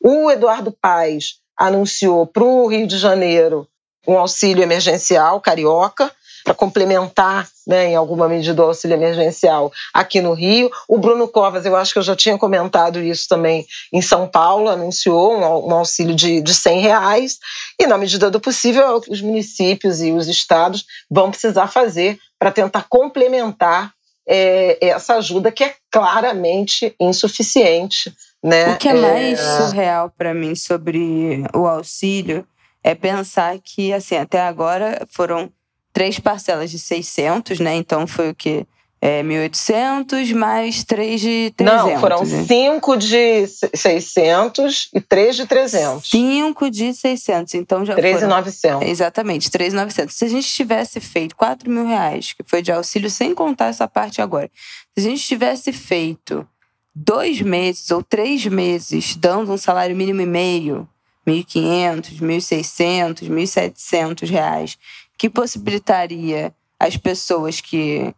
O 0.03 0.31
Eduardo 0.31 0.75
Paes 0.81 1.35
anunciou 1.55 2.27
para 2.27 2.45
o 2.45 2.67
Rio 2.69 2.87
de 2.87 2.97
Janeiro 2.97 3.69
um 4.09 4.19
auxílio 4.19 4.63
emergencial 4.63 5.41
carioca, 5.41 6.11
para 6.49 6.55
complementar, 6.55 7.47
né, 7.67 7.91
em 7.91 7.97
alguma 7.97 8.27
medida, 8.27 8.63
o 8.63 8.67
auxílio 8.67 8.95
emergencial 8.95 9.71
aqui 9.93 10.21
no 10.23 10.33
Rio. 10.33 10.71
O 10.89 10.97
Bruno 10.97 11.29
Covas, 11.29 11.67
eu 11.67 11.77
acho 11.77 11.93
que 11.93 11.99
eu 11.99 12.03
já 12.03 12.17
tinha 12.17 12.39
comentado 12.39 13.01
isso 13.01 13.29
também 13.29 13.67
em 13.93 14.01
São 14.01 14.27
Paulo, 14.27 14.71
anunciou 14.71 15.37
um, 15.37 15.75
auxílio 15.75 16.15
de, 16.15 16.41
de 16.41 16.55
100 16.55 16.81
reais. 16.81 17.39
E, 17.79 17.87
na 17.87 17.99
medida 17.99 18.31
do 18.31 18.41
possível, 18.41 19.03
os 19.11 19.21
municípios 19.21 20.01
e 20.01 20.11
os 20.11 20.27
estados 20.27 20.87
vão 21.11 21.31
precisar 21.31 21.67
fazer 21.67 22.19
para 22.39 22.51
tentar 22.51 22.87
complementar 22.89 23.93
é, 24.27 24.79
essa 24.81 25.17
ajuda 25.17 25.53
que 25.53 25.65
é 25.65 25.75
claramente 25.91 26.95
insuficiente. 26.99 28.11
Né? 28.43 28.73
O 28.73 28.79
que 28.79 28.89
é 28.89 28.95
mais 28.95 29.39
é... 29.39 29.57
surreal 29.59 30.13
para 30.17 30.33
mim 30.33 30.55
sobre 30.55 31.45
o 31.55 31.67
auxílio 31.67 32.47
é 32.89 32.95
pensar 32.95 33.59
que, 33.59 33.93
assim, 33.93 34.17
até 34.17 34.41
agora 34.41 35.07
foram 35.11 35.53
três 35.93 36.19
parcelas 36.19 36.71
de 36.71 36.79
600, 36.79 37.61
né? 37.61 37.75
Então 37.75 38.07
foi 38.07 38.31
o 38.31 38.35
quê? 38.35 38.67
É, 38.99 39.23
1.800 39.23 40.35
mais 40.35 40.85
três 40.85 41.21
de 41.21 41.53
300. 41.55 41.93
Não, 41.93 42.01
foram 42.01 42.25
né? 42.25 42.45
cinco 42.47 42.97
de 42.97 43.47
600 43.47 44.89
e 44.95 45.01
três 45.03 45.37
de 45.37 45.47
300. 45.47 46.09
Cinco 46.09 46.71
de 46.71 46.95
600, 46.95 47.55
então 47.55 47.85
já 47.85 47.95
3.900. 47.95 48.83
Exatamente, 48.89 49.51
3.900. 49.51 50.11
Se 50.11 50.25
a 50.25 50.29
gente 50.29 50.49
tivesse 50.49 50.99
feito 50.99 51.37
4 51.37 51.71
mil 51.71 51.87
reais, 51.87 52.33
que 52.33 52.43
foi 52.43 52.63
de 52.63 52.73
auxílio, 52.73 53.11
sem 53.11 53.35
contar 53.35 53.67
essa 53.67 53.87
parte 53.87 54.23
agora, 54.23 54.51
se 54.97 55.07
a 55.07 55.11
gente 55.11 55.23
tivesse 55.23 55.75
feito 55.75 56.49
dois 56.95 57.43
meses 57.43 57.91
ou 57.91 58.03
três 58.03 58.47
meses 58.47 59.15
dando 59.15 59.53
um 59.53 59.59
salário 59.59 59.95
mínimo 59.95 60.23
e 60.23 60.27
meio, 60.27 60.89
1.500, 61.29 62.21
1.600, 62.21 63.29
1.700 63.29 64.29
reais, 64.29 64.79
que 65.17 65.29
possibilitaria 65.29 66.55
as 66.79 66.97
pessoas 66.97 67.61
que, 67.61 68.15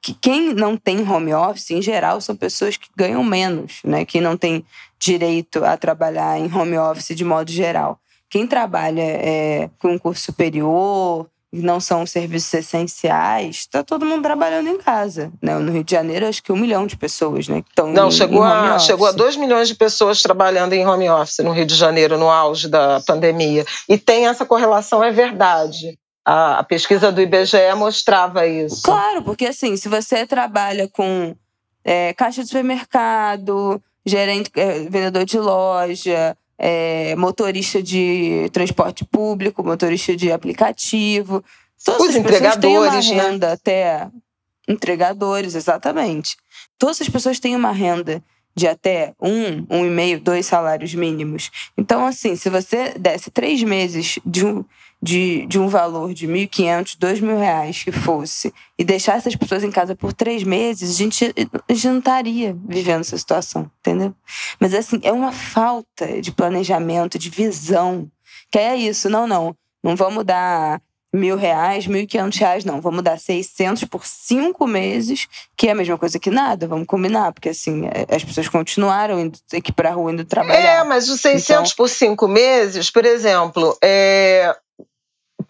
que 0.00 0.14
quem 0.14 0.54
não 0.54 0.76
tem 0.76 1.08
home 1.08 1.34
office, 1.34 1.70
em 1.70 1.82
geral, 1.82 2.20
são 2.20 2.36
pessoas 2.36 2.76
que 2.76 2.88
ganham 2.96 3.22
menos, 3.22 3.80
né? 3.84 4.04
Quem 4.04 4.20
não 4.20 4.36
tem 4.36 4.64
direito 4.98 5.64
a 5.64 5.76
trabalhar 5.76 6.38
em 6.38 6.52
home 6.52 6.78
office 6.78 7.16
de 7.16 7.24
modo 7.24 7.50
geral. 7.50 7.98
Quem 8.30 8.46
trabalha 8.46 9.02
é, 9.02 9.68
com 9.78 9.88
um 9.92 9.98
curso 9.98 10.24
superior, 10.24 11.28
não 11.52 11.78
são 11.78 12.06
serviços 12.06 12.54
essenciais, 12.54 13.56
está 13.56 13.82
todo 13.82 14.06
mundo 14.06 14.22
trabalhando 14.22 14.68
em 14.68 14.78
casa. 14.78 15.30
Né? 15.42 15.54
No 15.58 15.70
Rio 15.70 15.84
de 15.84 15.90
Janeiro, 15.90 16.26
acho 16.26 16.42
que 16.42 16.50
um 16.50 16.56
milhão 16.56 16.86
de 16.86 16.96
pessoas 16.96 17.46
né, 17.46 17.62
estão 17.68 17.92
Não, 17.92 18.08
em, 18.08 18.10
chegou, 18.10 18.42
em 18.42 18.48
a, 18.48 18.78
chegou 18.78 19.06
a 19.06 19.12
dois 19.12 19.36
milhões 19.36 19.68
de 19.68 19.74
pessoas 19.74 20.22
trabalhando 20.22 20.72
em 20.72 20.86
home 20.86 21.10
office 21.10 21.44
no 21.44 21.52
Rio 21.52 21.66
de 21.66 21.74
Janeiro, 21.74 22.16
no 22.16 22.30
auge 22.30 22.68
da 22.68 23.00
pandemia. 23.06 23.66
E 23.86 23.98
tem 23.98 24.26
essa 24.26 24.46
correlação, 24.46 25.04
é 25.04 25.10
verdade. 25.10 25.98
A, 26.24 26.60
a 26.60 26.62
pesquisa 26.62 27.12
do 27.12 27.20
IBGE 27.20 27.74
mostrava 27.76 28.46
isso. 28.46 28.82
Claro, 28.82 29.22
porque 29.22 29.46
assim, 29.46 29.76
se 29.76 29.88
você 29.88 30.26
trabalha 30.26 30.88
com 30.88 31.36
é, 31.84 32.14
caixa 32.14 32.42
de 32.42 32.48
supermercado, 32.48 33.82
gerente, 34.06 34.50
é, 34.56 34.80
vendedor 34.84 35.24
de 35.24 35.38
loja, 35.38 36.36
é, 36.64 37.16
motorista 37.16 37.82
de 37.82 38.48
transporte 38.52 39.04
público, 39.04 39.64
motorista 39.64 40.14
de 40.16 40.30
aplicativo. 40.30 41.44
Todas 41.84 42.10
Os 42.10 42.14
entregadores, 42.14 42.60
têm 42.60 42.78
uma 42.78 42.92
né? 42.92 43.30
renda 43.30 43.46
né? 43.48 43.52
até 43.54 44.08
entregadores, 44.68 45.56
exatamente. 45.56 46.36
Todas 46.78 47.00
as 47.00 47.08
pessoas 47.08 47.40
têm 47.40 47.56
uma 47.56 47.72
renda 47.72 48.22
de 48.54 48.68
até 48.68 49.12
um, 49.20 49.66
um 49.68 49.84
e 49.84 49.90
meio, 49.90 50.20
dois 50.20 50.46
salários 50.46 50.94
mínimos. 50.94 51.50
Então, 51.76 52.06
assim, 52.06 52.36
se 52.36 52.48
você 52.48 52.94
desse 52.96 53.28
três 53.32 53.60
meses 53.64 54.20
de 54.24 54.46
um, 54.46 54.64
de, 55.02 55.44
de 55.46 55.58
um 55.58 55.66
valor 55.66 56.14
de 56.14 56.28
1.500, 56.28 56.96
2.000 56.96 57.36
reais 57.36 57.82
que 57.82 57.90
fosse, 57.90 58.54
e 58.78 58.84
deixasse 58.84 59.28
as 59.28 59.34
pessoas 59.34 59.64
em 59.64 59.70
casa 59.70 59.96
por 59.96 60.12
três 60.12 60.44
meses, 60.44 60.90
a 60.90 60.98
gente, 60.98 61.34
a 61.68 61.72
gente 61.72 61.88
não 61.88 61.98
estaria 61.98 62.56
vivendo 62.66 63.00
essa 63.00 63.18
situação, 63.18 63.68
entendeu? 63.80 64.14
Mas, 64.60 64.72
assim, 64.72 65.00
é 65.02 65.10
uma 65.10 65.32
falta 65.32 66.20
de 66.20 66.30
planejamento, 66.30 67.18
de 67.18 67.28
visão, 67.28 68.08
que 68.50 68.58
é 68.58 68.76
isso. 68.76 69.10
Não, 69.10 69.26
não, 69.26 69.56
não 69.82 69.96
vamos 69.96 70.24
dar 70.24 70.80
mil 71.12 71.36
reais, 71.36 71.86
mil 71.86 72.02
e 72.02 72.06
quinhentos 72.06 72.38
reais, 72.38 72.64
não. 72.64 72.80
Vamos 72.80 73.02
dar 73.02 73.18
600 73.18 73.84
por 73.84 74.06
cinco 74.06 74.66
meses, 74.66 75.28
que 75.56 75.68
é 75.68 75.72
a 75.72 75.74
mesma 75.74 75.98
coisa 75.98 76.18
que 76.18 76.30
nada, 76.30 76.66
vamos 76.66 76.86
combinar, 76.86 77.32
porque 77.32 77.50
assim, 77.50 77.86
é, 77.86 78.14
as 78.14 78.24
pessoas 78.24 78.48
continuaram 78.48 79.20
indo 79.20 79.38
aqui 79.52 79.72
para 79.72 79.90
a 79.90 79.92
rua, 79.92 80.12
indo 80.12 80.24
trabalhar. 80.24 80.80
É, 80.80 80.84
mas 80.84 81.08
os 81.08 81.20
600 81.20 81.50
então... 81.50 81.76
por 81.76 81.88
cinco 81.88 82.26
meses, 82.26 82.90
por 82.90 83.04
exemplo, 83.04 83.76
é... 83.82 84.56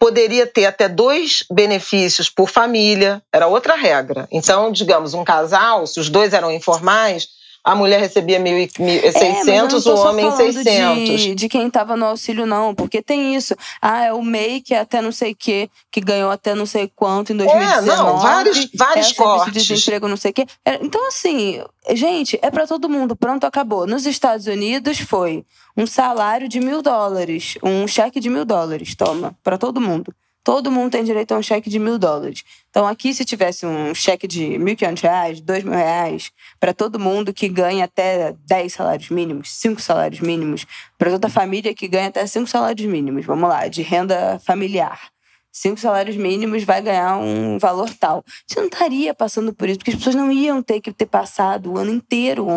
poderia 0.03 0.45
ter 0.45 0.65
até 0.65 0.89
dois 0.89 1.45
benefícios 1.49 2.29
por 2.29 2.49
família, 2.49 3.23
era 3.31 3.47
outra 3.47 3.73
regra. 3.73 4.27
Então, 4.29 4.69
digamos, 4.69 5.13
um 5.13 5.23
casal, 5.23 5.87
se 5.87 5.97
os 5.97 6.09
dois 6.09 6.33
eram 6.33 6.51
informais, 6.51 7.29
a 7.63 7.75
mulher 7.75 7.99
recebia 7.99 8.39
1.600, 8.39 9.85
é, 9.85 9.89
o 9.89 9.95
homem 9.99 10.35
600. 10.35 11.21
De, 11.21 11.35
de 11.35 11.49
quem 11.49 11.67
estava 11.67 11.95
no 11.95 12.05
auxílio, 12.05 12.45
não, 12.45 12.75
porque 12.75 13.01
tem 13.01 13.35
isso. 13.35 13.55
Ah, 13.81 14.03
é 14.03 14.13
o 14.13 14.21
MEI 14.21 14.59
que 14.59 14.73
é 14.73 14.79
até 14.79 15.01
não 15.01 15.13
sei 15.13 15.31
o 15.31 15.35
quê, 15.35 15.69
que 15.89 16.01
ganhou 16.01 16.29
até 16.29 16.53
não 16.53 16.65
sei 16.65 16.91
quanto 16.93 17.31
em 17.31 17.37
2019. 17.37 17.89
É, 17.89 17.95
não, 17.95 18.17
vários, 18.17 18.69
vários 18.73 19.11
é, 19.11 19.15
cortes. 19.15 19.53
De 19.53 19.65
desemprego, 19.65 20.07
não 20.09 20.17
sei 20.17 20.31
o 20.31 20.33
quê. 20.33 20.45
É, 20.65 20.79
então, 20.81 21.07
assim, 21.07 21.63
gente, 21.93 22.37
é 22.41 22.51
para 22.51 22.67
todo 22.67 22.89
mundo. 22.89 23.15
Pronto, 23.15 23.45
acabou. 23.45 23.87
Nos 23.87 24.05
Estados 24.05 24.45
Unidos 24.45 24.99
foi 24.99 25.45
um 25.77 25.87
salário 25.87 26.49
de 26.49 26.59
mil 26.59 26.81
dólares, 26.81 27.57
um 27.63 27.87
cheque 27.87 28.19
de 28.19 28.29
mil 28.29 28.43
dólares, 28.43 28.93
toma, 28.93 29.35
para 29.41 29.57
todo 29.57 29.79
mundo 29.79 30.13
todo 30.43 30.69
mundo 30.69 30.91
tem 30.91 31.03
direito 31.03 31.33
a 31.33 31.37
um 31.37 31.41
cheque 31.41 31.69
de 31.69 31.79
mil 31.79 31.97
dólares. 31.97 32.43
Então, 32.69 32.85
aqui, 32.85 33.13
se 33.13 33.23
tivesse 33.23 33.65
um 33.65 33.95
cheque 33.95 34.27
de 34.27 34.57
mil 34.59 34.75
quinhentos 34.75 35.01
reais, 35.01 35.39
dois 35.39 35.63
mil 35.63 35.73
reais, 35.73 36.31
para 36.59 36.73
todo 36.73 36.99
mundo 36.99 37.33
que 37.33 37.47
ganha 37.47 37.85
até 37.85 38.35
dez 38.45 38.73
salários 38.73 39.09
mínimos, 39.09 39.51
cinco 39.51 39.81
salários 39.81 40.19
mínimos, 40.19 40.65
para 40.97 41.11
toda 41.11 41.29
família 41.29 41.73
que 41.73 41.87
ganha 41.87 42.07
até 42.07 42.25
cinco 42.27 42.47
salários 42.47 42.85
mínimos, 42.87 43.25
vamos 43.25 43.47
lá, 43.47 43.67
de 43.67 43.81
renda 43.81 44.39
familiar. 44.43 45.13
Cinco 45.55 45.79
salários 45.79 46.17
mínimos 46.17 46.63
vai 46.63 46.81
ganhar 46.81 47.15
um 47.17 47.59
valor 47.59 47.93
tal. 47.93 48.25
Você 48.47 48.59
não 48.59 48.65
estaria 48.65 49.13
passando 49.13 49.53
por 49.53 49.69
isso, 49.69 49.77
porque 49.77 49.91
as 49.91 49.97
pessoas 49.97 50.15
não 50.15 50.31
iam 50.31 50.63
ter 50.63 50.81
que 50.81 50.91
ter 50.91 51.05
passado 51.05 51.73
o 51.73 51.77
ano 51.77 51.91
inteiro, 51.91 52.47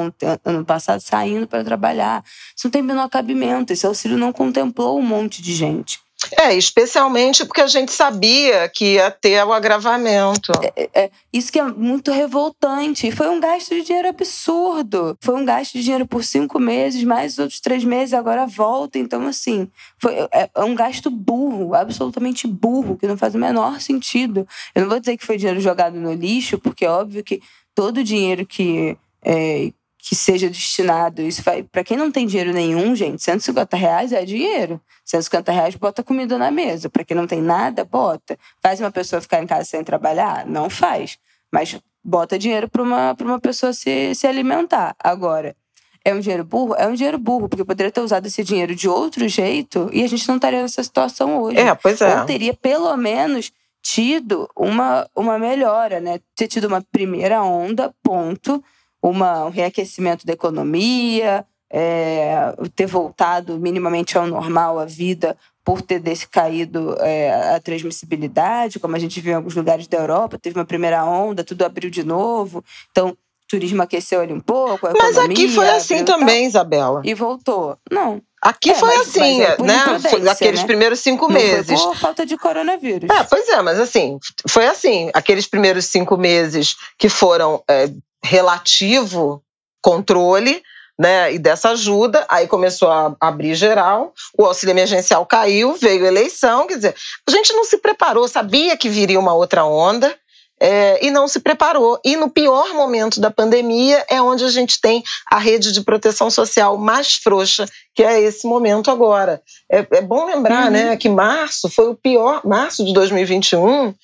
ano 0.42 0.64
passado, 0.64 1.00
saindo 1.00 1.46
para 1.46 1.62
trabalhar. 1.62 2.24
Isso 2.56 2.66
não 2.66 2.70
tem 2.70 2.80
menor 2.80 3.10
cabimento. 3.10 3.70
Esse 3.70 3.86
auxílio 3.86 4.16
não 4.16 4.32
contemplou 4.32 4.98
um 4.98 5.02
monte 5.02 5.42
de 5.42 5.52
gente. 5.52 6.05
É, 6.40 6.54
especialmente 6.54 7.44
porque 7.44 7.60
a 7.60 7.66
gente 7.66 7.92
sabia 7.92 8.68
que 8.68 8.94
ia 8.94 9.10
ter 9.10 9.44
o 9.44 9.52
agravamento. 9.52 10.52
É, 10.62 10.72
é, 10.82 11.04
é, 11.04 11.10
isso 11.32 11.52
que 11.52 11.58
é 11.58 11.64
muito 11.64 12.10
revoltante. 12.10 13.10
Foi 13.12 13.28
um 13.28 13.40
gasto 13.40 13.74
de 13.74 13.82
dinheiro 13.82 14.08
absurdo. 14.08 15.16
Foi 15.20 15.34
um 15.34 15.44
gasto 15.44 15.74
de 15.74 15.82
dinheiro 15.82 16.06
por 16.06 16.24
cinco 16.24 16.58
meses, 16.58 17.02
mais 17.04 17.34
os 17.34 17.38
outros 17.38 17.60
três 17.60 17.84
meses, 17.84 18.14
agora 18.14 18.46
volta. 18.46 18.98
Então, 18.98 19.26
assim, 19.26 19.68
foi, 19.98 20.14
é, 20.32 20.50
é 20.54 20.64
um 20.64 20.74
gasto 20.74 21.10
burro, 21.10 21.74
absolutamente 21.74 22.46
burro, 22.46 22.96
que 22.96 23.06
não 23.06 23.16
faz 23.16 23.34
o 23.34 23.38
menor 23.38 23.80
sentido. 23.80 24.46
Eu 24.74 24.82
não 24.82 24.88
vou 24.88 25.00
dizer 25.00 25.16
que 25.16 25.26
foi 25.26 25.36
dinheiro 25.36 25.60
jogado 25.60 25.96
no 25.96 26.12
lixo, 26.12 26.58
porque 26.58 26.84
é 26.84 26.90
óbvio 26.90 27.22
que 27.22 27.40
todo 27.74 27.98
o 27.98 28.04
dinheiro 28.04 28.46
que. 28.46 28.96
É, 29.22 29.72
que 30.06 30.14
seja 30.14 30.48
destinado. 30.48 31.20
Isso 31.20 31.42
vai. 31.42 31.64
Para 31.64 31.82
quem 31.82 31.96
não 31.96 32.12
tem 32.12 32.28
dinheiro 32.28 32.52
nenhum, 32.52 32.94
gente, 32.94 33.20
150 33.20 33.76
reais 33.76 34.12
é 34.12 34.24
dinheiro. 34.24 34.80
150 35.04 35.50
reais 35.50 35.74
bota 35.74 36.00
comida 36.00 36.38
na 36.38 36.48
mesa. 36.48 36.88
Para 36.88 37.02
quem 37.02 37.16
não 37.16 37.26
tem 37.26 37.42
nada, 37.42 37.84
bota. 37.84 38.38
Faz 38.62 38.78
uma 38.78 38.92
pessoa 38.92 39.20
ficar 39.20 39.42
em 39.42 39.48
casa 39.48 39.64
sem 39.64 39.82
trabalhar? 39.82 40.46
Não 40.46 40.70
faz. 40.70 41.18
Mas 41.52 41.76
bota 42.04 42.38
dinheiro 42.38 42.68
para 42.68 42.84
uma, 42.84 43.16
uma 43.20 43.40
pessoa 43.40 43.72
se, 43.72 44.14
se 44.14 44.28
alimentar. 44.28 44.94
Agora, 45.00 45.56
é 46.04 46.14
um 46.14 46.20
dinheiro 46.20 46.44
burro? 46.44 46.76
É 46.76 46.86
um 46.86 46.94
dinheiro 46.94 47.18
burro, 47.18 47.48
porque 47.48 47.62
eu 47.62 47.66
poderia 47.66 47.90
ter 47.90 48.00
usado 48.00 48.26
esse 48.26 48.44
dinheiro 48.44 48.76
de 48.76 48.88
outro 48.88 49.26
jeito 49.26 49.90
e 49.92 50.04
a 50.04 50.08
gente 50.08 50.28
não 50.28 50.36
estaria 50.36 50.62
nessa 50.62 50.84
situação 50.84 51.42
hoje. 51.42 51.58
É, 51.58 51.74
pois 51.74 52.00
é. 52.00 52.20
Ou 52.20 52.26
teria 52.26 52.54
pelo 52.54 52.96
menos 52.96 53.50
tido 53.82 54.48
uma, 54.54 55.08
uma 55.16 55.36
melhora, 55.36 55.98
né? 55.98 56.20
Ter 56.36 56.46
tido 56.46 56.68
uma 56.68 56.80
primeira 56.92 57.42
onda, 57.42 57.92
ponto 58.04 58.62
uma, 59.10 59.46
um 59.46 59.50
reaquecimento 59.50 60.26
da 60.26 60.32
economia, 60.32 61.44
é, 61.70 62.54
ter 62.74 62.86
voltado 62.86 63.58
minimamente 63.58 64.16
ao 64.16 64.26
normal 64.26 64.78
a 64.78 64.84
vida 64.84 65.36
por 65.64 65.82
ter 65.82 65.98
descaído 65.98 66.96
é, 67.00 67.54
a 67.54 67.60
transmissibilidade, 67.60 68.78
como 68.78 68.94
a 68.94 68.98
gente 68.98 69.20
viu 69.20 69.32
em 69.32 69.36
alguns 69.36 69.54
lugares 69.56 69.88
da 69.88 69.98
Europa, 69.98 70.38
teve 70.38 70.56
uma 70.56 70.64
primeira 70.64 71.04
onda, 71.04 71.42
tudo 71.42 71.64
abriu 71.64 71.90
de 71.90 72.04
novo. 72.04 72.64
Então, 72.92 73.08
o 73.08 73.16
turismo 73.48 73.82
aqueceu 73.82 74.20
ali 74.20 74.32
um 74.32 74.40
pouco. 74.40 74.88
mas 74.96 75.18
aqui 75.18 75.48
foi 75.48 75.68
assim 75.68 76.04
também, 76.04 76.42
tal, 76.42 76.48
Isabela. 76.48 77.02
E 77.04 77.14
voltou. 77.14 77.76
Não. 77.90 78.22
Aqui 78.40 78.70
é, 78.70 78.74
foi 78.74 78.96
mas, 78.96 79.08
assim, 79.08 79.40
mas 79.40 79.58
é 79.58 79.62
né? 79.62 80.30
Aqueles 80.30 80.60
né? 80.60 80.66
primeiros 80.66 81.00
cinco 81.00 81.26
Não 81.26 81.34
meses. 81.34 81.80
Foi 81.80 81.92
por 81.92 81.96
falta 81.96 82.24
de 82.24 82.36
coronavírus. 82.36 83.10
É, 83.10 83.24
pois 83.24 83.48
é, 83.48 83.60
mas 83.60 83.80
assim, 83.80 84.18
foi 84.48 84.66
assim. 84.66 85.10
Aqueles 85.14 85.48
primeiros 85.48 85.86
cinco 85.86 86.16
meses 86.16 86.76
que 86.96 87.08
foram 87.08 87.60
é, 87.68 87.90
relativo 88.26 89.42
controle, 89.82 90.62
né, 90.98 91.34
e 91.34 91.38
dessa 91.38 91.70
ajuda, 91.70 92.24
aí 92.28 92.46
começou 92.46 92.90
a 92.90 93.14
abrir 93.20 93.54
geral, 93.54 94.14
o 94.36 94.44
auxílio 94.44 94.72
emergencial 94.72 95.26
caiu, 95.26 95.74
veio 95.74 96.06
eleição, 96.06 96.66
quer 96.66 96.76
dizer, 96.76 96.94
a 97.26 97.30
gente 97.30 97.52
não 97.52 97.64
se 97.64 97.78
preparou, 97.78 98.26
sabia 98.26 98.76
que 98.76 98.88
viria 98.88 99.20
uma 99.20 99.34
outra 99.34 99.64
onda, 99.64 100.14
é, 100.58 101.04
e 101.04 101.10
não 101.10 101.28
se 101.28 101.40
preparou. 101.40 102.00
E 102.02 102.16
no 102.16 102.30
pior 102.30 102.72
momento 102.72 103.20
da 103.20 103.30
pandemia 103.30 104.04
é 104.08 104.22
onde 104.22 104.42
a 104.42 104.48
gente 104.48 104.80
tem 104.80 105.02
a 105.30 105.38
rede 105.38 105.70
de 105.70 105.82
proteção 105.82 106.30
social 106.30 106.78
mais 106.78 107.16
frouxa, 107.16 107.66
que 107.94 108.02
é 108.02 108.20
esse 108.22 108.46
momento 108.46 108.90
agora. 108.90 109.42
É, 109.70 109.86
é 109.90 110.00
bom 110.00 110.24
lembrar 110.24 110.64
uhum. 110.64 110.70
né, 110.70 110.96
que 110.96 111.10
março 111.10 111.68
foi 111.68 111.90
o 111.90 111.94
pior, 111.94 112.40
março 112.44 112.84
de 112.84 112.94
2021 112.94 113.94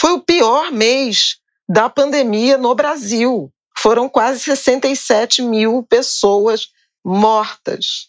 foi 0.00 0.12
o 0.12 0.20
pior 0.20 0.70
mês 0.70 1.37
da 1.68 1.88
pandemia 1.88 2.56
no 2.56 2.74
Brasil. 2.74 3.52
Foram 3.76 4.08
quase 4.08 4.40
67 4.40 5.42
mil 5.42 5.82
pessoas 5.82 6.68
mortas. 7.04 8.08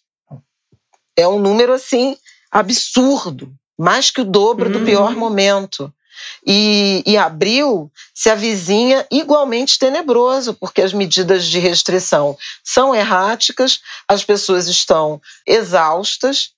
É 1.15 1.27
um 1.27 1.39
número 1.39 1.73
assim 1.73 2.17
absurdo, 2.51 3.53
mais 3.77 4.09
que 4.09 4.21
o 4.21 4.25
dobro 4.25 4.69
do 4.69 4.85
pior 4.85 5.13
uhum. 5.13 5.19
momento. 5.19 5.93
E, 6.45 7.03
e, 7.05 7.17
abril 7.17 7.91
se 8.13 8.29
avizinha 8.29 9.05
igualmente 9.09 9.79
tenebroso, 9.79 10.53
porque 10.53 10.81
as 10.81 10.91
medidas 10.91 11.45
de 11.45 11.59
restrição 11.59 12.37
são 12.63 12.93
erráticas, 12.93 13.79
as 14.07 14.23
pessoas 14.23 14.67
estão 14.67 15.21
exaustas, 15.47 16.51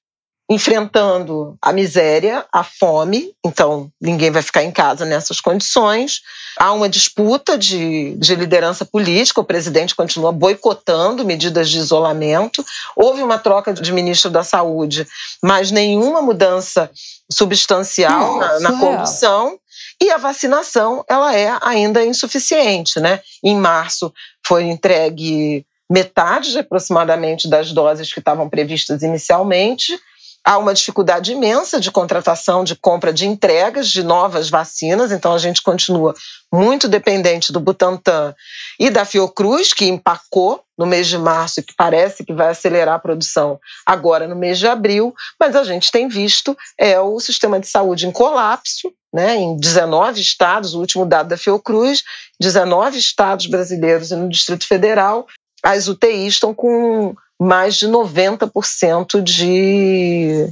enfrentando 0.51 1.57
a 1.61 1.71
miséria, 1.71 2.45
a 2.51 2.61
fome, 2.61 3.33
então 3.41 3.89
ninguém 4.01 4.29
vai 4.29 4.41
ficar 4.41 4.61
em 4.61 4.71
casa 4.71 5.05
nessas 5.05 5.39
condições. 5.39 6.21
Há 6.57 6.73
uma 6.73 6.89
disputa 6.89 7.57
de, 7.57 8.15
de 8.17 8.35
liderança 8.35 8.83
política, 8.83 9.39
o 9.39 9.45
presidente 9.45 9.95
continua 9.95 10.33
boicotando 10.33 11.23
medidas 11.23 11.69
de 11.69 11.77
isolamento. 11.77 12.65
Houve 12.97 13.23
uma 13.23 13.37
troca 13.37 13.73
de 13.73 13.93
ministro 13.93 14.29
da 14.29 14.43
Saúde, 14.43 15.07
mas 15.41 15.71
nenhuma 15.71 16.21
mudança 16.21 16.91
substancial 17.31 18.37
Nossa, 18.37 18.59
na, 18.59 18.71
na 18.71 18.77
condução. 18.77 19.57
E 20.01 20.11
a 20.11 20.17
vacinação 20.17 21.05
ela 21.07 21.33
é 21.33 21.57
ainda 21.61 22.03
insuficiente. 22.03 22.99
Né? 22.99 23.21
Em 23.41 23.55
março 23.55 24.13
foi 24.45 24.65
entregue 24.65 25.65
metade 25.89 26.59
aproximadamente 26.59 27.49
das 27.49 27.71
doses 27.71 28.11
que 28.11 28.19
estavam 28.19 28.49
previstas 28.49 29.01
inicialmente 29.01 29.97
Há 30.43 30.57
uma 30.57 30.73
dificuldade 30.73 31.31
imensa 31.31 31.79
de 31.79 31.91
contratação, 31.91 32.63
de 32.63 32.75
compra 32.75 33.13
de 33.13 33.27
entregas 33.27 33.89
de 33.89 34.03
novas 34.03 34.49
vacinas, 34.49 35.11
então 35.11 35.33
a 35.33 35.37
gente 35.37 35.61
continua 35.61 36.15
muito 36.51 36.87
dependente 36.87 37.51
do 37.51 37.59
Butantan 37.59 38.33
e 38.79 38.89
da 38.89 39.05
Fiocruz, 39.05 39.71
que 39.71 39.85
empacou 39.85 40.63
no 40.75 40.87
mês 40.87 41.07
de 41.07 41.17
março 41.17 41.59
e 41.59 41.63
que 41.63 41.75
parece 41.75 42.25
que 42.25 42.33
vai 42.33 42.49
acelerar 42.49 42.95
a 42.95 42.99
produção 42.99 43.59
agora 43.85 44.27
no 44.27 44.35
mês 44.35 44.57
de 44.57 44.67
abril, 44.67 45.13
mas 45.39 45.55
a 45.55 45.63
gente 45.63 45.91
tem 45.91 46.07
visto 46.07 46.57
é 46.75 46.99
o 46.99 47.19
sistema 47.19 47.59
de 47.59 47.67
saúde 47.67 48.07
em 48.07 48.11
colapso, 48.11 48.91
né, 49.13 49.35
em 49.35 49.57
19 49.57 50.19
estados, 50.19 50.73
o 50.73 50.79
último 50.79 51.05
dado 51.05 51.29
da 51.29 51.37
Fiocruz, 51.37 52.01
19 52.39 52.97
estados 52.97 53.45
brasileiros 53.45 54.09
e 54.09 54.15
no 54.15 54.27
Distrito 54.29 54.65
Federal, 54.65 55.27
as 55.64 55.88
UTIs 55.88 56.34
estão 56.34 56.53
com 56.53 57.16
mais 57.39 57.76
de 57.76 57.88
90% 57.88 59.22
de, 59.22 60.47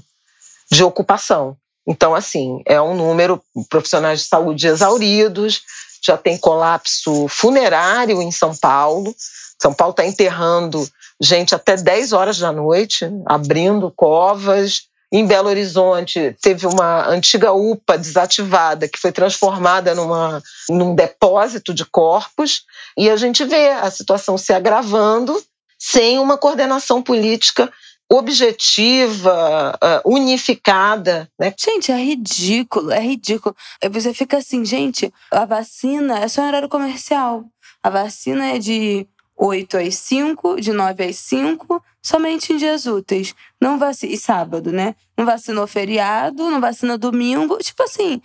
de 0.72 0.84
ocupação. 0.84 1.56
Então, 1.88 2.14
assim, 2.14 2.62
é 2.66 2.82
um 2.82 2.96
número 2.96 3.42
profissionais 3.70 4.22
de 4.22 4.26
saúde 4.28 4.68
exauridos, 4.68 5.62
já 6.02 6.18
tem 6.18 6.38
colapso 6.38 7.28
funerário 7.28 8.22
em 8.22 8.32
São 8.32 8.56
Paulo. 8.56 9.16
São 9.62 9.74
Paulo 9.74 9.92
está 9.92 10.06
enterrando 10.06 10.88
gente 11.22 11.54
até 11.54 11.76
10 11.76 12.14
horas 12.14 12.38
da 12.40 12.52
noite, 12.52 13.06
abrindo 13.26 13.92
covas. 13.92 14.84
Em 15.12 15.26
Belo 15.26 15.50
Horizonte, 15.50 16.36
teve 16.40 16.68
uma 16.68 17.08
antiga 17.08 17.52
UPA 17.52 17.98
desativada 17.98 18.88
que 18.88 19.00
foi 19.00 19.12
transformada 19.12 19.96
numa, 19.96 20.42
num 20.70 20.94
depósito 20.94 21.74
de 21.74 21.84
corpos, 21.84 22.64
e 22.96 23.10
a 23.10 23.18
gente 23.18 23.44
vê 23.44 23.70
a 23.70 23.90
situação 23.90 24.38
se 24.38 24.54
agravando 24.54 25.42
sem 25.80 26.20
uma 26.20 26.38
coordenação 26.38 27.02
política 27.02 27.72
objetiva, 28.12 29.78
ah, 29.80 30.02
unificada. 30.04 31.30
Né? 31.40 31.54
Gente, 31.58 31.92
é 31.92 31.98
ridículo, 31.98 32.92
é 32.92 33.00
ridículo. 33.00 33.56
Você 33.92 34.14
fica 34.14 34.38
assim, 34.38 34.66
gente, 34.66 35.14
a 35.32 35.46
vacina 35.46 36.20
é 36.20 36.28
só 36.28 36.46
horário 36.46 36.68
comercial. 36.68 37.46
A 37.82 37.90
vacina 37.90 38.48
é 38.48 38.60
de 38.60 39.08
8 39.40 39.78
às 39.78 39.96
5, 39.96 40.60
de 40.60 40.74
9 40.74 41.06
às 41.06 41.16
5, 41.16 41.82
somente 42.04 42.52
em 42.52 42.58
dias 42.58 42.86
úteis. 42.86 43.34
Não 43.62 43.80
vacina, 43.80 44.14
e 44.14 44.18
sábado, 44.18 44.70
né? 44.74 44.96
Não 45.18 45.26
vacina 45.26 45.66
feriado, 45.66 46.52
não 46.52 46.60
vacina 46.60 46.98
domingo. 46.98 47.58
Tipo 47.60 47.84
assim, 47.84 48.22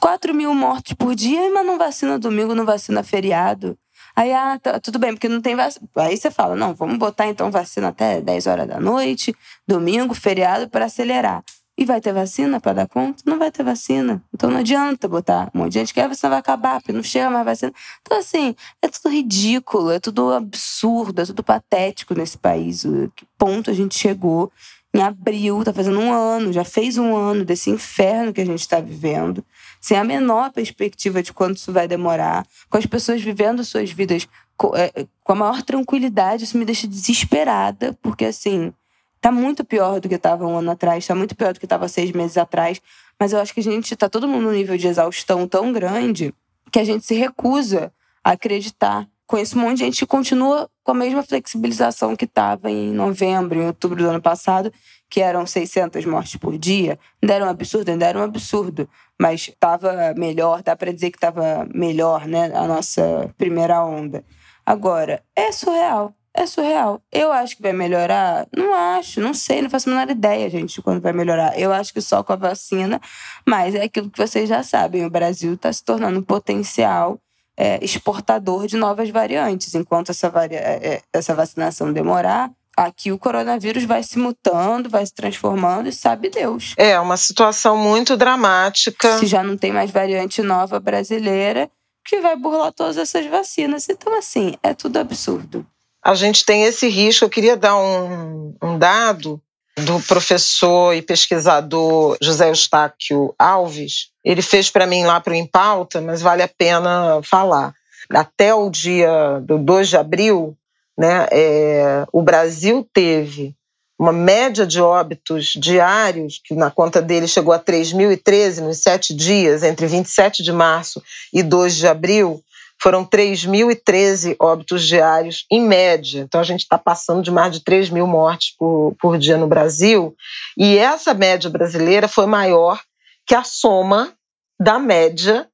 4 0.00 0.34
mil 0.34 0.52
mortos 0.52 0.94
por 0.94 1.14
dia, 1.14 1.48
mas 1.52 1.64
não 1.64 1.78
vacina 1.78 2.18
domingo, 2.18 2.52
não 2.52 2.66
vacina 2.66 3.04
feriado. 3.04 3.78
Aí, 4.16 4.32
ah, 4.32 4.58
tá, 4.60 4.80
tudo 4.80 4.98
bem, 4.98 5.12
porque 5.12 5.28
não 5.28 5.40
tem 5.40 5.54
vacina. 5.54 5.86
Aí 5.94 6.16
você 6.16 6.32
fala, 6.32 6.56
não, 6.56 6.74
vamos 6.74 6.98
botar 6.98 7.28
então 7.28 7.48
vacina 7.48 7.88
até 7.88 8.20
10 8.20 8.46
horas 8.48 8.66
da 8.66 8.80
noite, 8.80 9.36
domingo, 9.68 10.14
feriado, 10.14 10.68
para 10.68 10.86
acelerar. 10.86 11.44
E 11.78 11.84
vai 11.84 12.00
ter 12.00 12.12
vacina 12.12 12.58
para 12.58 12.72
dar 12.72 12.88
conta? 12.88 13.22
Não 13.26 13.38
vai 13.38 13.50
ter 13.50 13.62
vacina. 13.62 14.22
Então 14.32 14.50
não 14.50 14.60
adianta 14.60 15.06
botar 15.06 15.50
um 15.54 15.58
monte 15.58 15.72
de 15.72 15.78
gente 15.80 15.92
que 15.92 16.00
a 16.00 16.08
vacina 16.08 16.30
vai 16.30 16.38
acabar, 16.38 16.80
porque 16.80 16.92
não 16.92 17.02
chega 17.02 17.28
mais 17.28 17.44
vacina. 17.44 17.72
Então, 18.00 18.18
assim, 18.18 18.54
é 18.80 18.88
tudo 18.88 19.12
ridículo, 19.12 19.90
é 19.90 20.00
tudo 20.00 20.32
absurdo, 20.32 21.20
é 21.20 21.26
tudo 21.26 21.44
patético 21.44 22.14
nesse 22.14 22.38
país. 22.38 22.82
Que 23.14 23.26
ponto 23.36 23.70
a 23.70 23.74
gente 23.74 23.98
chegou 23.98 24.50
em 24.94 25.02
abril, 25.02 25.62
tá 25.62 25.72
fazendo 25.72 26.00
um 26.00 26.10
ano, 26.10 26.52
já 26.52 26.64
fez 26.64 26.96
um 26.96 27.14
ano 27.14 27.44
desse 27.44 27.68
inferno 27.68 28.32
que 28.32 28.40
a 28.40 28.46
gente 28.46 28.60
está 28.60 28.80
vivendo, 28.80 29.44
sem 29.78 29.98
a 29.98 30.04
menor 30.04 30.50
perspectiva 30.52 31.22
de 31.22 31.34
quanto 31.34 31.58
isso 31.58 31.72
vai 31.72 31.86
demorar, 31.86 32.46
com 32.70 32.78
as 32.78 32.86
pessoas 32.86 33.20
vivendo 33.20 33.62
suas 33.62 33.90
vidas 33.90 34.26
com, 34.56 34.74
é, 34.74 34.90
com 35.22 35.32
a 35.32 35.36
maior 35.36 35.62
tranquilidade. 35.62 36.44
Isso 36.44 36.56
me 36.56 36.64
deixa 36.64 36.88
desesperada, 36.88 37.96
porque 38.00 38.24
assim 38.24 38.72
Tá 39.20 39.32
muito 39.32 39.64
pior 39.64 40.00
do 40.00 40.08
que 40.08 40.14
estava 40.14 40.46
um 40.46 40.58
ano 40.58 40.70
atrás, 40.70 41.06
tá 41.06 41.14
muito 41.14 41.34
pior 41.34 41.52
do 41.52 41.58
que 41.58 41.66
estava 41.66 41.88
seis 41.88 42.12
meses 42.12 42.36
atrás. 42.36 42.80
Mas 43.18 43.32
eu 43.32 43.40
acho 43.40 43.52
que 43.54 43.60
a 43.60 43.62
gente 43.62 43.96
tá 43.96 44.08
todo 44.08 44.28
mundo 44.28 44.44
num 44.44 44.52
nível 44.52 44.76
de 44.76 44.86
exaustão 44.86 45.48
tão 45.48 45.72
grande 45.72 46.34
que 46.70 46.78
a 46.78 46.84
gente 46.84 47.04
se 47.04 47.14
recusa 47.14 47.92
a 48.22 48.32
acreditar. 48.32 49.08
Conheço 49.26 49.58
um 49.58 49.62
monte 49.62 49.78
de 49.78 49.84
gente 49.84 49.98
que 49.98 50.06
continua 50.06 50.70
com 50.84 50.92
a 50.92 50.94
mesma 50.94 51.22
flexibilização 51.22 52.14
que 52.14 52.26
estava 52.26 52.70
em 52.70 52.92
novembro, 52.92 53.58
em 53.58 53.66
outubro 53.66 54.00
do 54.00 54.08
ano 54.08 54.22
passado, 54.22 54.72
que 55.10 55.20
eram 55.20 55.44
600 55.44 56.04
mortes 56.04 56.36
por 56.36 56.56
dia. 56.56 56.96
Ainda 57.20 57.34
era 57.34 57.44
um 57.44 57.48
absurdo, 57.48 57.88
ainda 57.88 58.06
era 58.06 58.18
um 58.18 58.22
absurdo. 58.22 58.88
Mas 59.20 59.48
estava 59.48 60.14
melhor, 60.16 60.62
dá 60.62 60.76
para 60.76 60.92
dizer 60.92 61.10
que 61.10 61.16
estava 61.16 61.66
melhor, 61.74 62.28
né? 62.28 62.52
A 62.54 62.68
nossa 62.68 63.34
primeira 63.36 63.84
onda. 63.84 64.24
Agora, 64.64 65.24
é 65.34 65.50
surreal 65.50 66.14
é 66.36 66.46
surreal. 66.46 67.00
Eu 67.10 67.32
acho 67.32 67.56
que 67.56 67.62
vai 67.62 67.72
melhorar? 67.72 68.46
Não 68.54 68.74
acho, 68.74 69.20
não 69.20 69.32
sei, 69.32 69.62
não 69.62 69.70
faço 69.70 69.88
a 69.88 69.92
menor 69.92 70.10
ideia, 70.10 70.48
gente, 70.50 70.74
de 70.74 70.82
quando 70.82 71.00
vai 71.00 71.12
melhorar. 71.12 71.58
Eu 71.58 71.72
acho 71.72 71.92
que 71.92 72.00
só 72.00 72.22
com 72.22 72.32
a 72.32 72.36
vacina, 72.36 73.00
mas 73.46 73.74
é 73.74 73.84
aquilo 73.84 74.10
que 74.10 74.18
vocês 74.18 74.48
já 74.48 74.62
sabem: 74.62 75.04
o 75.04 75.10
Brasil 75.10 75.54
está 75.54 75.72
se 75.72 75.82
tornando 75.82 76.18
um 76.18 76.22
potencial 76.22 77.18
é, 77.56 77.82
exportador 77.82 78.66
de 78.66 78.76
novas 78.76 79.08
variantes. 79.08 79.74
Enquanto 79.74 80.10
essa, 80.10 80.28
varia 80.28 80.58
é, 80.58 80.86
é, 80.86 81.02
essa 81.12 81.34
vacinação 81.34 81.92
demorar, 81.92 82.50
aqui 82.76 83.10
o 83.10 83.18
coronavírus 83.18 83.84
vai 83.84 84.02
se 84.02 84.18
mutando, 84.18 84.90
vai 84.90 85.06
se 85.06 85.14
transformando 85.14 85.88
e 85.88 85.92
sabe 85.92 86.28
Deus. 86.28 86.74
É 86.76 87.00
uma 87.00 87.16
situação 87.16 87.78
muito 87.78 88.14
dramática. 88.16 89.18
Se 89.18 89.26
já 89.26 89.42
não 89.42 89.56
tem 89.56 89.72
mais 89.72 89.90
variante 89.90 90.42
nova 90.42 90.78
brasileira, 90.78 91.70
que 92.04 92.20
vai 92.20 92.36
burlar 92.36 92.72
todas 92.72 92.98
essas 92.98 93.24
vacinas. 93.26 93.88
Então, 93.88 94.16
assim, 94.16 94.54
é 94.62 94.74
tudo 94.74 94.98
absurdo 94.98 95.66
a 96.06 96.14
gente 96.14 96.44
tem 96.44 96.62
esse 96.62 96.88
risco. 96.88 97.24
Eu 97.24 97.28
queria 97.28 97.56
dar 97.56 97.76
um, 97.76 98.54
um 98.62 98.78
dado 98.78 99.42
do 99.76 99.98
professor 100.02 100.94
e 100.94 101.02
pesquisador 101.02 102.16
José 102.22 102.48
Eustáquio 102.48 103.34
Alves. 103.36 104.10
Ele 104.24 104.40
fez 104.40 104.70
para 104.70 104.86
mim 104.86 105.04
lá 105.04 105.20
para 105.20 105.32
o 105.32 105.36
Impauta, 105.36 106.00
mas 106.00 106.22
vale 106.22 106.44
a 106.44 106.48
pena 106.48 107.20
falar. 107.24 107.74
Até 108.08 108.54
o 108.54 108.70
dia 108.70 109.40
do 109.42 109.58
2 109.58 109.88
de 109.88 109.96
abril, 109.96 110.56
né, 110.96 111.26
é, 111.32 112.06
o 112.12 112.22
Brasil 112.22 112.88
teve 112.94 113.52
uma 113.98 114.12
média 114.12 114.64
de 114.64 114.80
óbitos 114.80 115.54
diários, 115.58 116.40
que 116.44 116.54
na 116.54 116.70
conta 116.70 117.02
dele 117.02 117.26
chegou 117.26 117.52
a 117.52 117.58
3.013 117.58 118.60
nos 118.60 118.78
sete 118.78 119.12
dias, 119.12 119.64
entre 119.64 119.88
27 119.88 120.44
de 120.44 120.52
março 120.52 121.02
e 121.32 121.42
2 121.42 121.74
de 121.74 121.88
abril, 121.88 122.40
foram 122.80 123.04
3.013 123.04 124.36
óbitos 124.38 124.86
diários, 124.86 125.44
em 125.50 125.60
média. 125.60 126.20
Então, 126.20 126.40
a 126.40 126.44
gente 126.44 126.60
está 126.60 126.78
passando 126.78 127.22
de 127.22 127.30
mais 127.30 127.52
de 127.52 127.64
3 127.64 127.90
mil 127.90 128.06
mortes 128.06 128.54
por, 128.56 128.94
por 129.00 129.18
dia 129.18 129.36
no 129.36 129.46
Brasil. 129.46 130.14
E 130.56 130.76
essa 130.78 131.14
média 131.14 131.48
brasileira 131.48 132.06
foi 132.08 132.26
maior 132.26 132.80
que 133.26 133.34
a 133.34 133.42
soma 133.42 134.12
da 134.60 134.78
média 134.78 135.48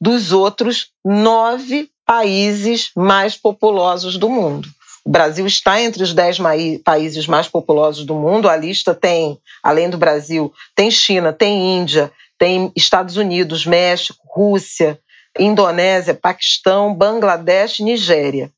dos 0.00 0.32
outros 0.32 0.88
nove 1.04 1.88
países 2.04 2.90
mais 2.96 3.36
populosos 3.36 4.18
do 4.18 4.28
mundo. 4.28 4.68
O 5.04 5.10
Brasil 5.10 5.46
está 5.46 5.80
entre 5.80 6.02
os 6.02 6.14
dez 6.14 6.38
países 6.84 7.26
mais 7.26 7.48
populosos 7.48 8.04
do 8.04 8.14
mundo. 8.14 8.48
A 8.48 8.56
lista 8.56 8.94
tem, 8.94 9.38
além 9.62 9.90
do 9.90 9.98
Brasil, 9.98 10.52
tem 10.74 10.90
China, 10.90 11.32
tem 11.32 11.78
Índia, 11.78 12.12
tem 12.38 12.72
Estados 12.76 13.16
Unidos, 13.16 13.66
México, 13.66 14.18
Rússia, 14.28 14.98
Indonésia, 15.38 16.14
Paquistão, 16.14 16.94
Bangladesh 16.94 17.80
Nigéria. 17.80 18.50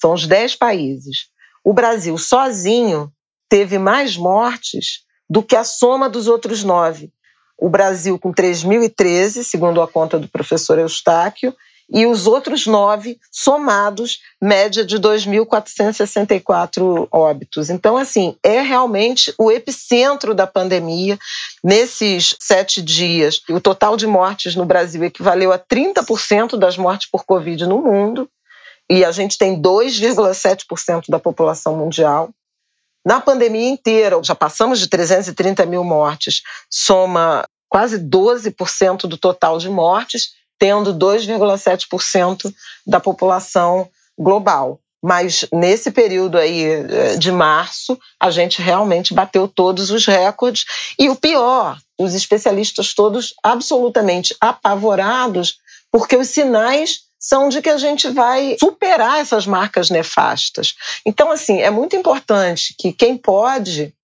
São 0.00 0.12
os 0.12 0.26
dez 0.26 0.54
países. 0.54 1.28
O 1.64 1.72
Brasil 1.72 2.16
sozinho 2.16 3.12
teve 3.48 3.78
mais 3.78 4.16
mortes 4.16 5.04
do 5.28 5.42
que 5.42 5.56
a 5.56 5.64
soma 5.64 6.08
dos 6.08 6.26
outros 6.26 6.64
nove. 6.64 7.12
O 7.58 7.68
Brasil 7.68 8.18
com 8.18 8.32
3.013, 8.32 9.42
segundo 9.42 9.82
a 9.82 9.88
conta 9.88 10.18
do 10.18 10.28
professor 10.28 10.78
Eustáquio, 10.78 11.54
e 11.92 12.06
os 12.06 12.26
outros 12.26 12.66
nove 12.66 13.18
somados, 13.32 14.20
média 14.40 14.84
de 14.84 14.96
2.464 14.98 17.08
óbitos. 17.10 17.68
Então, 17.68 17.96
assim, 17.96 18.36
é 18.42 18.60
realmente 18.60 19.34
o 19.36 19.50
epicentro 19.50 20.32
da 20.34 20.46
pandemia. 20.46 21.18
Nesses 21.62 22.34
sete 22.38 22.80
dias, 22.80 23.42
o 23.48 23.60
total 23.60 23.96
de 23.96 24.06
mortes 24.06 24.54
no 24.54 24.64
Brasil 24.64 25.02
equivaleu 25.04 25.52
a 25.52 25.58
30% 25.58 26.56
das 26.56 26.76
mortes 26.76 27.10
por 27.10 27.24
Covid 27.24 27.66
no 27.66 27.82
mundo, 27.82 28.30
e 28.88 29.04
a 29.04 29.12
gente 29.12 29.36
tem 29.36 29.60
2,7% 29.60 31.04
da 31.08 31.18
população 31.18 31.76
mundial. 31.76 32.30
Na 33.04 33.20
pandemia 33.20 33.68
inteira, 33.68 34.18
já 34.22 34.34
passamos 34.34 34.78
de 34.78 34.88
330 34.88 35.66
mil 35.66 35.84
mortes, 35.84 36.42
soma 36.68 37.44
quase 37.68 37.98
12% 37.98 39.06
do 39.06 39.16
total 39.16 39.58
de 39.58 39.70
mortes 39.70 40.39
tendo 40.60 40.94
2,7% 40.94 42.54
da 42.86 43.00
população 43.00 43.88
global. 44.16 44.78
Mas 45.02 45.46
nesse 45.50 45.90
período 45.90 46.36
aí 46.36 46.62
eh, 46.62 47.16
de 47.16 47.32
março, 47.32 47.98
a 48.20 48.30
gente 48.30 48.60
realmente 48.60 49.14
bateu 49.14 49.48
todos 49.48 49.90
os 49.90 50.04
recordes. 50.04 50.66
E 50.98 51.08
o 51.08 51.16
pior, 51.16 51.78
os 51.98 52.14
especialistas 52.14 52.92
todos 52.92 53.32
absolutamente 53.42 54.36
apavorados, 54.38 55.58
porque 55.90 56.16
os 56.16 56.28
sinais 56.28 57.00
são 57.18 57.48
de 57.48 57.62
que 57.62 57.70
a 57.70 57.78
gente 57.78 58.10
vai 58.10 58.56
superar 58.60 59.20
essas 59.20 59.46
marcas 59.46 59.88
nefastas. 59.88 60.74
Então, 61.06 61.30
assim, 61.30 61.60
é 61.60 61.70
muito 61.70 61.96
importante 61.96 62.74
que 62.78 62.92
quem 62.92 63.16
pode 63.16 63.94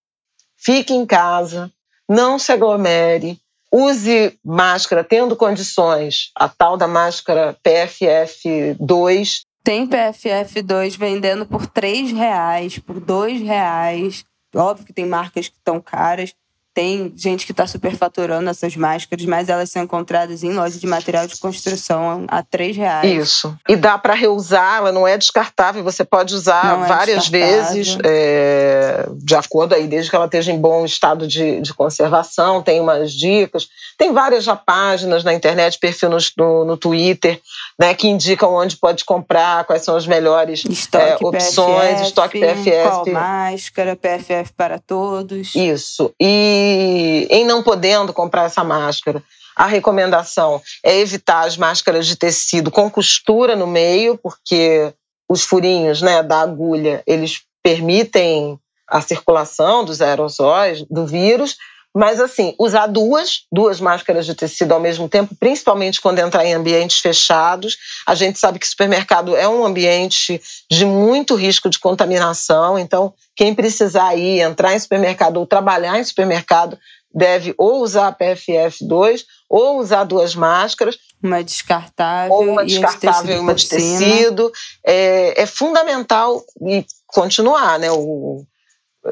fique 0.57 0.95
em 0.95 1.05
casa, 1.05 1.71
não 2.09 2.39
se 2.39 2.53
aglomere, 2.53 3.39
use 3.73 4.39
máscara 4.45 5.05
tendo 5.05 5.37
condições, 5.37 6.31
a 6.35 6.49
tal 6.49 6.77
da 6.77 6.87
máscara 6.87 7.57
PFF2. 7.65 9.41
Tem 9.63 9.87
PFF2 9.87 10.97
vendendo 10.97 11.45
por 11.47 11.63
R$ 11.63 12.13
reais, 12.13 12.79
por 12.79 12.97
R$ 12.97 13.45
reais. 13.45 14.25
Óbvio 14.55 14.87
que 14.87 14.93
tem 14.93 15.07
marcas 15.07 15.49
que 15.49 15.57
estão 15.57 15.81
caras, 15.81 16.33
tem 16.77 17.11
gente 17.17 17.47
que 17.47 17.53
está 17.53 17.67
superfaturando 17.67 18.51
essas 18.51 18.77
máscaras, 18.77 19.25
mas 19.25 19.49
elas 19.49 19.71
são 19.71 19.83
encontradas 19.83 20.43
em 20.43 20.53
lojas 20.53 20.79
de 20.79 20.87
material 20.87 21.27
de 21.27 21.35
construção 21.39 22.27
a 22.29 22.43
três 22.43 22.77
reais. 22.77 23.11
Isso. 23.11 23.57
E 23.67 23.75
dá 23.75 23.97
para 23.97 24.13
reusar, 24.13 24.77
ela 24.77 24.93
não 24.93 25.09
é 25.09 25.17
descartável, 25.17 25.83
você 25.83 26.05
pode 26.05 26.35
usar 26.35 26.85
é 26.85 26.87
várias 26.87 27.29
vezes, 27.29 27.97
é, 28.05 29.09
de 29.15 29.35
acordo 29.35 29.75
aí, 29.75 29.87
desde 29.87 30.11
que 30.11 30.17
ela 30.17 30.27
esteja 30.27 30.53
em 30.53 30.61
bom 30.61 30.85
estado 30.85 31.27
de, 31.27 31.63
de 31.63 31.73
conservação, 31.73 32.61
tem 32.61 32.79
umas 32.79 33.11
dicas. 33.11 33.69
Tem 33.97 34.13
várias 34.13 34.45
já 34.45 34.55
páginas 34.55 35.25
na 35.25 35.33
internet, 35.33 35.79
perfil 35.79 36.11
no, 36.11 36.19
no, 36.37 36.65
no 36.67 36.77
Twitter, 36.77 37.41
né, 37.81 37.95
que 37.95 38.07
indicam 38.07 38.53
onde 38.53 38.77
pode 38.77 39.03
comprar, 39.03 39.65
quais 39.65 39.83
são 39.83 39.97
as 39.97 40.07
melhores 40.07 40.63
é, 40.93 41.17
opções, 41.23 41.93
PFF, 41.93 42.03
estoque 42.03 42.41
PFF. 42.41 42.83
Qual 42.83 43.07
máscara, 43.11 43.97
PFF 43.97 44.53
para 44.55 44.79
todos. 44.79 45.55
Isso. 45.55 46.13
E 46.21 46.66
em 46.67 47.45
não 47.45 47.63
podendo 47.63 48.13
comprar 48.13 48.45
essa 48.45 48.65
máscara, 48.65 49.23
a 49.57 49.67
recomendação 49.67 50.61
é 50.85 50.99
evitar 50.99 51.47
as 51.47 51.57
máscaras 51.57 52.07
de 52.07 52.17
tecido 52.17 52.71
com 52.71 52.91
costura 52.91 53.57
no 53.57 53.67
meio, 53.67 54.19
porque 54.19 54.93
os 55.29 55.43
furinhos 55.43 56.03
né, 56.03 56.23
da 56.23 56.41
agulha 56.41 57.03
eles 57.07 57.41
permitem 57.63 58.59
a 58.87 59.01
circulação 59.01 59.85
dos 59.85 60.01
aerosóis 60.01 60.83
do 60.91 61.07
vírus, 61.07 61.57
mas, 61.97 62.21
assim, 62.21 62.55
usar 62.59 62.89
duas, 62.89 63.47
duas 63.51 63.81
máscaras 63.81 64.27
de 64.27 64.35
tecido 64.35 64.73
ao 64.73 64.81
mesmo 64.81 65.09
tempo, 65.09 65.35
principalmente 65.41 65.99
quando 65.99 66.19
entrar 66.19 66.45
em 66.45 66.53
ambientes 66.53 67.01
fechados. 67.01 67.79
A 68.07 68.15
gente 68.15 68.39
sabe 68.39 68.59
que 68.59 68.69
supermercado 68.69 69.35
é 69.35 69.49
um 69.49 69.65
ambiente 69.65 70.39
de 70.71 70.85
muito 70.85 71.35
risco 71.35 71.71
de 71.71 71.79
contaminação, 71.79 72.79
então, 72.79 73.15
quem 73.35 73.55
precisar 73.55 74.15
ir, 74.15 74.41
entrar 74.41 74.75
em 74.75 74.79
supermercado 74.79 75.39
ou 75.39 75.47
trabalhar 75.47 75.99
em 75.99 76.05
supermercado, 76.05 76.79
deve 77.15 77.55
ou 77.57 77.83
usar 77.83 78.09
a 78.09 78.13
PFF2 78.13 79.25
ou 79.49 79.79
usar 79.79 80.05
duas 80.05 80.35
máscaras. 80.35 80.99
Uma 81.23 81.43
descartável. 81.43 82.31
Ou 82.35 82.51
uma 82.51 82.67
descartável 82.67 83.37
e 83.39 83.39
uma 83.39 83.55
de 83.55 83.67
tecido. 83.67 84.53
É, 84.85 85.41
é, 85.41 85.47
fundamental 85.47 86.45
e 86.61 86.85
continuar, 87.07 87.79
né? 87.79 87.91
O, 87.91 88.45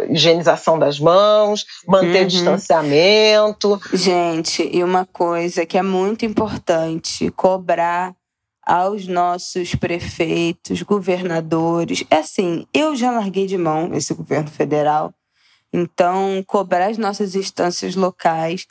higienização 0.08 0.78
das 0.78 0.98
mãos, 0.98 1.64
manter 1.86 2.22
uhum. 2.22 2.26
distanciamento. 2.28 3.80
Gente, 3.92 4.68
e 4.72 4.82
uma 4.82 5.04
coisa 5.04 5.64
que 5.64 5.78
é 5.78 5.82
muito 5.82 6.24
importante, 6.24 7.30
cobrar 7.32 8.14
aos 8.64 9.06
nossos 9.06 9.74
prefeitos, 9.74 10.82
governadores. 10.82 12.04
É 12.10 12.16
assim, 12.16 12.66
eu 12.72 12.96
já 12.96 13.10
larguei 13.10 13.46
de 13.46 13.58
mão 13.58 13.94
esse 13.94 14.14
governo 14.14 14.50
federal. 14.50 15.12
Então, 15.72 16.42
cobrar 16.46 16.86
as 16.86 16.98
nossas 16.98 17.34
instâncias 17.34 17.94
locais 17.94 18.66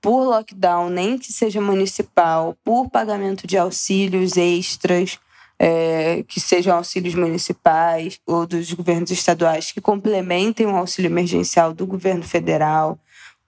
por 0.00 0.24
lockdown, 0.24 0.88
nem 0.88 1.18
que 1.18 1.32
seja 1.32 1.60
municipal, 1.60 2.56
por 2.64 2.88
pagamento 2.88 3.46
de 3.46 3.58
auxílios 3.58 4.36
extras, 4.36 5.18
é, 5.58 6.22
que 6.28 6.40
sejam 6.40 6.76
auxílios 6.76 7.14
municipais 7.14 8.20
ou 8.26 8.46
dos 8.46 8.72
governos 8.72 9.10
estaduais 9.10 9.72
que 9.72 9.80
complementem 9.80 10.66
o 10.66 10.76
auxílio 10.76 11.08
emergencial 11.08 11.74
do 11.74 11.86
governo 11.86 12.22
federal. 12.22 12.98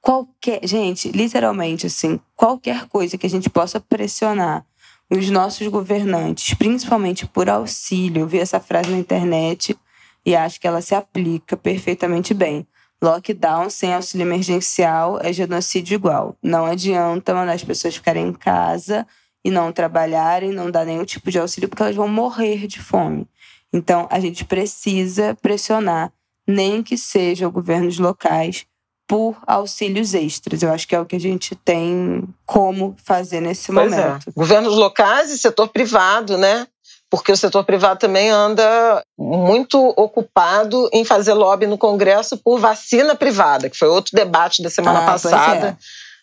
Qualquer, 0.01 0.67
gente, 0.67 1.11
literalmente 1.11 1.87
assim, 1.87 2.19
qualquer 2.35 2.87
coisa 2.87 3.17
que 3.17 3.27
a 3.27 3.31
gente 3.31 3.49
possa 3.49 3.79
pressionar 3.79 4.65
os 5.11 5.29
nossos 5.29 5.67
governantes, 5.67 6.55
principalmente 6.55 7.27
por 7.27 7.49
auxílio. 7.49 8.23
Eu 8.23 8.27
vi 8.27 8.39
essa 8.39 8.61
frase 8.61 8.91
na 8.91 8.99
internet 8.99 9.77
e 10.25 10.37
acho 10.37 10.61
que 10.61 10.67
ela 10.67 10.81
se 10.81 10.95
aplica 10.95 11.57
perfeitamente 11.57 12.33
bem. 12.33 12.67
Lockdown 13.03 13.71
sem 13.71 13.95
auxílio 13.95 14.27
emergencial 14.27 15.19
é 15.23 15.33
genocídio 15.33 15.95
igual. 15.95 16.37
Não 16.43 16.67
adianta 16.67 17.35
mandar 17.35 17.55
as 17.55 17.65
pessoas 17.65 17.97
ficarem 17.97 18.29
em 18.29 18.33
casa 18.33 19.07
e 19.45 19.51
não 19.51 19.73
trabalharem, 19.73 20.53
não 20.53 20.71
dar 20.71 20.85
nenhum 20.85 21.05
tipo 21.05 21.31
de 21.31 21.39
auxílio, 21.39 21.69
porque 21.69 21.83
elas 21.83 21.97
vão 21.97 22.09
morrer 22.09 22.67
de 22.67 22.81
fome. 22.81 23.27
Então, 23.73 24.07
a 24.11 24.19
gente 24.21 24.45
precisa 24.45 25.37
pressionar, 25.41 26.13
nem 26.47 26.83
que 26.83 26.99
sejam 26.99 27.51
governos 27.51 27.99
locais, 27.99 28.67
por 29.11 29.37
auxílios 29.45 30.15
extras. 30.15 30.63
Eu 30.63 30.71
acho 30.71 30.87
que 30.87 30.95
é 30.95 31.01
o 31.01 31.05
que 31.05 31.17
a 31.17 31.21
gente 31.21 31.57
tem 31.57 32.23
como 32.47 32.95
fazer 33.05 33.41
nesse 33.41 33.73
pois 33.73 33.93
é. 33.93 34.07
momento. 34.07 34.29
É. 34.29 34.33
Governos 34.33 34.77
locais 34.77 35.33
e 35.33 35.39
setor 35.39 35.67
privado, 35.67 36.39
né? 36.39 36.65
Porque 37.11 37.33
o 37.33 37.37
setor 37.37 37.65
privado 37.65 37.99
também 37.99 38.31
anda 38.31 39.03
muito 39.19 39.77
ocupado 39.97 40.89
em 40.93 41.05
fazer 41.05 41.33
lobby 41.33 41.67
no 41.67 41.77
Congresso 41.77 42.37
por 42.37 42.61
vacina 42.61 43.17
privada, 43.17 43.69
que 43.69 43.77
foi 43.77 43.89
outro 43.89 44.15
debate 44.15 44.63
da 44.63 44.71
semana 44.71 45.01
ah, 45.01 45.07
passada. 45.07 45.67
É. 45.71 45.77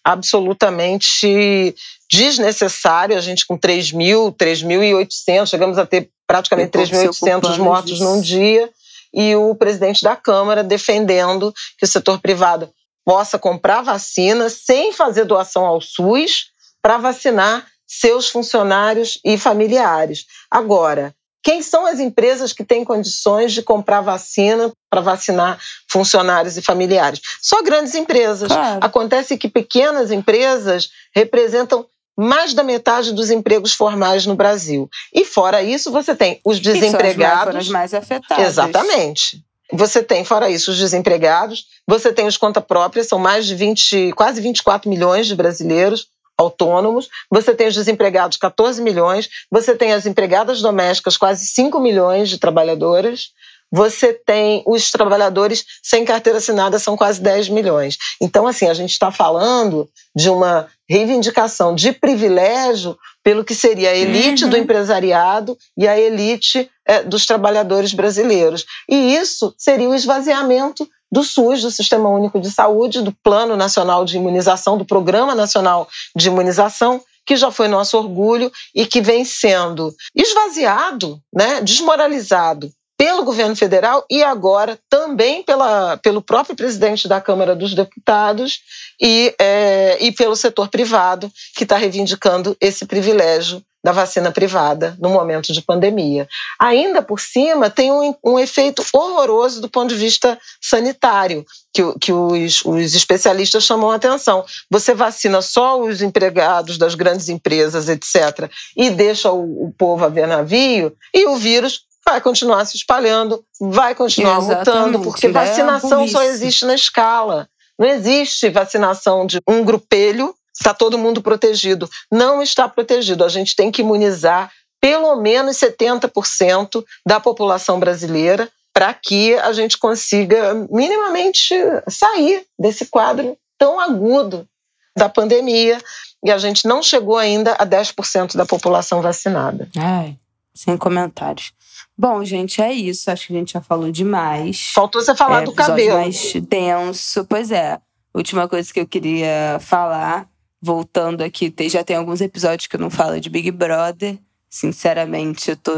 Absolutamente 0.10 1.76
desnecessário. 2.10 3.18
A 3.18 3.22
gente 3.22 3.46
com 3.46 3.58
3 3.58 3.92
mil, 3.92 4.32
3.800, 4.32 5.48
chegamos 5.48 5.78
a 5.78 5.86
ter 5.86 6.10
praticamente 6.26 6.72
3.800 6.72 7.58
mortos 7.58 8.00
num 8.00 8.22
dia 8.22 8.70
e 9.14 9.36
o 9.36 9.54
presidente 9.54 10.02
da 10.04 10.16
Câmara 10.16 10.64
defendendo 10.64 11.54
que 11.78 11.84
o 11.84 11.88
setor 11.88 12.20
privado 12.20 12.70
possa 13.06 13.38
comprar 13.38 13.82
vacina 13.82 14.50
sem 14.50 14.94
fazer 14.94 15.26
doação 15.26 15.66
ao 15.66 15.82
SUS 15.82 16.52
para 16.82 16.98
vacinar 16.98 17.68
seus 17.86 18.30
funcionários 18.30 19.20
e 19.26 19.38
familiares. 19.38 20.26
Agora, 20.50 21.14
quem 21.48 21.62
são 21.62 21.86
as 21.86 22.02
empresas 22.02 22.52
que 22.52 22.62
têm 22.62 22.84
condições 22.84 23.54
de 23.54 23.62
comprar 23.62 24.02
vacina 24.02 24.70
para 24.90 25.00
vacinar 25.00 25.58
funcionários 25.90 26.58
e 26.58 26.62
familiares? 26.62 27.22
Só 27.42 27.64
grandes 27.64 27.96
empresas. 27.96 28.50
Claro. 28.50 28.80
Acontece 28.82 29.38
que 29.38 29.48
pequenas 29.48 30.12
empresas 30.12 30.90
representam 31.16 31.86
mais 32.18 32.54
da 32.54 32.64
metade 32.64 33.14
dos 33.14 33.32
empregos 33.32 33.72
formais 33.72 34.26
no 34.26 34.36
Brasil. 34.36 34.90
E 35.14 35.24
fora 35.24 35.64
isso, 35.64 35.90
você 35.90 36.14
tem 36.14 36.42
os 36.44 36.60
desempregados. 36.60 37.56
E 37.56 37.58
as 37.60 37.70
mais 37.70 37.94
afetadas. 37.94 38.46
Exatamente. 38.46 39.42
Você 39.72 40.04
tem, 40.04 40.26
fora 40.26 40.50
isso, 40.50 40.72
os 40.72 40.78
desempregados, 40.78 41.68
você 41.88 42.12
tem 42.12 42.28
os 42.28 42.36
conta 42.36 42.60
própria, 42.60 43.06
são 43.06 43.20
mais 43.20 43.46
de 43.46 43.56
20, 43.56 44.12
quase 44.18 44.42
24 44.42 44.90
milhões 44.90 45.28
de 45.28 45.36
brasileiros 45.36 46.08
autônomos, 46.38 47.10
você 47.30 47.54
tem 47.54 47.68
os 47.68 47.74
desempregados, 47.74 48.38
14 48.38 48.82
milhões, 48.82 49.28
você 49.52 49.76
tem 49.76 49.94
as 49.94 50.06
empregadas 50.06 50.62
domésticas, 50.62 51.18
quase 51.18 51.46
5 51.48 51.80
milhões 51.80 52.30
de 52.30 52.38
trabalhadoras, 52.38 53.32
você 53.72 54.14
tem 54.14 54.64
os 54.66 54.92
trabalhadores 54.92 55.66
sem 55.84 56.06
carteira 56.06 56.40
assinada, 56.40 56.80
são 56.80 56.96
quase 56.96 57.22
10 57.22 57.50
milhões. 57.50 57.98
Então, 58.22 58.48
assim, 58.48 58.68
a 58.68 58.74
gente 58.74 58.92
está 58.92 59.12
falando 59.12 59.90
de 60.16 60.30
uma 60.30 60.68
reivindicação 60.90 61.76
de 61.76 61.92
privilégio 61.92 62.98
pelo 63.22 63.44
que 63.44 63.54
seria 63.54 63.90
a 63.90 63.96
elite 63.96 64.46
uhum. 64.46 64.50
do 64.50 64.58
empresariado 64.58 65.58
e 65.78 65.86
a 65.86 66.00
elite 66.00 66.70
é, 66.86 67.04
dos 67.04 67.26
trabalhadores 67.26 67.94
brasileiros. 67.94 68.66
E 68.90 69.16
isso 69.16 69.54
seria 69.58 69.90
o 69.90 69.96
esvaziamento 69.96 70.88
do 71.12 71.24
SUS, 71.24 71.62
do 71.62 71.72
Sistema 71.72 72.10
Único 72.10 72.40
de 72.40 72.52
Saúde, 72.52 73.02
do 73.02 73.12
Plano 73.24 73.56
Nacional 73.56 74.06
de 74.06 74.18
Imunização, 74.18 74.78
do 74.78 74.86
Programa 74.86 75.34
Nacional 75.34 75.88
de 76.16 76.28
Imunização, 76.28 77.02
que 77.26 77.36
já 77.36 77.52
foi 77.52 77.68
nosso 77.68 77.98
orgulho 77.98 78.52
e 78.74 78.86
que 78.86 79.02
vem 79.02 79.26
sendo 79.26 79.94
esvaziado, 80.16 81.20
né, 81.34 81.62
desmoralizado 81.62 82.72
pelo 82.98 83.24
governo 83.24 83.56
federal 83.56 84.04
e 84.10 84.24
agora 84.24 84.80
também 84.90 85.44
pela, 85.44 85.98
pelo 85.98 86.22
próprio 86.22 86.56
presidente 86.56 87.08
da 87.08 87.22
Câmara 87.22 87.56
dos 87.56 87.76
Deputados 87.76 88.60
e, 89.00 89.36
é, 89.40 89.98
e 90.04 90.12
pelo 90.12 90.36
setor 90.36 90.68
privado, 90.68 91.32
que 91.56 91.64
está 91.64 91.78
reivindicando 91.78 92.58
esse 92.60 92.86
privilégio 92.88 93.62
da 93.88 93.94
vacina 93.94 94.34
privada 94.34 94.98
no 95.00 95.08
momento 95.08 95.54
de 95.54 95.62
pandemia. 95.62 96.28
Ainda 96.60 97.02
por 97.02 97.22
cima, 97.22 97.70
tem 97.70 97.90
um, 97.90 98.14
um 98.22 98.38
efeito 98.38 98.84
horroroso 98.92 99.62
do 99.62 99.70
ponto 99.70 99.88
de 99.88 99.96
vista 99.96 100.38
sanitário, 100.62 101.46
que, 101.74 101.82
que 101.98 102.12
os, 102.12 102.66
os 102.66 102.94
especialistas 102.94 103.64
chamam 103.64 103.90
a 103.90 103.96
atenção. 103.96 104.44
Você 104.70 104.94
vacina 104.94 105.42
só 105.42 105.80
os 105.80 106.02
empregados 106.02 106.78
das 106.78 106.96
grandes 106.96 107.30
empresas, 107.30 107.88
etc., 107.88 108.52
e 108.76 108.90
deixa 108.90 109.32
o, 109.32 109.68
o 109.68 109.74
povo 109.78 110.04
a 110.04 110.10
ver 110.10 110.28
navio, 110.28 110.94
e 111.14 111.26
o 111.26 111.38
vírus 111.38 111.84
vai 112.06 112.20
continuar 112.20 112.66
se 112.66 112.76
espalhando, 112.76 113.42
vai 113.58 113.96
continuar 113.96 114.40
Exatamente, 114.40 114.68
mutando, 114.68 115.00
porque 115.02 115.28
né? 115.30 115.34
vacinação 115.34 116.06
só 116.10 116.24
existe 116.24 116.66
na 116.66 116.76
escala. 116.76 117.48
Não 117.80 117.88
existe 117.88 118.50
vacinação 118.50 119.26
de 119.26 119.40
um 119.48 119.64
grupelho, 119.64 120.36
está 120.58 120.74
todo 120.74 120.98
mundo 120.98 121.22
protegido. 121.22 121.90
Não 122.12 122.42
está 122.42 122.68
protegido. 122.68 123.24
A 123.24 123.30
gente 123.30 123.56
tem 123.56 123.72
que 123.72 123.82
imunizar 123.82 124.52
pelo 124.82 125.16
menos 125.16 125.58
70% 125.58 126.84
da 127.06 127.20
população 127.20 127.80
brasileira 127.80 128.50
para 128.74 128.94
que 128.94 129.34
a 129.36 129.52
gente 129.54 129.78
consiga 129.78 130.54
minimamente 130.70 131.56
sair 131.90 132.46
desse 132.60 132.86
quadro 132.86 133.38
tão 133.58 133.80
agudo 133.80 134.48
da 134.96 135.10
pandemia. 135.10 135.80
E 136.24 136.32
a 136.32 136.38
gente 136.38 136.68
não 136.68 136.82
chegou 136.82 137.18
ainda 137.18 137.54
a 137.54 137.66
10% 137.66 138.36
da 138.36 138.46
população 138.46 139.02
vacinada. 139.02 139.70
Ai, 139.76 140.18
sem 140.54 140.78
comentários. 140.78 141.54
Bom, 141.98 142.24
gente, 142.24 142.62
é 142.62 142.72
isso. 142.72 143.10
Acho 143.10 143.28
que 143.28 143.34
a 143.34 143.40
gente 143.40 143.54
já 143.54 143.62
falou 143.62 143.92
demais. 143.92 144.72
Faltou 144.74 145.02
você 145.02 145.16
falar 145.16 145.42
é, 145.42 145.46
do 145.46 145.54
cabelo. 145.54 145.98
mais 145.98 146.34
denso. 146.34 147.26
Pois 147.26 147.52
é. 147.52 147.80
Última 148.14 148.48
coisa 148.48 148.72
que 148.72 148.80
eu 148.80 148.88
queria 148.88 149.58
falar, 149.60 150.28
voltando 150.62 151.22
aqui, 151.22 151.54
já 151.70 151.84
tem 151.84 151.96
alguns 151.96 152.22
episódios 152.22 152.68
que 152.68 152.76
eu 152.76 152.80
não 152.80 152.90
falo 152.90 153.20
de 153.20 153.30
Big 153.30 153.52
Brother. 153.52 154.18
Sinceramente, 154.50 155.52
eu 155.52 155.58
tô, 155.58 155.74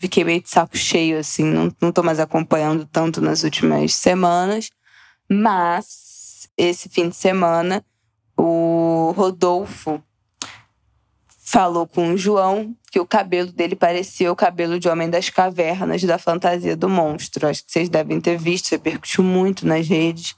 fiquei 0.00 0.24
meio 0.24 0.42
de 0.42 0.48
saco 0.48 0.76
cheio, 0.76 1.18
assim, 1.18 1.44
não, 1.44 1.70
não 1.80 1.92
tô 1.92 2.02
mais 2.02 2.18
acompanhando 2.18 2.88
tanto 2.90 3.20
nas 3.20 3.44
últimas 3.44 3.94
semanas. 3.94 4.70
Mas, 5.28 6.48
esse 6.56 6.88
fim 6.88 7.08
de 7.08 7.16
semana, 7.16 7.84
o 8.36 9.12
Rodolfo 9.16 10.02
falou 11.54 11.86
com 11.86 12.12
o 12.12 12.16
João 12.16 12.74
que 12.90 12.98
o 12.98 13.06
cabelo 13.06 13.52
dele 13.52 13.76
parecia 13.76 14.32
o 14.32 14.36
cabelo 14.36 14.78
de 14.78 14.88
Homem 14.88 15.10
das 15.10 15.28
Cavernas 15.28 16.02
da 16.02 16.18
fantasia 16.18 16.76
do 16.76 16.88
monstro. 16.88 17.46
Acho 17.46 17.64
que 17.64 17.70
vocês 17.70 17.88
devem 17.88 18.20
ter 18.20 18.38
visto, 18.38 18.70
repercutiu 18.70 19.22
muito 19.22 19.66
nas 19.66 19.86
redes. 19.86 20.34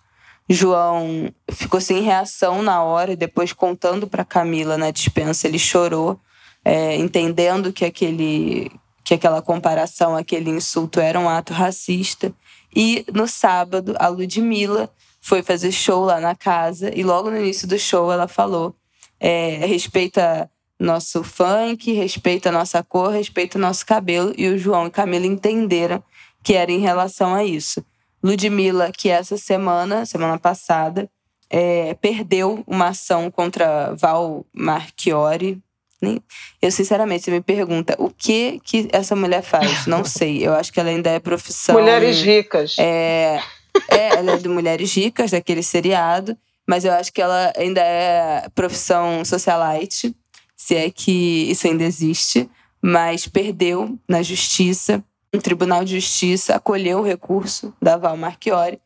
João 0.48 1.32
ficou 1.50 1.80
sem 1.80 2.02
reação 2.02 2.62
na 2.62 2.82
hora 2.82 3.12
e 3.12 3.16
depois 3.16 3.52
contando 3.52 4.06
para 4.06 4.24
Camila 4.24 4.78
na 4.78 4.90
dispensa, 4.90 5.48
ele 5.48 5.58
chorou, 5.58 6.20
é, 6.64 6.96
entendendo 6.96 7.72
que 7.72 7.84
aquele 7.84 8.70
que 9.02 9.14
aquela 9.14 9.40
comparação, 9.40 10.16
aquele 10.16 10.50
insulto 10.50 10.98
era 10.98 11.18
um 11.18 11.28
ato 11.28 11.52
racista. 11.52 12.34
E 12.74 13.04
no 13.14 13.28
sábado, 13.28 13.94
a 14.00 14.08
Ludmilla 14.08 14.90
foi 15.20 15.44
fazer 15.44 15.70
show 15.70 16.04
lá 16.04 16.20
na 16.20 16.34
casa 16.34 16.90
e 16.92 17.04
logo 17.04 17.30
no 17.30 17.38
início 17.38 17.68
do 17.68 17.78
show 17.78 18.10
ela 18.10 18.26
falou: 18.26 18.74
é, 19.20 19.64
respeita 19.64 20.50
nosso 20.78 21.22
funk, 21.22 21.92
respeita 21.92 22.52
nossa 22.52 22.82
cor, 22.82 23.12
respeita 23.12 23.58
nosso 23.58 23.86
cabelo. 23.86 24.34
E 24.36 24.48
o 24.48 24.58
João 24.58 24.88
e 24.88 24.90
Camila 24.90 25.26
entenderam 25.26 26.02
que 26.42 26.54
era 26.54 26.70
em 26.70 26.80
relação 26.80 27.34
a 27.34 27.44
isso. 27.44 27.84
Ludmilla, 28.26 28.90
que 28.90 29.08
essa 29.08 29.36
semana, 29.36 30.04
semana 30.04 30.36
passada, 30.36 31.08
é, 31.48 31.94
perdeu 31.94 32.64
uma 32.66 32.88
ação 32.88 33.30
contra 33.30 33.94
Val 33.94 34.44
Marchiori. 34.52 35.62
Eu, 36.60 36.70
sinceramente, 36.70 37.24
você 37.24 37.30
me 37.30 37.40
pergunta 37.40 37.94
o 37.98 38.10
que 38.10 38.60
que 38.64 38.88
essa 38.92 39.14
mulher 39.14 39.42
faz? 39.42 39.86
Não 39.86 40.02
sei. 40.04 40.44
Eu 40.44 40.54
acho 40.54 40.72
que 40.72 40.80
ela 40.80 40.90
ainda 40.90 41.10
é 41.10 41.20
profissão. 41.20 41.74
Mulheres 41.74 42.20
ricas. 42.20 42.76
É, 42.78 43.40
é 43.88 44.16
ela 44.16 44.32
é 44.32 44.36
de 44.36 44.48
Mulheres 44.48 44.92
Ricas, 44.94 45.30
daquele 45.30 45.62
seriado. 45.62 46.36
Mas 46.66 46.84
eu 46.84 46.92
acho 46.92 47.12
que 47.12 47.22
ela 47.22 47.52
ainda 47.56 47.80
é 47.80 48.48
profissão 48.54 49.24
socialite, 49.24 50.12
se 50.56 50.74
é 50.74 50.90
que 50.90 51.48
isso 51.48 51.66
ainda 51.68 51.84
existe. 51.84 52.50
Mas 52.82 53.28
perdeu 53.28 53.96
na 54.08 54.20
justiça. 54.20 55.02
O 55.34 55.38
Tribunal 55.38 55.84
de 55.84 56.00
Justiça 56.00 56.54
acolheu 56.54 56.98
o 56.98 57.02
recurso 57.02 57.74
da 57.80 57.96
Val 57.96 58.16
Marchiori 58.16 58.80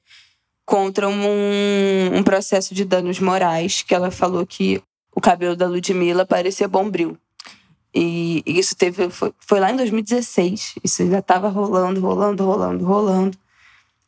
contra 0.65 1.09
um, 1.09 2.15
um 2.15 2.23
processo 2.23 2.75
de 2.75 2.85
danos 2.85 3.19
morais, 3.19 3.83
que 3.83 3.95
ela 3.95 4.11
falou 4.11 4.47
que 4.47 4.83
o 5.15 5.21
cabelo 5.21 5.57
da 5.57 5.67
Ludmilla 5.67 6.25
parecia 6.25 6.69
bombril. 6.69 7.19
E 7.95 8.43
isso 8.47 8.77
teve 8.77 9.11
foi, 9.11 9.33
foi 9.39 9.61
lá 9.61 9.71
em 9.71 9.77
2016. 9.77 10.77
Isso 10.83 11.03
ainda 11.03 11.19
estava 11.19 11.49
rolando, 11.49 12.01
rolando, 12.01 12.45
rolando, 12.45 12.85
rolando. 12.85 13.39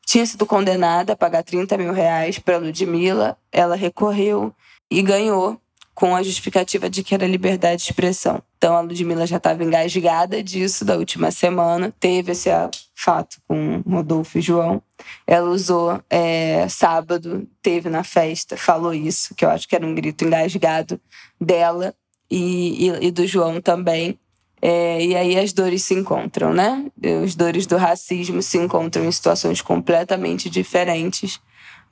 Tinha 0.07 0.25
sido 0.25 0.47
condenada 0.47 1.13
a 1.13 1.17
pagar 1.17 1.43
30 1.43 1.77
mil 1.77 1.93
reais 1.93 2.39
para 2.39 2.59
Ludmilla. 2.59 3.37
Ela 3.51 3.75
recorreu 3.75 4.55
e 4.91 5.03
ganhou 5.03 5.61
com 5.95 6.17
a 6.17 6.23
justificativa 6.23 6.89
de 6.89 7.03
que 7.03 7.15
era 7.15 7.27
liberdade 7.27 7.83
de 7.83 7.91
expressão. 7.91 8.43
Então 8.57 8.75
a 8.77 8.81
Ludmilla 8.81 9.27
já 9.27 9.37
estava 9.37 9.63
engasgada 9.63 10.43
disso 10.43 10.85
da 10.85 10.97
última 10.97 11.31
semana. 11.31 11.93
Teve 12.01 12.33
esse 12.33 12.51
fato 12.95 13.39
com 13.47 13.83
Rodolfo 13.87 14.39
e 14.39 14.41
João. 14.41 14.83
Ela 15.27 15.51
usou 15.51 16.01
é, 16.09 16.67
sábado, 16.69 17.47
teve 17.61 17.91
na 17.91 18.05
festa, 18.05 18.57
falou 18.57 18.95
isso, 18.95 19.35
que 19.35 19.45
eu 19.45 19.51
acho 19.51 19.69
que 19.69 19.77
era 19.77 19.87
um 19.87 19.95
grito 19.95 20.25
engasgado 20.25 21.01
dela 21.41 21.95
e, 22.31 22.89
e, 22.89 23.07
e 23.07 23.11
do 23.11 23.27
João 23.27 23.61
também. 23.61 24.19
É, 24.65 25.05
e 25.05 25.17
aí 25.17 25.37
as 25.37 25.53
dores 25.53 25.85
se 25.85 25.93
encontram, 25.93 26.55
né? 26.55 26.87
As 27.25 27.35
dores 27.35 27.67
do 27.67 27.77
racismo 27.77 28.41
se 28.41 28.57
encontram 28.59 29.05
em 29.05 29.11
situações 29.11 29.61
completamente 29.61 30.49
diferentes, 30.49 31.41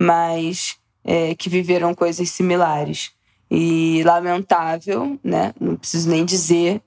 mas 0.00 0.76
é, 1.04 1.34
que 1.34 1.48
viveram 1.48 1.92
coisas 1.94 2.30
similares. 2.30 3.10
E 3.50 4.02
lamentável, 4.04 5.18
né? 5.24 5.52
Não 5.60 5.76
preciso 5.76 6.08
nem 6.08 6.24
dizer. 6.24 6.80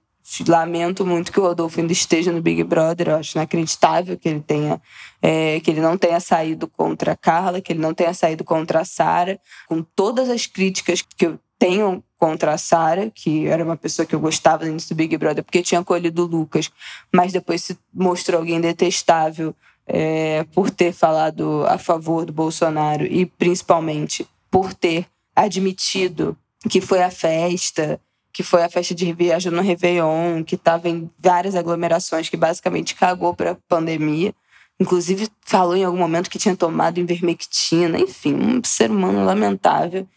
Lamento 0.47 1.05
muito 1.05 1.31
que 1.31 1.39
o 1.39 1.43
Rodolfo 1.43 1.79
ainda 1.79 1.91
esteja 1.91 2.31
no 2.31 2.41
Big 2.41 2.63
Brother. 2.63 3.09
Eu 3.09 3.15
acho 3.17 3.37
inacreditável 3.37 4.17
que 4.17 4.29
ele 4.29 4.39
tenha, 4.39 4.81
é, 5.21 5.59
que 5.59 5.69
ele 5.69 5.81
não 5.81 5.97
tenha 5.97 6.19
saído 6.19 6.67
contra 6.67 7.11
a 7.11 7.17
Carla, 7.17 7.59
que 7.59 7.73
ele 7.73 7.81
não 7.81 7.93
tenha 7.93 8.13
saído 8.13 8.43
contra 8.43 8.79
a 8.79 8.85
Sara, 8.85 9.39
com 9.67 9.83
todas 9.83 10.29
as 10.29 10.45
críticas 10.45 11.01
que 11.01 11.25
eu 11.25 11.39
tenho 11.59 12.03
contra 12.17 12.53
a 12.53 12.57
Sara, 12.57 13.11
que 13.13 13.47
era 13.47 13.63
uma 13.63 13.75
pessoa 13.75 14.05
que 14.05 14.15
eu 14.15 14.19
gostava 14.19 14.63
antes 14.63 14.87
do 14.87 14.95
Big 14.95 15.15
Brother, 15.17 15.43
porque 15.43 15.61
tinha 15.61 15.81
acolhido 15.81 16.23
o 16.23 16.25
Lucas, 16.25 16.71
mas 17.13 17.33
depois 17.33 17.61
se 17.61 17.77
mostrou 17.93 18.39
alguém 18.39 18.61
detestável 18.61 19.53
é, 19.85 20.45
por 20.53 20.69
ter 20.69 20.93
falado 20.93 21.65
a 21.67 21.77
favor 21.77 22.25
do 22.25 22.33
Bolsonaro 22.33 23.05
e 23.05 23.25
principalmente 23.25 24.25
por 24.49 24.73
ter 24.73 25.05
admitido 25.35 26.37
que 26.69 26.81
foi 26.81 27.01
a 27.01 27.11
festa, 27.11 27.99
que 28.31 28.43
foi 28.43 28.63
a 28.63 28.69
festa 28.69 28.95
de 28.95 29.11
viagem 29.13 29.51
no 29.51 29.61
Réveillon, 29.61 30.43
que 30.43 30.55
estava 30.55 30.89
em 30.89 31.09
várias 31.19 31.55
aglomerações, 31.55 32.29
que 32.29 32.37
basicamente 32.37 32.95
cagou 32.95 33.35
para 33.35 33.51
a 33.51 33.57
pandemia. 33.67 34.33
Inclusive, 34.79 35.29
falou 35.41 35.75
em 35.75 35.83
algum 35.83 35.97
momento 35.97 36.29
que 36.29 36.39
tinha 36.39 36.55
tomado 36.55 36.99
invermectina. 36.99 37.99
Enfim, 37.99 38.33
um 38.33 38.61
ser 38.63 38.89
humano 38.89 39.23
lamentável. 39.23 40.07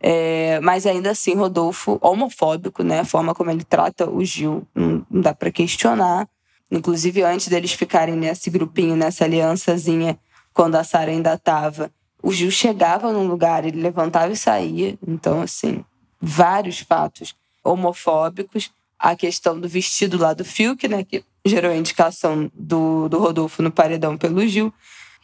É, 0.00 0.58
mas 0.60 0.86
ainda 0.86 1.10
assim, 1.10 1.34
Rodolfo, 1.34 1.98
homofóbico, 2.00 2.82
né? 2.82 3.00
A 3.00 3.04
forma 3.04 3.34
como 3.34 3.50
ele 3.50 3.64
trata 3.64 4.08
o 4.08 4.24
Gil, 4.24 4.66
não, 4.74 5.04
dá 5.10 5.34
para 5.34 5.50
questionar. 5.50 6.28
Inclusive, 6.70 7.22
antes 7.22 7.48
deles 7.48 7.72
ficarem 7.72 8.16
nesse 8.16 8.50
grupinho, 8.50 8.96
nessa 8.96 9.24
aliançazinha, 9.24 10.18
quando 10.52 10.74
a 10.76 10.82
Sara 10.82 11.10
ainda 11.10 11.34
estava, 11.34 11.90
o 12.22 12.32
Gil 12.32 12.50
chegava 12.50 13.12
num 13.12 13.28
lugar, 13.28 13.64
ele 13.64 13.80
levantava 13.80 14.32
e 14.32 14.36
saía. 14.36 14.98
Então, 15.06 15.42
assim, 15.42 15.84
vários 16.26 16.80
fatos 16.80 17.34
homofóbicos. 17.62 18.70
A 18.98 19.14
questão 19.14 19.60
do 19.60 19.68
vestido 19.68 20.16
lá 20.16 20.32
do 20.32 20.44
Fiuk, 20.44 20.88
né, 20.88 21.04
que 21.04 21.22
gerou 21.44 21.70
a 21.70 21.76
indicação 21.76 22.50
do, 22.54 23.08
do 23.08 23.18
Rodolfo 23.18 23.62
no 23.62 23.70
paredão 23.70 24.16
pelo 24.16 24.46
Gil. 24.46 24.72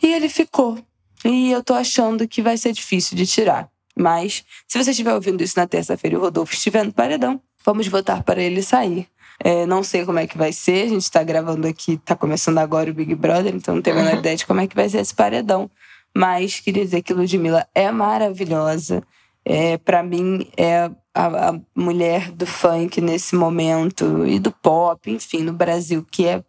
E 0.02 0.12
ele 0.12 0.28
ficou. 0.28 0.78
E 1.24 1.50
eu 1.50 1.62
tô 1.62 1.74
achando 1.74 2.28
que 2.28 2.42
vai 2.42 2.56
ser 2.56 2.72
difícil 2.72 3.16
de 3.16 3.26
tirar. 3.26 3.68
Mas, 3.96 4.44
se 4.66 4.82
você 4.82 4.90
estiver 4.90 5.14
ouvindo 5.14 5.42
isso 5.42 5.58
na 5.58 5.66
terça-feira 5.66 6.16
e 6.16 6.18
o 6.18 6.20
Rodolfo 6.20 6.52
estiver 6.54 6.84
no 6.84 6.92
paredão, 6.92 7.40
vamos 7.64 7.86
votar 7.86 8.22
para 8.22 8.42
ele 8.42 8.62
sair. 8.62 9.06
É, 9.40 9.66
não 9.66 9.82
sei 9.82 10.04
como 10.04 10.18
é 10.18 10.26
que 10.26 10.36
vai 10.36 10.52
ser, 10.52 10.84
a 10.84 10.88
gente 10.88 11.02
está 11.02 11.22
gravando 11.22 11.66
aqui, 11.66 11.94
está 11.94 12.14
começando 12.14 12.58
agora 12.58 12.90
o 12.90 12.94
Big 12.94 13.14
Brother, 13.14 13.54
então 13.54 13.74
não 13.74 13.82
tenho 13.82 13.98
a 13.98 14.02
menor 14.02 14.18
ideia 14.18 14.36
de 14.36 14.46
como 14.46 14.60
é 14.60 14.66
que 14.66 14.76
vai 14.76 14.88
ser 14.88 14.98
esse 14.98 15.14
paredão. 15.14 15.70
Mas 16.14 16.60
queria 16.60 16.84
dizer 16.84 17.02
que 17.02 17.12
Ludmilla 17.12 17.66
é 17.74 17.90
maravilhosa 17.90 19.02
é, 19.44 19.76
para 19.76 20.02
mim, 20.02 20.48
é 20.56 20.90
a, 21.14 21.50
a, 21.50 21.60
mulher 21.74 22.30
do 22.30 22.46
funk 22.46 23.00
nesse 23.00 23.34
momento 23.34 24.24
e 24.26 24.38
do 24.38 24.52
pop, 24.52 25.10
enfim, 25.10 25.42
no 25.42 25.52
Brasil, 25.52 26.06
que 26.10 26.26
é 26.26 26.42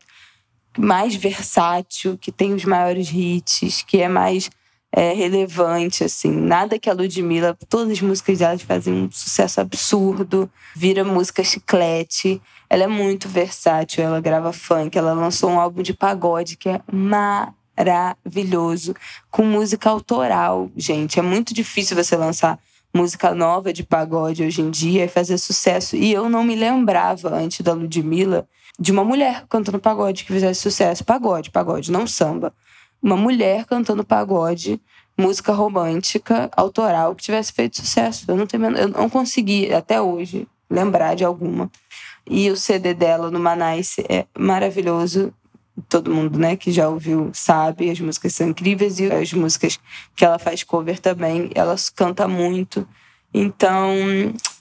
mais 0.77 1.15
versátil, 1.15 2.17
que 2.17 2.31
tem 2.31 2.53
os 2.53 2.63
maiores 2.65 3.09
hits, 3.11 3.83
que 3.83 4.01
é 4.01 4.07
mais 4.07 4.49
é, 4.91 5.13
relevante, 5.13 6.03
assim. 6.03 6.29
Nada 6.31 6.77
que 6.77 6.87
a 6.89 6.93
Ludmilla, 6.93 7.57
todas 7.67 7.93
as 7.93 8.01
músicas 8.01 8.37
dela 8.39 8.57
fazem 8.59 8.93
um 8.93 9.11
sucesso 9.11 9.59
absurdo, 9.59 10.49
vira 10.75 11.03
música 11.03 11.43
chiclete. 11.43 12.39
Ela 12.69 12.83
é 12.83 12.87
muito 12.87 13.27
versátil, 13.27 14.03
ela 14.03 14.21
grava 14.21 14.53
funk, 14.53 14.95
ela 14.95 15.13
lançou 15.13 15.49
um 15.49 15.59
álbum 15.59 15.81
de 15.81 15.93
pagode 15.93 16.57
que 16.57 16.69
é 16.69 16.79
maravilhoso, 16.91 18.93
com 19.31 19.43
música 19.43 19.89
autoral, 19.89 20.69
gente. 20.77 21.17
É 21.19 21.23
muito 21.23 21.55
difícil 21.55 21.97
você 21.97 22.15
lançar 22.15 22.59
música 22.93 23.33
nova 23.33 23.73
de 23.73 23.83
pagode 23.83 24.43
hoje 24.43 24.61
em 24.61 24.69
dia 24.69 25.05
e 25.05 25.07
fazer 25.07 25.37
sucesso. 25.37 25.95
E 25.95 26.11
eu 26.13 26.29
não 26.29 26.43
me 26.43 26.55
lembrava, 26.55 27.35
antes 27.35 27.61
da 27.61 27.73
Ludmilla, 27.73 28.47
de 28.79 28.91
uma 28.91 29.03
mulher 29.03 29.45
cantando 29.49 29.79
pagode 29.79 30.23
que 30.23 30.33
fizesse 30.33 30.61
sucesso. 30.61 31.03
Pagode, 31.03 31.49
pagode, 31.49 31.91
não 31.91 32.05
samba. 32.05 32.53
Uma 33.01 33.17
mulher 33.17 33.65
cantando 33.65 34.03
pagode, 34.03 34.79
música 35.17 35.51
romântica, 35.51 36.49
autoral, 36.55 37.15
que 37.15 37.23
tivesse 37.23 37.51
feito 37.51 37.77
sucesso. 37.77 38.25
Eu 38.27 38.35
não, 38.35 38.45
tenho, 38.45 38.65
eu 38.77 38.87
não 38.87 39.09
consegui, 39.09 39.73
até 39.73 40.01
hoje, 40.01 40.47
lembrar 40.69 41.15
de 41.15 41.25
alguma. 41.25 41.69
E 42.29 42.49
o 42.49 42.55
CD 42.55 42.93
dela 42.93 43.29
no 43.29 43.39
Manice 43.39 44.05
é 44.07 44.25
maravilhoso 44.37 45.33
todo 45.89 46.13
mundo, 46.13 46.37
né, 46.37 46.55
que 46.55 46.71
já 46.71 46.87
ouviu 46.87 47.31
sabe, 47.33 47.89
as 47.89 47.99
músicas 47.99 48.35
são 48.35 48.47
incríveis 48.47 48.99
e 48.99 49.11
as 49.11 49.33
músicas 49.33 49.79
que 50.15 50.23
ela 50.23 50.37
faz 50.37 50.63
cover 50.63 50.99
também, 50.99 51.49
ela 51.55 51.75
canta 51.95 52.27
muito. 52.27 52.87
Então, 53.33 53.91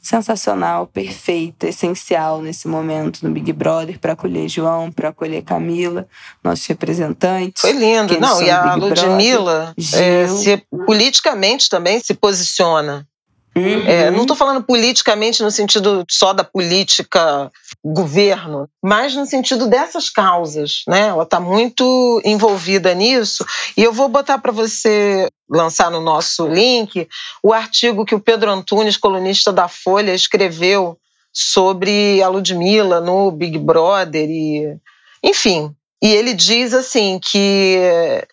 sensacional, 0.01 0.87
perfeita, 0.87 1.69
essencial 1.69 2.41
nesse 2.41 2.67
momento 2.67 3.23
no 3.23 3.31
Big 3.31 3.53
Brother 3.53 3.99
para 3.99 4.15
acolher 4.15 4.49
João, 4.49 4.91
para 4.91 5.11
acolher 5.11 5.43
Camila, 5.43 6.09
nossos 6.43 6.67
representantes. 6.67 7.61
Foi 7.61 7.73
lindo, 7.73 8.19
não? 8.19 8.43
E 8.43 8.51
a 8.51 8.75
Ludmilla 8.75 9.75
é, 9.95 10.27
se, 10.27 10.57
politicamente 10.87 11.69
também 11.69 12.01
se 12.01 12.15
posiciona. 12.15 13.07
Uhum. 13.55 13.87
É, 13.87 14.11
não 14.11 14.23
estou 14.23 14.37
falando 14.37 14.63
politicamente 14.63 15.43
no 15.43 15.51
sentido 15.51 16.05
só 16.11 16.33
da 16.33 16.43
política 16.43 17.53
governo, 17.85 18.67
mas 18.83 19.15
no 19.15 19.27
sentido 19.27 19.67
dessas 19.67 20.09
causas, 20.09 20.83
né? 20.89 21.09
Ela 21.09 21.25
está 21.25 21.39
muito 21.39 22.23
envolvida 22.25 22.95
nisso 22.95 23.45
e 23.77 23.83
eu 23.83 23.93
vou 23.93 24.09
botar 24.09 24.39
para 24.39 24.53
você 24.53 25.29
lançar 25.51 25.91
no 25.91 26.01
nosso 26.01 26.47
link 26.47 27.07
o 27.43 27.53
artigo 27.53 28.07
que 28.07 28.15
o 28.15 28.21
Pedro 28.21 28.51
Antunes, 28.51 28.97
colunista 28.97 29.53
da 29.53 29.69
Folha, 29.69 30.15
escreveu 30.15 30.97
sobre 31.31 32.23
a 32.23 32.29
Ludmilla 32.29 33.01
no 33.01 33.31
Big 33.31 33.59
Brother 33.59 34.29
e, 34.31 34.77
enfim, 35.23 35.75
e 36.03 36.09
ele 36.09 36.35
diz 36.35 36.73
assim 36.73 37.19
que 37.19 37.77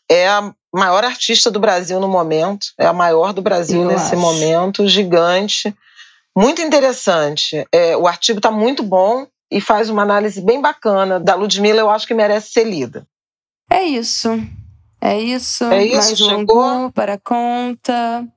é 0.10 0.28
a 0.28 0.54
maior 0.74 1.04
artista 1.04 1.50
do 1.50 1.60
Brasil 1.60 2.00
no 2.00 2.08
momento, 2.08 2.68
é 2.78 2.86
a 2.86 2.94
maior 2.94 3.34
do 3.34 3.42
Brasil 3.42 3.82
Eu 3.82 3.88
nesse 3.88 4.14
acho. 4.14 4.18
momento, 4.18 4.88
gigante, 4.88 5.76
muito 6.36 6.62
interessante. 6.62 7.66
É, 7.72 7.98
o 7.98 8.08
artigo 8.08 8.40
está 8.40 8.52
muito 8.52 8.84
bom 8.84 9.28
e 9.52 9.60
faz 9.60 9.90
uma 9.90 10.04
análise 10.04 10.42
bem 10.42 10.62
bacana 10.62 11.20
da 11.20 11.36
Ludmilla, 11.36 11.80
eu 11.80 11.90
acho 11.90 12.06
que 12.08 12.14
merece 12.14 12.52
ser 12.52 12.66
lida. 12.66 13.06
É 13.70 13.84
isso. 13.84 14.30
É 15.02 15.20
isso. 15.20 15.64
É 15.66 15.84
isso, 15.84 15.96
Mais 15.96 16.18
chegou. 16.18 16.92
Para 16.92 17.14
a 17.14 17.20
conta. 17.20 18.28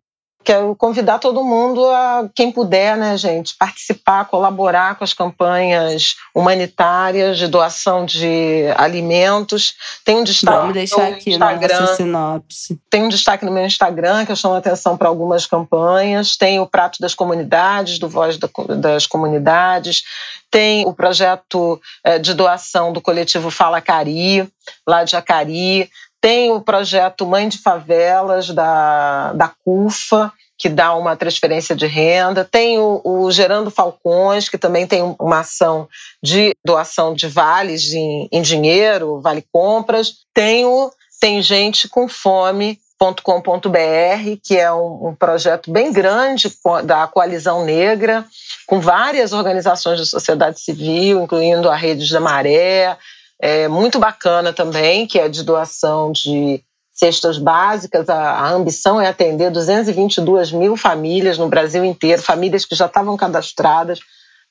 Quero 0.45 0.75
convidar 0.77 1.19
todo 1.19 1.45
mundo 1.45 1.85
a 1.87 2.29
quem 2.35 2.51
puder, 2.51 2.97
né, 2.97 3.17
gente, 3.17 3.55
participar, 3.57 4.25
colaborar 4.25 4.97
com 4.97 5.05
as 5.05 5.15
campanhas 5.15 6.17
humanitárias 6.35 7.39
de 7.39 7.47
doação 7.47 8.05
de 8.05 8.65
alimentos. 8.77 9.75
Tem 10.05 10.17
um 10.17 10.25
destaque 10.25 10.59
Vamos 10.59 10.75
deixar 10.75 11.09
aqui 11.09 11.31
Instagram. 11.31 11.69
na 11.69 11.81
nossa 11.81 11.97
sinopse. 11.97 12.81
Tem 12.91 13.05
um 13.05 13.09
destaque 13.09 13.45
no 13.45 13.53
meu 13.53 13.65
Instagram 13.65 14.25
que 14.25 14.33
eu 14.33 14.37
chamo 14.37 14.55
a 14.55 14.59
atenção 14.59 14.97
para 14.97 15.09
algumas 15.09 15.47
campanhas. 15.47 16.37
Tem 16.37 16.59
o 16.61 16.67
Prato 16.67 17.01
das 17.01 17.15
Comunidades, 17.15 17.99
do 17.99 18.09
Voz 18.09 18.39
das 18.81 19.07
Comunidades. 19.07 20.03
Tem 20.51 20.87
o 20.87 20.93
projeto 20.93 21.81
eh, 22.05 22.19
de 22.19 22.35
doação 22.35 22.93
do 22.93 23.01
coletivo 23.01 23.51
Fala 23.51 23.81
Cari, 23.81 24.47
lá 24.87 25.05
de 25.05 25.17
Acari 25.17 25.89
tem 26.23 26.53
o 26.53 26.61
projeto 26.61 27.27
Mãe 27.27 27.49
de 27.49 27.59
Favelas, 27.59 28.49
da, 28.51 29.33
da 29.33 29.49
CUFA, 29.65 30.33
que 30.57 30.69
dá 30.69 30.95
uma 30.95 31.17
transferência 31.17 31.75
de 31.75 31.89
renda. 31.89 32.45
Tem 32.45 32.79
o, 32.79 33.01
o, 33.05 33.31
Gerando 33.33 33.73
Falcões, 33.73 34.49
que 34.49 34.57
também 34.57 34.87
tem 34.87 35.03
uma 35.19 35.41
ação 35.41 35.89
de 36.23 36.55
doação 36.65 37.13
de 37.13 37.27
vales 37.27 37.93
em, 37.93 38.41
dinheiro, 38.41 39.21
vale 39.21 39.45
compras. 39.53 40.19
Tem 40.33 40.65
o 40.65 40.93
Tem 41.21 41.43
Gente 41.43 41.89
com 41.89 42.09
Fome, 42.09 42.79
.com.br, 43.25 44.39
que 44.45 44.57
é 44.57 44.73
um, 44.73 45.09
um, 45.09 45.15
projeto 45.17 45.73
bem 45.73 45.93
grande 45.93 46.49
da 46.85 47.09
Coalizão 47.09 47.65
Negra, 47.65 48.25
com 48.65 48.79
várias 48.79 49.33
organizações 49.33 49.99
de 49.99 50.07
sociedade 50.07 50.61
civil, 50.61 51.25
incluindo 51.25 51.69
a 51.69 51.75
Rede 51.75 52.09
da 52.13 52.21
Maré, 52.21 52.97
é, 53.43 53.67
muito 53.67 53.99
bacana 53.99 54.53
também, 54.53 55.05
que 55.05 55.19
é 55.19 55.29
de 55.29 55.43
doação 55.43 56.13
de 56.13 56.63
cestas 56.93 57.39
básicas. 57.39 58.09
A, 58.09 58.17
a, 58.17 58.51
ambição 58.51 59.01
é 59.01 59.09
atender 59.09 59.51
222 59.51 60.53
mil 60.53 60.77
famílias 60.77 61.37
no 61.37 61.49
Brasil 61.49 61.85
inteiro, 61.85 62.23
famílias 62.23 62.65
que 62.65 62.77
já 62.77 62.87
estavam 62.87 63.17
cadastradas 63.17 63.99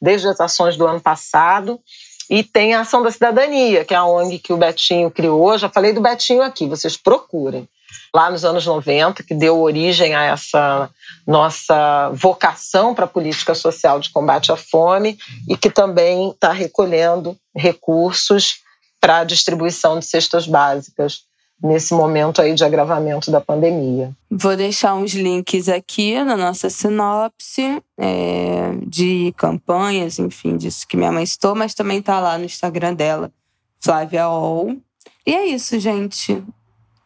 desde 0.02 0.28
as 0.28 0.42
ações 0.42 0.76
do 0.76 0.86
ano 0.86 1.00
passado. 1.00 1.80
E 2.30 2.44
tem 2.44 2.74
a 2.74 2.82
Ação 2.82 3.02
da 3.02 3.12
Cidadania, 3.12 3.86
que 3.86 3.94
é 3.94 3.98
a 3.98 4.06
ONG 4.06 4.39
que 4.39 4.52
o 4.52 4.58
Betinho 4.58 5.10
criou. 5.10 5.58
Já 5.58 5.70
falei 5.70 5.94
do 5.94 6.02
Betinho 6.02 6.42
aqui, 6.42 6.68
vocês 6.68 6.98
procurem. 6.98 7.68
Lá 8.14 8.30
nos 8.30 8.44
anos 8.44 8.66
90, 8.66 9.24
que 9.24 9.34
deu 9.34 9.62
origem 9.62 10.16
a 10.16 10.24
essa 10.24 10.89
nossa 11.26 12.10
vocação 12.14 12.94
para 12.94 13.06
a 13.06 13.08
política 13.08 13.56
social 13.56 14.02
de 14.02 14.10
combate 14.10 14.52
à 14.52 14.58
fome 14.58 15.18
e 15.48 15.56
que 15.56 15.70
também 15.70 16.32
está 16.32 16.52
recolhendo 16.52 17.38
recursos 17.56 18.60
para 19.02 19.18
a 19.18 19.24
distribuição 19.24 19.97
de 19.97 20.06
cestas 20.06 20.47
básicas 20.47 21.24
nesse 21.62 21.93
momento 21.93 22.41
aí 22.41 22.54
de 22.54 22.64
agravamento 22.64 23.30
da 23.30 23.41
pandemia. 23.41 24.12
Vou 24.30 24.56
deixar 24.56 24.95
uns 24.95 25.14
links 25.14 25.68
aqui 25.68 26.24
na 26.24 26.38
nossa 26.38 26.70
sinopse 26.70 27.82
é, 27.99 28.74
de 28.88 29.34
campanhas, 29.38 30.18
enfim, 30.18 30.56
disso 30.58 30.88
que 30.88 30.97
minha 30.97 31.12
mãe 31.12 31.26
citou, 31.26 31.56
mas 31.56 31.74
também 31.74 31.99
está 31.99 32.20
lá 32.20 32.38
no 32.38 32.45
Instagram 32.45 32.93
dela, 32.93 33.32
Flávia 33.80 34.30
Ol. 34.30 34.78
E 35.26 35.34
é 35.34 35.45
isso, 35.47 35.80
gente. 35.80 36.43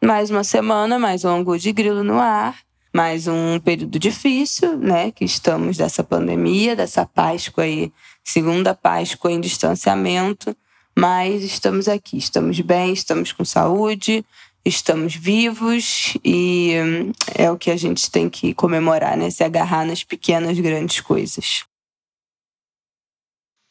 Mais 0.02 0.30
uma 0.30 0.44
semana, 0.44 0.98
mais 0.98 1.24
um 1.24 1.28
Angu 1.28 1.58
de 1.58 1.72
Grilo 1.72 2.04
no 2.04 2.18
ar, 2.18 2.56
mais 2.94 3.26
um 3.26 3.58
período 3.58 3.98
difícil, 3.98 4.76
né? 4.78 5.10
Que 5.10 5.24
estamos 5.24 5.76
dessa 5.76 6.02
pandemia, 6.02 6.76
dessa 6.76 7.04
Páscoa 7.04 7.64
aí, 7.64 7.92
segunda 8.24 8.74
Páscoa 8.74 9.32
em 9.32 9.40
distanciamento 9.40 10.56
mas 10.96 11.42
estamos 11.42 11.88
aqui, 11.88 12.16
estamos 12.16 12.58
bem, 12.60 12.92
estamos 12.94 13.30
com 13.30 13.44
saúde, 13.44 14.24
estamos 14.64 15.14
vivos 15.14 16.16
e 16.24 16.74
hum, 16.82 17.12
é 17.34 17.50
o 17.50 17.58
que 17.58 17.70
a 17.70 17.76
gente 17.76 18.10
tem 18.10 18.30
que 18.30 18.54
comemorar, 18.54 19.14
né? 19.14 19.30
Se 19.30 19.44
agarrar 19.44 19.84
nas 19.84 20.02
pequenas, 20.02 20.58
grandes 20.58 21.00
coisas. 21.00 21.64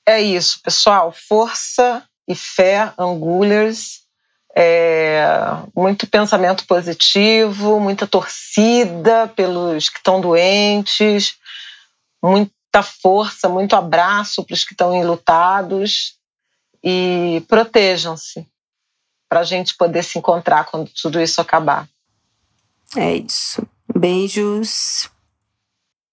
É 0.08 0.22
isso, 0.22 0.62
pessoal. 0.62 1.12
Força 1.12 2.08
e 2.28 2.36
fé, 2.36 2.94
Angulers. 2.98 4.06
É, 4.58 5.26
muito 5.76 6.08
pensamento 6.08 6.66
positivo, 6.66 7.80
muita 7.80 8.08
torcida 8.08 9.28
pelos 9.36 9.90
que 9.90 9.98
estão 9.98 10.22
doentes, 10.22 11.36
muita 12.24 12.82
força, 12.82 13.50
muito 13.50 13.76
abraço 13.76 14.46
para 14.46 14.54
os 14.54 14.64
que 14.64 14.72
estão 14.72 14.96
enlutados 14.96 16.15
e 16.86 17.44
protejam-se 17.48 18.48
para 19.28 19.40
a 19.40 19.44
gente 19.44 19.76
poder 19.76 20.04
se 20.04 20.20
encontrar 20.20 20.66
quando 20.66 20.92
tudo 21.02 21.20
isso 21.20 21.42
acabar. 21.42 21.90
É 22.96 23.16
isso. 23.16 23.68
Beijos. 23.94 25.10